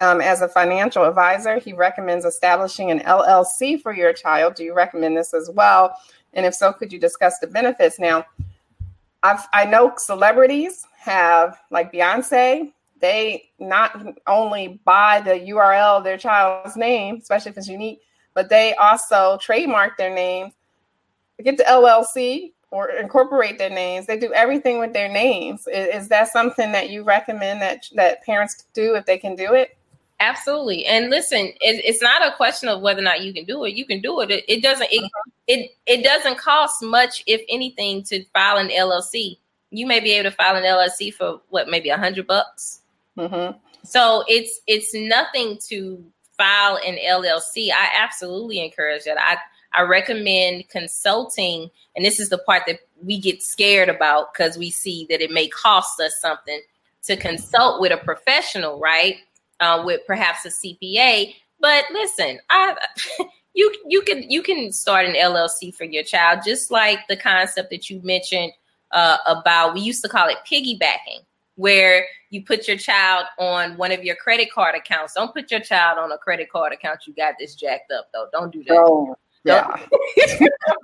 um, 0.04 0.20
as 0.20 0.42
a 0.42 0.50
financial 0.50 1.06
advisor, 1.06 1.60
he 1.60 1.72
recommends 1.72 2.26
establishing 2.26 2.92
an 2.92 3.00
LLC 3.00 3.82
for 3.82 3.94
your 3.94 4.12
child. 4.12 4.56
Do 4.56 4.64
you 4.64 4.74
recommend 4.74 5.16
this 5.16 5.34
as 5.34 5.50
well? 5.54 5.96
And 6.34 6.46
if 6.46 6.54
so, 6.54 6.74
could 6.74 6.92
you 6.92 7.00
discuss 7.00 7.40
the 7.40 7.48
benefits? 7.48 8.00
Now, 8.00 8.26
I've, 9.24 9.48
I 9.54 9.64
know 9.64 9.94
celebrities 9.98 10.86
have, 10.98 11.58
like 11.72 11.94
Beyonce, 11.94 12.74
they 13.00 13.50
not 13.60 14.06
only 14.28 14.82
buy 14.84 15.22
the 15.22 15.32
URL 15.52 15.98
of 15.98 16.04
their 16.04 16.18
child's 16.18 16.76
name, 16.76 17.20
especially 17.22 17.52
if 17.52 17.58
it's 17.58 17.70
unique, 17.70 18.02
but 18.34 18.50
they 18.50 18.74
also 18.76 19.38
trademark 19.42 19.98
their 19.98 20.14
names, 20.14 20.54
get 21.42 21.58
the 21.58 21.64
LLC 21.64 22.52
or 22.72 22.90
incorporate 22.90 23.58
their 23.58 23.70
names. 23.70 24.06
They 24.08 24.18
do 24.18 24.34
everything 24.34 24.80
with 24.80 24.92
their 24.92 25.08
names. 25.08 25.66
Is, 25.68 26.04
is 26.04 26.08
that 26.10 26.28
something 26.30 26.74
that 26.74 26.90
you 26.90 27.04
recommend 27.04 27.62
that 27.62 27.86
that 27.96 28.24
parents 28.24 28.66
do 28.74 28.96
if 28.96 29.06
they 29.06 29.18
can 29.18 29.36
do 29.36 29.54
it? 29.54 29.78
Absolutely. 30.20 30.86
And 30.86 31.10
listen, 31.10 31.40
it, 31.40 31.84
it's 31.86 32.02
not 32.02 32.26
a 32.26 32.36
question 32.36 32.70
of 32.70 32.82
whether 32.82 33.00
or 33.00 33.04
not 33.04 33.22
you 33.22 33.34
can 33.34 33.46
do 33.46 33.66
it. 33.66 33.74
You 33.74 33.86
can 33.86 34.02
do 34.02 34.22
it. 34.22 34.32
It, 34.32 34.46
it 34.48 34.64
doesn't 34.64 34.88
it, 34.92 35.04
uh-huh. 35.04 35.32
it 35.48 35.72
it 35.86 36.04
doesn't 36.04 36.38
cost 36.38 36.82
much, 36.82 37.24
if 37.28 37.42
anything, 37.50 38.04
to 38.04 38.24
file 38.34 38.58
an 38.58 38.70
LLC. 38.70 39.38
You 39.72 39.86
may 39.86 40.00
be 40.00 40.12
able 40.12 40.30
to 40.30 40.36
file 40.36 40.56
an 40.56 40.64
LLC 40.64 41.14
for 41.14 41.42
what, 41.50 41.68
maybe 41.68 41.90
a 41.90 41.98
hundred 41.98 42.28
bucks. 42.28 42.82
Mm-hmm. 43.18 43.58
So 43.84 44.24
it's 44.28 44.62
it's 44.66 44.94
nothing 44.94 45.60
to 45.68 46.04
file 46.38 46.80
an 46.86 46.98
LLC. 47.06 47.72
I 47.72 47.90
absolutely 48.02 48.64
encourage 48.64 49.04
that. 49.04 49.18
I 49.20 49.38
I 49.74 49.82
recommend 49.82 50.70
consulting, 50.70 51.70
and 51.96 52.06
this 52.06 52.20
is 52.20 52.30
the 52.30 52.38
part 52.38 52.64
that 52.68 52.80
we 53.02 53.20
get 53.20 53.44
scared 53.44 53.90
about 53.90 54.34
because 54.34 54.58
we 54.58 54.70
see 54.70 55.06
that 55.10 55.22
it 55.22 55.32
may 55.32 55.48
cost 55.48 56.00
us 56.00 56.14
something 56.22 56.62
to 57.04 57.18
consult 57.18 57.82
with 57.82 57.92
a 57.92 57.98
professional, 57.98 58.80
right? 58.80 59.18
Uh, 59.64 59.82
with 59.86 60.02
perhaps 60.06 60.46
a 60.46 60.50
CPA. 60.50 61.34
But 61.62 61.86
listen, 61.94 62.40
I 62.50 62.76
you 63.54 63.74
you 63.88 64.02
can 64.02 64.30
you 64.30 64.44
can 64.44 64.74
start 64.74 65.06
an 65.06 65.16
LLC 65.16 65.74
for 65.74 65.86
your 65.86 66.04
child, 66.04 66.42
just 66.46 66.70
like 66.70 67.00
the 67.08 67.16
concept 67.16 67.70
that 67.70 67.90
you 67.90 68.02
mentioned 68.04 68.52
uh, 68.92 69.18
about. 69.26 69.74
We 69.74 69.80
used 69.80 70.04
to 70.04 70.10
call 70.10 70.28
it 70.28 70.38
piggybacking, 70.46 71.24
where 71.56 72.06
you 72.30 72.44
put 72.44 72.68
your 72.68 72.78
child 72.78 73.26
on 73.40 73.78
one 73.78 73.94
of 73.94 74.04
your 74.04 74.18
credit 74.18 74.52
card 74.52 74.76
accounts. 74.76 75.14
Don't 75.14 75.34
put 75.34 75.50
your 75.50 75.62
child 75.62 75.98
on 75.98 76.12
a 76.12 76.18
credit 76.18 76.52
card 76.52 76.74
account. 76.74 77.08
You 77.08 77.14
got 77.14 77.36
this 77.40 77.56
jacked 77.56 77.90
up 77.94 78.10
though. 78.14 78.28
Don't 78.34 78.52
do 78.52 78.66
that. 78.66 78.78
Oh, 78.78 79.16
yeah. 79.46 79.78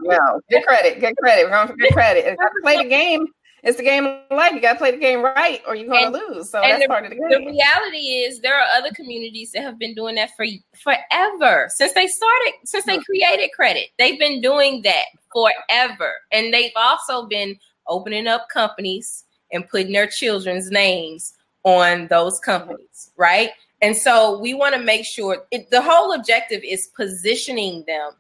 no, 0.02 0.42
good 0.50 0.64
credit. 0.68 1.02
Good 1.02 1.18
credit. 1.18 1.46
We're 1.46 1.52
going 1.52 1.68
for 1.68 1.76
good 1.76 1.92
credit. 1.92 2.38
Play 2.62 2.78
the 2.78 2.90
game, 2.90 3.28
it's 3.64 3.78
the 3.78 3.84
game 3.84 4.06
of 4.06 4.20
life. 4.32 4.54
You 4.54 4.62
got 4.62 4.74
to 4.74 4.80
play 4.80 4.92
the 4.92 4.98
game 4.98 5.22
right, 5.22 5.62
or 5.68 5.76
you're 5.76 5.88
going 5.88 6.12
to 6.12 6.18
lose. 6.18 6.50
So 6.50 6.62
that's 6.62 6.82
the, 6.82 6.88
part 6.88 7.06
of 7.06 7.12
the 7.12 7.18
game. 7.18 7.30
The 7.30 7.52
reality 7.52 7.98
is, 7.98 8.40
there 8.40 8.56
are 8.56 8.68
other 8.76 8.92
communities 8.92 9.52
that 9.52 9.62
have 9.64 9.78
been 9.78 9.94
doing 9.94 10.16
that 10.16 10.32
for 10.36 10.46
forever 10.76 11.70
since 11.70 11.94
they 11.94 12.08
started, 12.08 12.54
since 12.66 12.86
they 12.86 13.00
created 13.00 13.50
credit. 13.54 13.88
They've 13.98 14.20
been 14.20 14.42
doing 14.42 14.82
that 14.84 15.06
forever, 15.34 16.14
and 16.32 16.54
they've 16.54 16.72
also 16.76 17.28
been 17.28 17.58
opening 17.88 18.28
up 18.28 18.48
companies 18.50 19.26
and 19.52 19.68
putting 19.68 19.92
their 19.92 20.08
children's 20.08 20.70
names 20.72 21.34
on 21.64 22.08
those 22.08 22.40
companies, 22.40 23.12
right? 23.18 23.52
And 23.82 23.96
so 23.96 24.40
we 24.40 24.54
want 24.54 24.76
to 24.76 24.82
make 24.82 25.06
sure 25.06 25.46
it, 25.52 25.70
the 25.70 25.82
whole 25.82 26.14
objective 26.14 26.62
is 26.64 26.90
positioning 26.96 27.84
them 27.88 28.12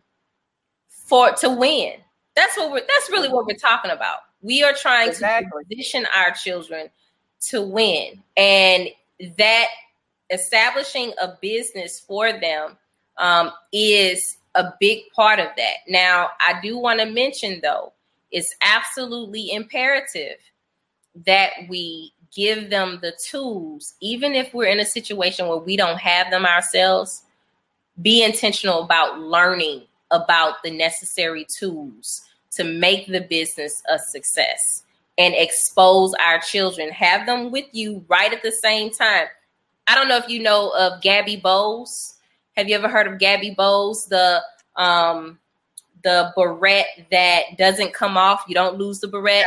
for 0.89 1.31
to 1.33 1.49
win. 1.49 1.93
That's 2.35 2.57
what 2.57 2.71
we're. 2.71 2.79
That's 2.87 3.09
really 3.09 3.29
what 3.29 3.45
we're 3.45 3.57
talking 3.57 3.91
about 3.91 4.19
we 4.41 4.63
are 4.63 4.73
trying 4.73 5.09
exactly. 5.09 5.63
to 5.63 5.67
position 5.67 6.05
our 6.15 6.31
children 6.31 6.89
to 7.49 7.61
win, 7.61 8.23
and 8.37 8.89
that 9.37 9.67
establishing 10.29 11.13
a 11.21 11.33
business 11.41 11.99
for 11.99 12.31
them 12.31 12.77
um, 13.17 13.51
is 13.73 14.37
a 14.55 14.73
big 14.79 14.99
part 15.15 15.39
of 15.39 15.47
that. 15.57 15.77
Now, 15.87 16.29
I 16.39 16.59
do 16.61 16.77
want 16.77 16.99
to 16.99 17.05
mention 17.05 17.59
though, 17.61 17.93
it's 18.31 18.55
absolutely 18.61 19.51
imperative 19.51 20.37
that 21.25 21.51
we 21.67 22.13
give 22.35 22.69
them 22.69 22.99
the 23.01 23.13
tools, 23.23 23.95
even 24.01 24.35
if 24.35 24.53
we're 24.53 24.65
in 24.69 24.79
a 24.79 24.85
situation 24.85 25.47
where 25.47 25.57
we 25.57 25.75
don't 25.75 25.99
have 25.99 26.29
them 26.29 26.45
ourselves. 26.45 27.23
Be 28.01 28.23
intentional 28.23 28.83
about 28.83 29.19
learning 29.19 29.83
about 30.11 30.63
the 30.63 30.71
necessary 30.71 31.45
tools 31.45 32.21
to 32.51 32.63
make 32.63 33.07
the 33.07 33.21
business 33.21 33.81
a 33.89 33.99
success 33.99 34.83
and 35.17 35.33
expose 35.35 36.13
our 36.25 36.39
children. 36.39 36.89
Have 36.89 37.25
them 37.25 37.51
with 37.51 37.65
you 37.71 38.03
right 38.07 38.33
at 38.33 38.41
the 38.41 38.51
same 38.51 38.89
time. 38.89 39.27
I 39.87 39.95
don't 39.95 40.07
know 40.07 40.17
if 40.17 40.29
you 40.29 40.41
know 40.41 40.69
of 40.77 41.01
Gabby 41.01 41.35
Bows. 41.35 42.15
Have 42.55 42.69
you 42.69 42.75
ever 42.75 42.87
heard 42.87 43.07
of 43.07 43.19
Gabby 43.19 43.51
Bows? 43.51 44.05
The 44.05 44.41
um 44.75 45.39
the 46.03 46.31
barrette 46.35 47.07
that 47.11 47.57
doesn't 47.57 47.93
come 47.93 48.17
off. 48.17 48.43
You 48.47 48.55
don't 48.55 48.77
lose 48.77 48.99
the 48.99 49.07
barrette. 49.07 49.45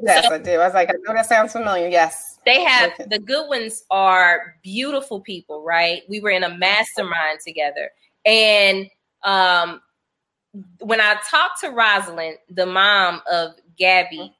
Yes, 0.00 0.22
yes 0.22 0.28
so, 0.28 0.34
I 0.34 0.38
do. 0.38 0.52
I 0.52 0.64
was 0.64 0.74
like, 0.74 0.90
I 0.90 0.94
know 1.04 1.14
that 1.14 1.26
sounds 1.26 1.52
familiar. 1.52 1.88
Yes. 1.88 2.38
They 2.44 2.62
have 2.64 2.92
okay. 2.92 3.04
the 3.08 3.18
good 3.18 3.48
ones 3.48 3.84
are 3.90 4.56
beautiful 4.62 5.20
people, 5.20 5.62
right? 5.62 6.02
We 6.08 6.20
were 6.20 6.30
in 6.30 6.44
a 6.44 6.56
mastermind 6.56 7.40
together. 7.46 7.90
And 8.24 8.88
um 9.22 9.80
when 10.80 11.00
I 11.00 11.16
talked 11.28 11.60
to 11.60 11.70
Rosalind, 11.70 12.38
the 12.50 12.66
mom 12.66 13.22
of 13.30 13.52
Gabby, 13.76 14.20
uh-huh. 14.20 14.32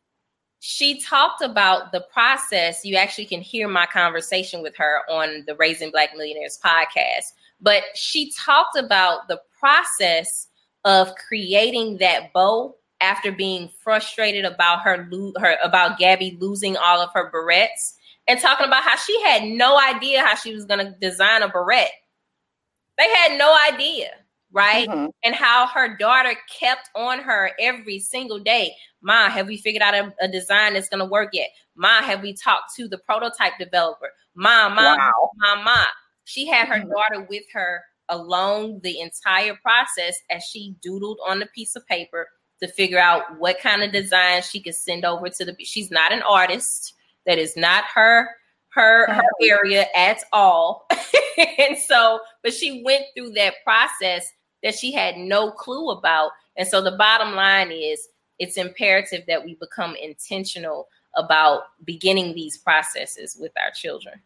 she 0.61 1.01
talked 1.01 1.43
about 1.43 1.93
the 1.93 2.01
process. 2.12 2.85
You 2.85 2.97
actually 2.97 3.27
can 3.27 3.41
hear 3.41 3.69
my 3.69 3.87
conversation 3.87 4.62
with 4.62 4.77
her 4.77 5.03
on 5.11 5.45
the 5.47 5.55
Raising 5.57 5.91
Black 5.91 6.11
Millionaires 6.16 6.59
podcast. 6.64 7.33
But 7.61 7.83
she 7.95 8.33
talked 8.33 8.77
about 8.77 9.29
the 9.29 9.41
process 9.59 10.49
of 10.85 11.12
creating 11.29 11.99
that 11.99 12.33
bow 12.33 12.77
after 13.01 13.31
being 13.31 13.71
frustrated 13.83 14.45
about 14.45 14.83
her, 14.83 15.09
her 15.39 15.57
about 15.62 15.99
Gabby 15.99 16.37
losing 16.41 16.77
all 16.77 17.01
of 17.01 17.11
her 17.14 17.31
barrettes 17.31 17.95
and 18.27 18.41
talking 18.41 18.66
about 18.66 18.83
how 18.83 18.97
she 18.97 19.21
had 19.23 19.45
no 19.45 19.79
idea 19.79 20.23
how 20.23 20.35
she 20.35 20.55
was 20.55 20.64
going 20.64 20.85
to 20.85 20.93
design 21.01 21.43
a 21.43 21.49
barrette. 21.49 21.93
They 22.97 23.09
had 23.09 23.39
no 23.39 23.57
idea 23.73 24.11
right? 24.53 24.88
Mm-hmm. 24.88 25.07
And 25.24 25.34
how 25.34 25.66
her 25.66 25.96
daughter 25.96 26.34
kept 26.59 26.90
on 26.94 27.20
her 27.20 27.53
every 27.61 27.99
single 27.99 28.38
day. 28.38 28.74
Ma, 29.03 29.28
have 29.28 29.46
we 29.46 29.57
figured 29.57 29.82
out 29.82 29.94
a, 29.94 30.12
a 30.20 30.28
design 30.28 30.74
that's 30.74 30.88
going 30.88 31.01
to 31.01 31.11
work 31.11 31.30
yet? 31.32 31.51
Ma, 31.76 32.03
have 32.03 32.22
we 32.22 32.34
talked 32.34 32.74
to 32.76 32.88
the 32.88 32.99
prototype 32.99 33.53
developer? 33.59 34.11
Ma, 34.34 34.68
ma, 34.68 34.96
wow. 34.96 35.30
ma, 35.36 35.62
ma. 35.62 35.84
She 36.24 36.46
had 36.46 36.68
her 36.68 36.80
mm-hmm. 36.80 36.90
daughter 36.90 37.26
with 37.28 37.44
her 37.53 37.82
along 38.09 38.80
the 38.82 39.01
entire 39.01 39.57
process 39.62 40.16
as 40.30 40.42
she 40.44 40.74
doodled 40.84 41.18
on 41.26 41.38
the 41.38 41.49
piece 41.55 41.76
of 41.76 41.86
paper 41.86 42.28
to 42.61 42.68
figure 42.68 42.99
out 42.99 43.38
what 43.38 43.61
kind 43.61 43.82
of 43.82 43.92
design 43.92 44.42
she 44.42 44.61
could 44.61 44.74
send 44.74 45.05
over 45.05 45.28
to 45.28 45.44
the. 45.44 45.55
She's 45.61 45.90
not 45.90 46.12
an 46.12 46.22
artist. 46.22 46.94
That 47.26 47.38
is 47.38 47.57
not 47.57 47.84
her 47.94 48.30
her 48.70 49.07
her 49.12 49.22
area 49.42 49.86
at 49.94 50.18
all. 50.32 50.88
and 51.59 51.76
so, 51.76 52.20
but 52.42 52.55
she 52.55 52.82
went 52.84 53.05
through 53.16 53.30
that 53.32 53.55
process 53.64 54.30
that 54.62 54.74
she 54.74 54.92
had 54.92 55.16
no 55.16 55.50
clue 55.50 55.90
about. 55.90 56.30
And 56.56 56.66
so 56.66 56.80
the 56.80 56.92
bottom 56.92 57.34
line 57.34 57.70
is 57.70 58.09
it's 58.38 58.56
imperative 58.56 59.24
that 59.26 59.44
we 59.44 59.54
become 59.54 59.96
intentional 59.96 60.88
about 61.16 61.62
beginning 61.84 62.34
these 62.34 62.56
processes 62.56 63.36
with 63.40 63.52
our 63.62 63.70
children. 63.72 64.20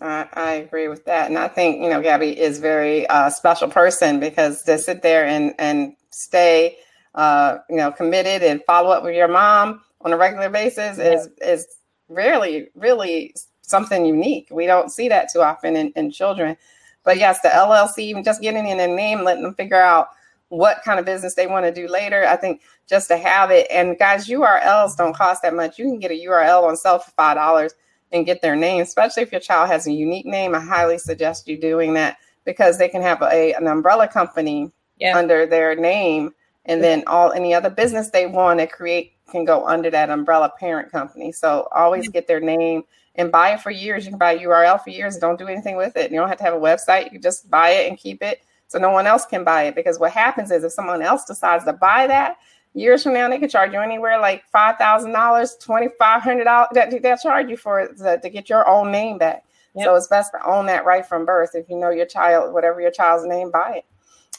I, 0.00 0.28
I 0.34 0.52
agree 0.52 0.88
with 0.88 1.04
that. 1.06 1.28
And 1.28 1.38
I 1.38 1.48
think, 1.48 1.82
you 1.82 1.90
know, 1.90 2.00
Gabby 2.00 2.38
is 2.38 2.58
very 2.58 3.06
uh, 3.08 3.30
special 3.30 3.68
person 3.68 4.20
because 4.20 4.62
to 4.64 4.78
sit 4.78 5.02
there 5.02 5.26
and, 5.26 5.52
and 5.58 5.94
stay, 6.10 6.78
uh, 7.14 7.58
you 7.68 7.76
know, 7.76 7.90
committed 7.90 8.42
and 8.42 8.62
follow 8.64 8.90
up 8.90 9.02
with 9.02 9.16
your 9.16 9.28
mom 9.28 9.82
on 10.00 10.12
a 10.12 10.16
regular 10.16 10.48
basis 10.48 10.98
yeah. 10.98 11.12
is, 11.12 11.28
is 11.40 11.66
rarely, 12.08 12.68
really 12.74 13.34
something 13.62 14.04
unique. 14.04 14.48
We 14.50 14.66
don't 14.66 14.90
see 14.90 15.08
that 15.08 15.32
too 15.32 15.40
often 15.40 15.76
in, 15.76 15.92
in 15.96 16.10
children. 16.10 16.56
But 17.04 17.18
yes, 17.18 17.40
the 17.40 17.48
LLC, 17.48 17.98
even 18.00 18.24
just 18.24 18.42
getting 18.42 18.66
in 18.66 18.80
a 18.80 18.86
name, 18.86 19.22
letting 19.22 19.42
them 19.42 19.54
figure 19.54 19.80
out 19.80 20.08
what 20.48 20.82
kind 20.84 20.98
of 20.98 21.06
business 21.06 21.34
they 21.34 21.46
want 21.46 21.64
to 21.64 21.72
do 21.72 21.88
later. 21.88 22.26
I 22.26 22.36
think 22.36 22.60
just 22.88 23.08
to 23.08 23.16
have 23.16 23.50
it. 23.50 23.66
And 23.70 23.98
guys, 23.98 24.28
URLs 24.28 24.96
don't 24.96 25.16
cost 25.16 25.42
that 25.42 25.54
much. 25.54 25.78
You 25.78 25.86
can 25.86 25.98
get 25.98 26.10
a 26.10 26.26
URL 26.26 26.68
on 26.68 26.76
sale 26.76 26.98
for 26.98 27.10
five 27.12 27.36
dollars 27.36 27.74
and 28.12 28.26
get 28.26 28.42
their 28.42 28.56
name, 28.56 28.82
especially 28.82 29.22
if 29.22 29.32
your 29.32 29.40
child 29.40 29.68
has 29.68 29.86
a 29.86 29.92
unique 29.92 30.26
name. 30.26 30.54
I 30.54 30.60
highly 30.60 30.98
suggest 30.98 31.48
you 31.48 31.58
doing 31.58 31.94
that 31.94 32.18
because 32.44 32.78
they 32.78 32.88
can 32.88 33.02
have 33.02 33.22
a 33.22 33.52
an 33.54 33.66
umbrella 33.66 34.08
company 34.08 34.70
yeah. 34.98 35.16
under 35.16 35.46
their 35.46 35.74
name, 35.74 36.32
and 36.70 36.82
then 36.82 37.02
all 37.08 37.32
any 37.32 37.52
other 37.52 37.68
business 37.68 38.10
they 38.10 38.26
want 38.26 38.60
to 38.60 38.66
create 38.66 39.14
can 39.28 39.44
go 39.44 39.66
under 39.66 39.90
that 39.90 40.08
umbrella 40.08 40.52
parent 40.58 40.90
company. 40.90 41.32
So 41.32 41.68
always 41.72 42.08
get 42.08 42.28
their 42.28 42.38
name 42.38 42.84
and 43.16 43.32
buy 43.32 43.54
it 43.54 43.60
for 43.60 43.72
years. 43.72 44.04
You 44.04 44.12
can 44.12 44.18
buy 44.18 44.32
a 44.32 44.38
URL 44.38 44.82
for 44.82 44.90
years. 44.90 45.18
Don't 45.18 45.38
do 45.38 45.48
anything 45.48 45.76
with 45.76 45.96
it. 45.96 46.12
You 46.12 46.18
don't 46.18 46.28
have 46.28 46.38
to 46.38 46.44
have 46.44 46.54
a 46.54 46.58
website. 46.58 47.12
You 47.12 47.18
just 47.18 47.50
buy 47.50 47.70
it 47.70 47.88
and 47.88 47.98
keep 47.98 48.22
it 48.22 48.42
so 48.68 48.78
no 48.78 48.90
one 48.90 49.08
else 49.08 49.26
can 49.26 49.42
buy 49.42 49.64
it. 49.64 49.74
Because 49.74 49.98
what 49.98 50.12
happens 50.12 50.52
is 50.52 50.62
if 50.62 50.70
someone 50.70 51.02
else 51.02 51.24
decides 51.24 51.64
to 51.64 51.72
buy 51.72 52.06
that, 52.06 52.36
years 52.74 53.02
from 53.02 53.14
now 53.14 53.28
they 53.28 53.40
could 53.40 53.50
charge 53.50 53.72
you 53.72 53.80
anywhere 53.80 54.20
like 54.20 54.44
five 54.52 54.76
thousand 54.78 55.10
dollars, 55.10 55.56
twenty 55.56 55.88
five 55.98 56.22
hundred 56.22 56.44
dollars. 56.44 56.68
That 56.74 57.02
they'll 57.02 57.16
charge 57.16 57.50
you 57.50 57.56
for 57.56 57.88
to, 57.88 58.20
to 58.20 58.30
get 58.30 58.48
your 58.48 58.68
own 58.68 58.92
name 58.92 59.18
back. 59.18 59.44
Yep. 59.74 59.84
So 59.86 59.94
it's 59.96 60.06
best 60.06 60.30
to 60.32 60.46
own 60.48 60.66
that 60.66 60.84
right 60.84 61.04
from 61.04 61.24
birth. 61.24 61.50
If 61.54 61.68
you 61.68 61.76
know 61.76 61.90
your 61.90 62.06
child, 62.06 62.54
whatever 62.54 62.80
your 62.80 62.92
child's 62.92 63.26
name, 63.26 63.50
buy 63.50 63.78
it. 63.78 63.84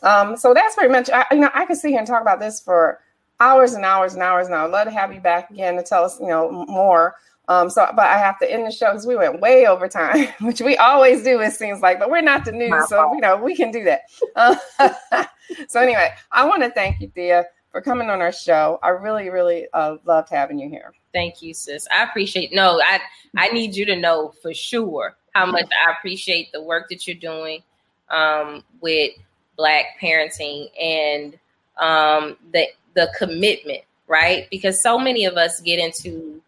Um, 0.03 0.35
so 0.35 0.53
that's 0.53 0.75
pretty 0.75 0.91
much. 0.91 1.09
I, 1.09 1.25
you 1.31 1.39
know, 1.39 1.51
I 1.53 1.65
could 1.65 1.77
sit 1.77 1.89
here 1.89 1.99
and 1.99 2.07
talk 2.07 2.21
about 2.21 2.39
this 2.39 2.59
for 2.59 2.99
hours 3.39 3.73
and 3.73 3.85
hours 3.85 4.13
and 4.13 4.23
hours. 4.23 4.47
And 4.47 4.55
I 4.55 4.63
would 4.63 4.71
love 4.71 4.85
to 4.85 4.91
have 4.91 5.13
you 5.13 5.19
back 5.19 5.49
again 5.49 5.75
to 5.75 5.83
tell 5.83 6.03
us, 6.03 6.19
you 6.19 6.27
know, 6.27 6.65
more 6.67 7.15
um, 7.51 7.69
so, 7.69 7.85
but 7.95 8.05
I 8.05 8.17
have 8.17 8.39
to 8.39 8.49
end 8.49 8.65
the 8.65 8.71
show 8.71 8.91
because 8.91 9.05
we 9.05 9.17
went 9.17 9.41
way 9.41 9.65
over 9.65 9.89
time, 9.89 10.27
which 10.41 10.61
we 10.61 10.77
always 10.77 11.21
do, 11.21 11.41
it 11.41 11.51
seems 11.51 11.81
like, 11.81 11.99
but 11.99 12.09
we're 12.09 12.21
not 12.21 12.45
the 12.45 12.53
news. 12.53 12.87
so, 12.87 13.13
you 13.13 13.19
know, 13.19 13.35
we 13.35 13.55
can 13.55 13.71
do 13.71 13.83
that. 13.83 14.03
Uh, 14.37 14.55
so, 15.67 15.81
anyway, 15.81 16.11
I 16.31 16.45
want 16.45 16.63
to 16.63 16.69
thank 16.69 17.01
you, 17.01 17.11
Thea, 17.13 17.45
for 17.71 17.81
coming 17.81 18.09
on 18.09 18.21
our 18.21 18.31
show. 18.31 18.79
I 18.83 18.89
really, 18.89 19.29
really 19.29 19.67
uh, 19.73 19.97
loved 20.05 20.29
having 20.29 20.59
you 20.59 20.69
here. 20.69 20.93
Thank 21.13 21.41
you, 21.41 21.53
sis. 21.53 21.87
I 21.93 22.03
appreciate. 22.03 22.53
No, 22.53 22.79
I 22.79 23.01
I 23.35 23.49
need 23.49 23.75
you 23.75 23.85
to 23.85 23.97
know 23.97 24.33
for 24.41 24.53
sure 24.53 25.17
how 25.33 25.45
much 25.45 25.67
I 25.85 25.91
appreciate 25.91 26.53
the 26.53 26.61
work 26.61 26.87
that 26.89 27.05
you're 27.05 27.17
doing 27.17 27.63
um, 28.09 28.63
with 28.79 29.11
Black 29.57 29.99
parenting 30.01 30.69
and 30.79 31.37
um, 31.77 32.37
the 32.51 32.67
the 32.93 33.11
commitment, 33.17 33.81
right? 34.07 34.47
Because 34.49 34.81
so 34.81 34.97
many 34.97 35.25
of 35.25 35.35
us 35.35 35.59
get 35.61 35.79
into 35.79 36.41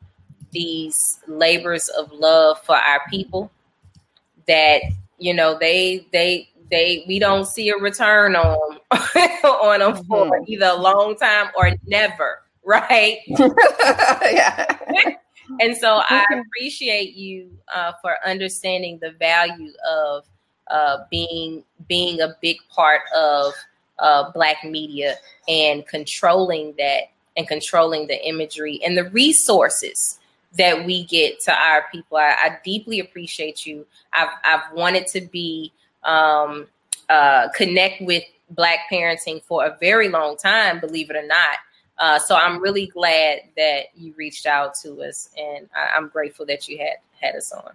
these 0.51 1.19
labors 1.27 1.87
of 1.89 2.11
love 2.11 2.61
for 2.63 2.75
our 2.75 3.01
people 3.09 3.51
that 4.47 4.81
you 5.17 5.33
know 5.33 5.57
they 5.57 6.05
they 6.11 6.49
they 6.69 7.03
we 7.07 7.19
don't 7.19 7.45
see 7.45 7.69
a 7.69 7.77
return 7.77 8.35
on 8.35 8.77
on 8.91 9.79
them 9.79 9.93
mm-hmm. 9.93 10.07
for 10.07 10.39
either 10.47 10.67
a 10.67 10.75
long 10.75 11.15
time 11.15 11.49
or 11.57 11.71
never, 11.85 12.41
right? 12.63 13.17
yeah. 13.27 14.77
and 15.59 15.75
so 15.77 16.01
I 16.09 16.25
appreciate 16.31 17.15
you 17.15 17.51
uh, 17.73 17.93
for 18.01 18.15
understanding 18.25 18.99
the 19.01 19.11
value 19.11 19.71
of 19.89 20.25
uh, 20.69 20.99
being 21.09 21.63
being 21.87 22.21
a 22.21 22.35
big 22.41 22.57
part 22.69 23.01
of 23.15 23.53
uh, 23.99 24.31
Black 24.31 24.63
media 24.63 25.15
and 25.47 25.85
controlling 25.87 26.73
that 26.77 27.03
and 27.35 27.47
controlling 27.47 28.07
the 28.07 28.27
imagery 28.27 28.79
and 28.85 28.97
the 28.97 29.09
resources 29.09 30.19
that 30.57 30.85
we 30.85 31.03
get 31.05 31.39
to 31.41 31.51
our 31.51 31.85
people. 31.91 32.17
I, 32.17 32.35
I 32.39 32.57
deeply 32.63 32.99
appreciate 32.99 33.65
you. 33.65 33.85
I've 34.13 34.29
I've 34.43 34.73
wanted 34.73 35.07
to 35.07 35.21
be 35.21 35.71
um, 36.03 36.67
uh, 37.09 37.49
connect 37.55 38.01
with 38.01 38.23
Black 38.49 38.79
parenting 38.91 39.43
for 39.43 39.65
a 39.65 39.77
very 39.79 40.09
long 40.09 40.37
time, 40.37 40.79
believe 40.79 41.09
it 41.09 41.15
or 41.15 41.25
not. 41.25 41.57
Uh, 41.97 42.19
so 42.19 42.35
I'm 42.35 42.61
really 42.61 42.87
glad 42.87 43.41
that 43.55 43.85
you 43.95 44.13
reached 44.17 44.45
out 44.45 44.75
to 44.81 45.01
us, 45.03 45.29
and 45.37 45.69
I, 45.75 45.97
am 45.97 46.09
grateful 46.09 46.45
that 46.47 46.67
you 46.67 46.77
had 46.77 46.97
had 47.21 47.35
us 47.35 47.51
on. 47.51 47.71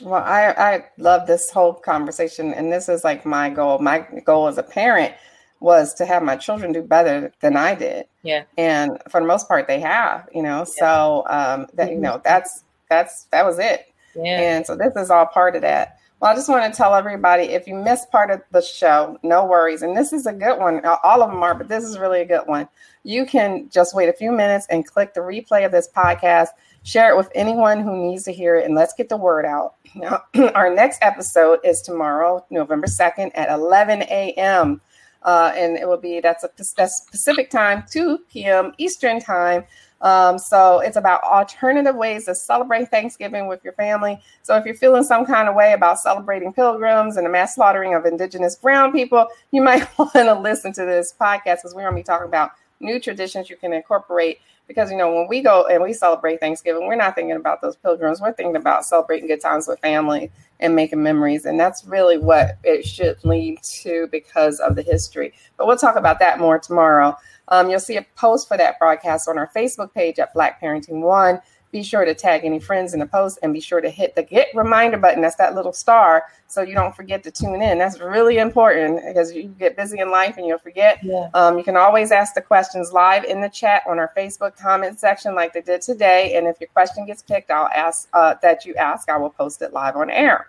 Well, 0.00 0.22
I 0.22 0.54
I 0.56 0.84
love 0.98 1.26
this 1.26 1.50
whole 1.50 1.74
conversation, 1.74 2.54
and 2.54 2.72
this 2.72 2.88
is 2.88 3.04
like 3.04 3.24
my 3.24 3.50
goal. 3.50 3.78
My 3.78 4.06
goal 4.24 4.48
as 4.48 4.58
a 4.58 4.62
parent 4.62 5.14
was 5.60 5.92
to 5.94 6.06
have 6.06 6.22
my 6.22 6.36
children 6.36 6.72
do 6.72 6.82
better 6.82 7.32
than 7.40 7.56
I 7.56 7.74
did. 7.74 8.06
Yeah. 8.22 8.44
And 8.56 8.98
for 9.10 9.20
the 9.20 9.26
most 9.26 9.48
part, 9.48 9.66
they 9.66 9.80
have. 9.80 10.28
You 10.34 10.42
know, 10.42 10.58
yeah. 10.58 10.64
so 10.64 11.24
um, 11.28 11.66
that 11.74 11.88
mm-hmm. 11.88 11.94
you 11.94 12.00
know 12.00 12.20
that's 12.24 12.64
that's 12.88 13.24
that 13.24 13.44
was 13.44 13.58
it. 13.58 13.92
Yeah. 14.14 14.40
And 14.40 14.66
so 14.66 14.76
this 14.76 14.94
is 14.96 15.10
all 15.10 15.26
part 15.26 15.56
of 15.56 15.62
that. 15.62 15.98
Well, 16.20 16.32
I 16.32 16.34
just 16.34 16.48
want 16.48 16.72
to 16.72 16.76
tell 16.76 16.96
everybody 16.96 17.44
if 17.44 17.68
you 17.68 17.76
missed 17.76 18.10
part 18.10 18.32
of 18.32 18.42
the 18.50 18.60
show, 18.60 19.16
no 19.22 19.44
worries. 19.44 19.82
And 19.82 19.96
this 19.96 20.12
is 20.12 20.26
a 20.26 20.32
good 20.32 20.58
one. 20.58 20.84
All 20.84 21.22
of 21.22 21.30
them 21.30 21.42
are, 21.44 21.54
but 21.54 21.68
this 21.68 21.84
is 21.84 21.96
really 21.96 22.20
a 22.20 22.24
good 22.24 22.46
one. 22.46 22.68
You 23.04 23.24
can 23.24 23.68
just 23.70 23.94
wait 23.94 24.08
a 24.08 24.12
few 24.12 24.32
minutes 24.32 24.66
and 24.68 24.84
click 24.84 25.14
the 25.14 25.20
replay 25.20 25.64
of 25.64 25.70
this 25.70 25.88
podcast, 25.88 26.48
share 26.82 27.10
it 27.10 27.16
with 27.16 27.30
anyone 27.34 27.80
who 27.80 27.96
needs 27.96 28.24
to 28.24 28.32
hear 28.32 28.56
it, 28.56 28.64
and 28.64 28.74
let's 28.74 28.94
get 28.94 29.08
the 29.08 29.16
word 29.16 29.44
out. 29.44 29.74
Now, 29.94 30.22
our 30.54 30.74
next 30.74 30.98
episode 31.02 31.60
is 31.64 31.82
tomorrow, 31.82 32.44
November 32.50 32.86
2nd 32.86 33.30
at 33.34 33.50
11 33.50 34.02
a.m. 34.02 34.80
Uh, 35.22 35.52
and 35.56 35.76
it 35.76 35.86
will 35.86 35.98
be 35.98 36.20
that's 36.20 36.44
a 36.44 36.50
that's 36.76 37.00
Pacific 37.10 37.50
time, 37.50 37.84
2 37.90 38.18
p.m. 38.30 38.72
Eastern 38.78 39.20
time. 39.20 39.64
Um, 40.00 40.38
so 40.38 40.78
it's 40.78 40.96
about 40.96 41.22
alternative 41.24 41.96
ways 41.96 42.26
to 42.26 42.34
celebrate 42.34 42.88
Thanksgiving 42.88 43.48
with 43.48 43.64
your 43.64 43.72
family. 43.72 44.20
So 44.42 44.56
if 44.56 44.64
you're 44.64 44.76
feeling 44.76 45.02
some 45.02 45.26
kind 45.26 45.48
of 45.48 45.56
way 45.56 45.72
about 45.72 45.98
celebrating 45.98 46.52
pilgrims 46.52 47.16
and 47.16 47.26
the 47.26 47.30
mass 47.30 47.56
slaughtering 47.56 47.94
of 47.94 48.06
indigenous 48.06 48.54
brown 48.54 48.92
people, 48.92 49.26
you 49.50 49.60
might 49.60 49.88
want 49.98 50.12
to 50.12 50.34
listen 50.34 50.72
to 50.74 50.84
this 50.84 51.12
podcast 51.20 51.56
because 51.56 51.74
we're 51.74 51.82
going 51.82 51.94
to 51.94 52.00
be 52.00 52.04
talking 52.04 52.28
about 52.28 52.52
new 52.80 53.00
traditions 53.00 53.50
you 53.50 53.56
can 53.56 53.72
incorporate. 53.72 54.38
Because 54.68 54.90
you 54.90 54.96
know, 54.96 55.12
when 55.12 55.26
we 55.28 55.40
go 55.40 55.66
and 55.66 55.82
we 55.82 55.92
celebrate 55.92 56.38
Thanksgiving, 56.38 56.86
we're 56.86 56.94
not 56.94 57.14
thinking 57.14 57.34
about 57.34 57.60
those 57.62 57.74
pilgrims. 57.74 58.20
We're 58.20 58.34
thinking 58.34 58.54
about 58.54 58.84
celebrating 58.84 59.26
good 59.26 59.40
times 59.40 59.66
with 59.66 59.80
family 59.80 60.30
and 60.60 60.76
making 60.76 61.02
memories. 61.02 61.46
And 61.46 61.58
that's 61.58 61.84
really 61.84 62.18
what 62.18 62.58
it 62.62 62.86
should 62.86 63.24
lead 63.24 63.62
to 63.62 64.08
because 64.12 64.60
of 64.60 64.76
the 64.76 64.82
history. 64.82 65.32
But 65.56 65.66
we'll 65.66 65.78
talk 65.78 65.96
about 65.96 66.18
that 66.20 66.38
more 66.38 66.58
tomorrow. 66.58 67.16
Um, 67.48 67.70
you'll 67.70 67.80
see 67.80 67.96
a 67.96 68.06
post 68.14 68.46
for 68.46 68.56
that 68.56 68.78
broadcast 68.78 69.28
on 69.28 69.38
our 69.38 69.50
Facebook 69.56 69.94
page 69.94 70.18
at 70.18 70.34
Black 70.34 70.60
Parenting 70.60 71.00
One. 71.00 71.40
Be 71.70 71.82
sure 71.82 72.04
to 72.04 72.14
tag 72.14 72.44
any 72.44 72.58
friends 72.58 72.94
in 72.94 73.00
the 73.00 73.06
post 73.06 73.38
and 73.42 73.52
be 73.52 73.60
sure 73.60 73.80
to 73.80 73.90
hit 73.90 74.14
the 74.14 74.22
get 74.22 74.48
reminder 74.54 74.96
button. 74.96 75.20
That's 75.20 75.36
that 75.36 75.54
little 75.54 75.72
star 75.72 76.24
so 76.46 76.62
you 76.62 76.74
don't 76.74 76.96
forget 76.96 77.22
to 77.24 77.30
tune 77.30 77.60
in. 77.60 77.78
That's 77.78 78.00
really 78.00 78.38
important 78.38 79.02
because 79.06 79.32
you 79.32 79.44
get 79.58 79.76
busy 79.76 79.98
in 79.98 80.10
life 80.10 80.38
and 80.38 80.46
you'll 80.46 80.58
forget. 80.58 80.98
Yeah. 81.02 81.28
Um, 81.34 81.58
you 81.58 81.64
can 81.64 81.76
always 81.76 82.10
ask 82.10 82.34
the 82.34 82.40
questions 82.40 82.92
live 82.92 83.24
in 83.24 83.40
the 83.40 83.50
chat 83.50 83.82
on 83.86 83.98
our 83.98 84.12
Facebook 84.16 84.56
comment 84.56 84.98
section, 84.98 85.34
like 85.34 85.52
they 85.52 85.60
did 85.60 85.82
today. 85.82 86.36
And 86.36 86.46
if 86.46 86.58
your 86.60 86.68
question 86.68 87.04
gets 87.04 87.22
picked, 87.22 87.50
I'll 87.50 87.68
ask 87.68 88.08
uh, 88.14 88.34
that 88.40 88.64
you 88.64 88.74
ask. 88.76 89.10
I 89.10 89.16
will 89.18 89.30
post 89.30 89.60
it 89.62 89.72
live 89.72 89.96
on 89.96 90.10
air. 90.10 90.48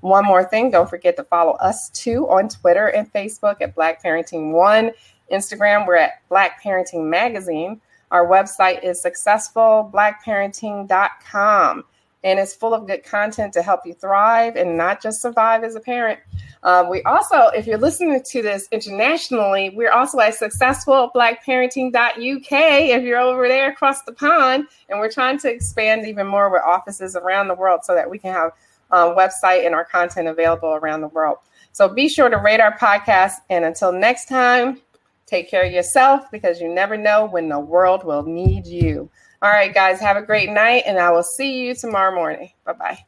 One 0.00 0.24
more 0.24 0.44
thing, 0.44 0.70
don't 0.70 0.88
forget 0.88 1.16
to 1.16 1.24
follow 1.24 1.52
us 1.52 1.88
too 1.90 2.28
on 2.28 2.48
Twitter 2.48 2.88
and 2.88 3.12
Facebook 3.12 3.60
at 3.60 3.74
Black 3.74 4.02
Parenting 4.02 4.52
One 4.52 4.92
Instagram, 5.30 5.86
we're 5.86 5.96
at 5.96 6.22
Black 6.28 6.62
Parenting 6.62 7.06
Magazine. 7.06 7.80
Our 8.10 8.26
website 8.26 8.82
is 8.84 9.04
successfulblackparenting.com 9.04 11.84
and 12.24 12.38
it's 12.38 12.54
full 12.54 12.74
of 12.74 12.86
good 12.86 13.04
content 13.04 13.52
to 13.52 13.62
help 13.62 13.86
you 13.86 13.94
thrive 13.94 14.56
and 14.56 14.76
not 14.76 15.00
just 15.00 15.22
survive 15.22 15.62
as 15.62 15.76
a 15.76 15.80
parent. 15.80 16.18
Um, 16.64 16.90
we 16.90 17.02
also, 17.04 17.48
if 17.48 17.66
you're 17.66 17.78
listening 17.78 18.20
to 18.20 18.42
this 18.42 18.66
internationally, 18.72 19.70
we're 19.70 19.92
also 19.92 20.18
at 20.18 20.34
successfulblackparenting.uk 20.34 22.52
if 22.52 23.02
you're 23.04 23.18
over 23.18 23.46
there 23.46 23.70
across 23.70 24.02
the 24.02 24.12
pond. 24.12 24.66
And 24.88 24.98
we're 24.98 25.12
trying 25.12 25.38
to 25.38 25.52
expand 25.52 26.06
even 26.06 26.26
more 26.26 26.50
with 26.50 26.62
offices 26.62 27.14
around 27.14 27.46
the 27.48 27.54
world 27.54 27.84
so 27.84 27.94
that 27.94 28.10
we 28.10 28.18
can 28.18 28.32
have 28.32 28.50
a 28.90 28.96
um, 28.96 29.14
website 29.16 29.66
and 29.66 29.74
our 29.74 29.84
content 29.84 30.28
available 30.28 30.70
around 30.70 31.02
the 31.02 31.08
world. 31.08 31.36
So 31.72 31.88
be 31.88 32.08
sure 32.08 32.28
to 32.28 32.38
rate 32.38 32.60
our 32.60 32.76
podcast. 32.76 33.34
And 33.50 33.64
until 33.64 33.92
next 33.92 34.28
time, 34.28 34.80
Take 35.28 35.50
care 35.50 35.64
of 35.64 35.72
yourself 35.72 36.30
because 36.32 36.58
you 36.58 36.72
never 36.72 36.96
know 36.96 37.26
when 37.26 37.50
the 37.50 37.60
world 37.60 38.02
will 38.02 38.22
need 38.22 38.66
you. 38.66 39.10
All 39.42 39.50
right, 39.50 39.72
guys, 39.72 40.00
have 40.00 40.16
a 40.16 40.22
great 40.22 40.48
night, 40.48 40.84
and 40.86 40.98
I 40.98 41.10
will 41.10 41.22
see 41.22 41.60
you 41.60 41.74
tomorrow 41.74 42.14
morning. 42.14 42.50
Bye 42.64 42.72
bye. 42.72 42.98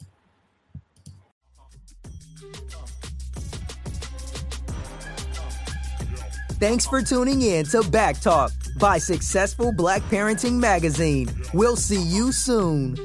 Thanks 6.61 6.87
for 6.87 7.01
tuning 7.01 7.41
in 7.41 7.65
to 7.67 7.83
Back 7.83 8.21
Talk 8.21 8.53
by 8.79 8.99
Successful 8.99 9.73
Black 9.73 10.03
Parenting 10.03 10.59
Magazine. 10.61 11.31
We'll 11.55 11.77
see 11.77 12.03
you 12.03 12.33
soon. 12.33 12.97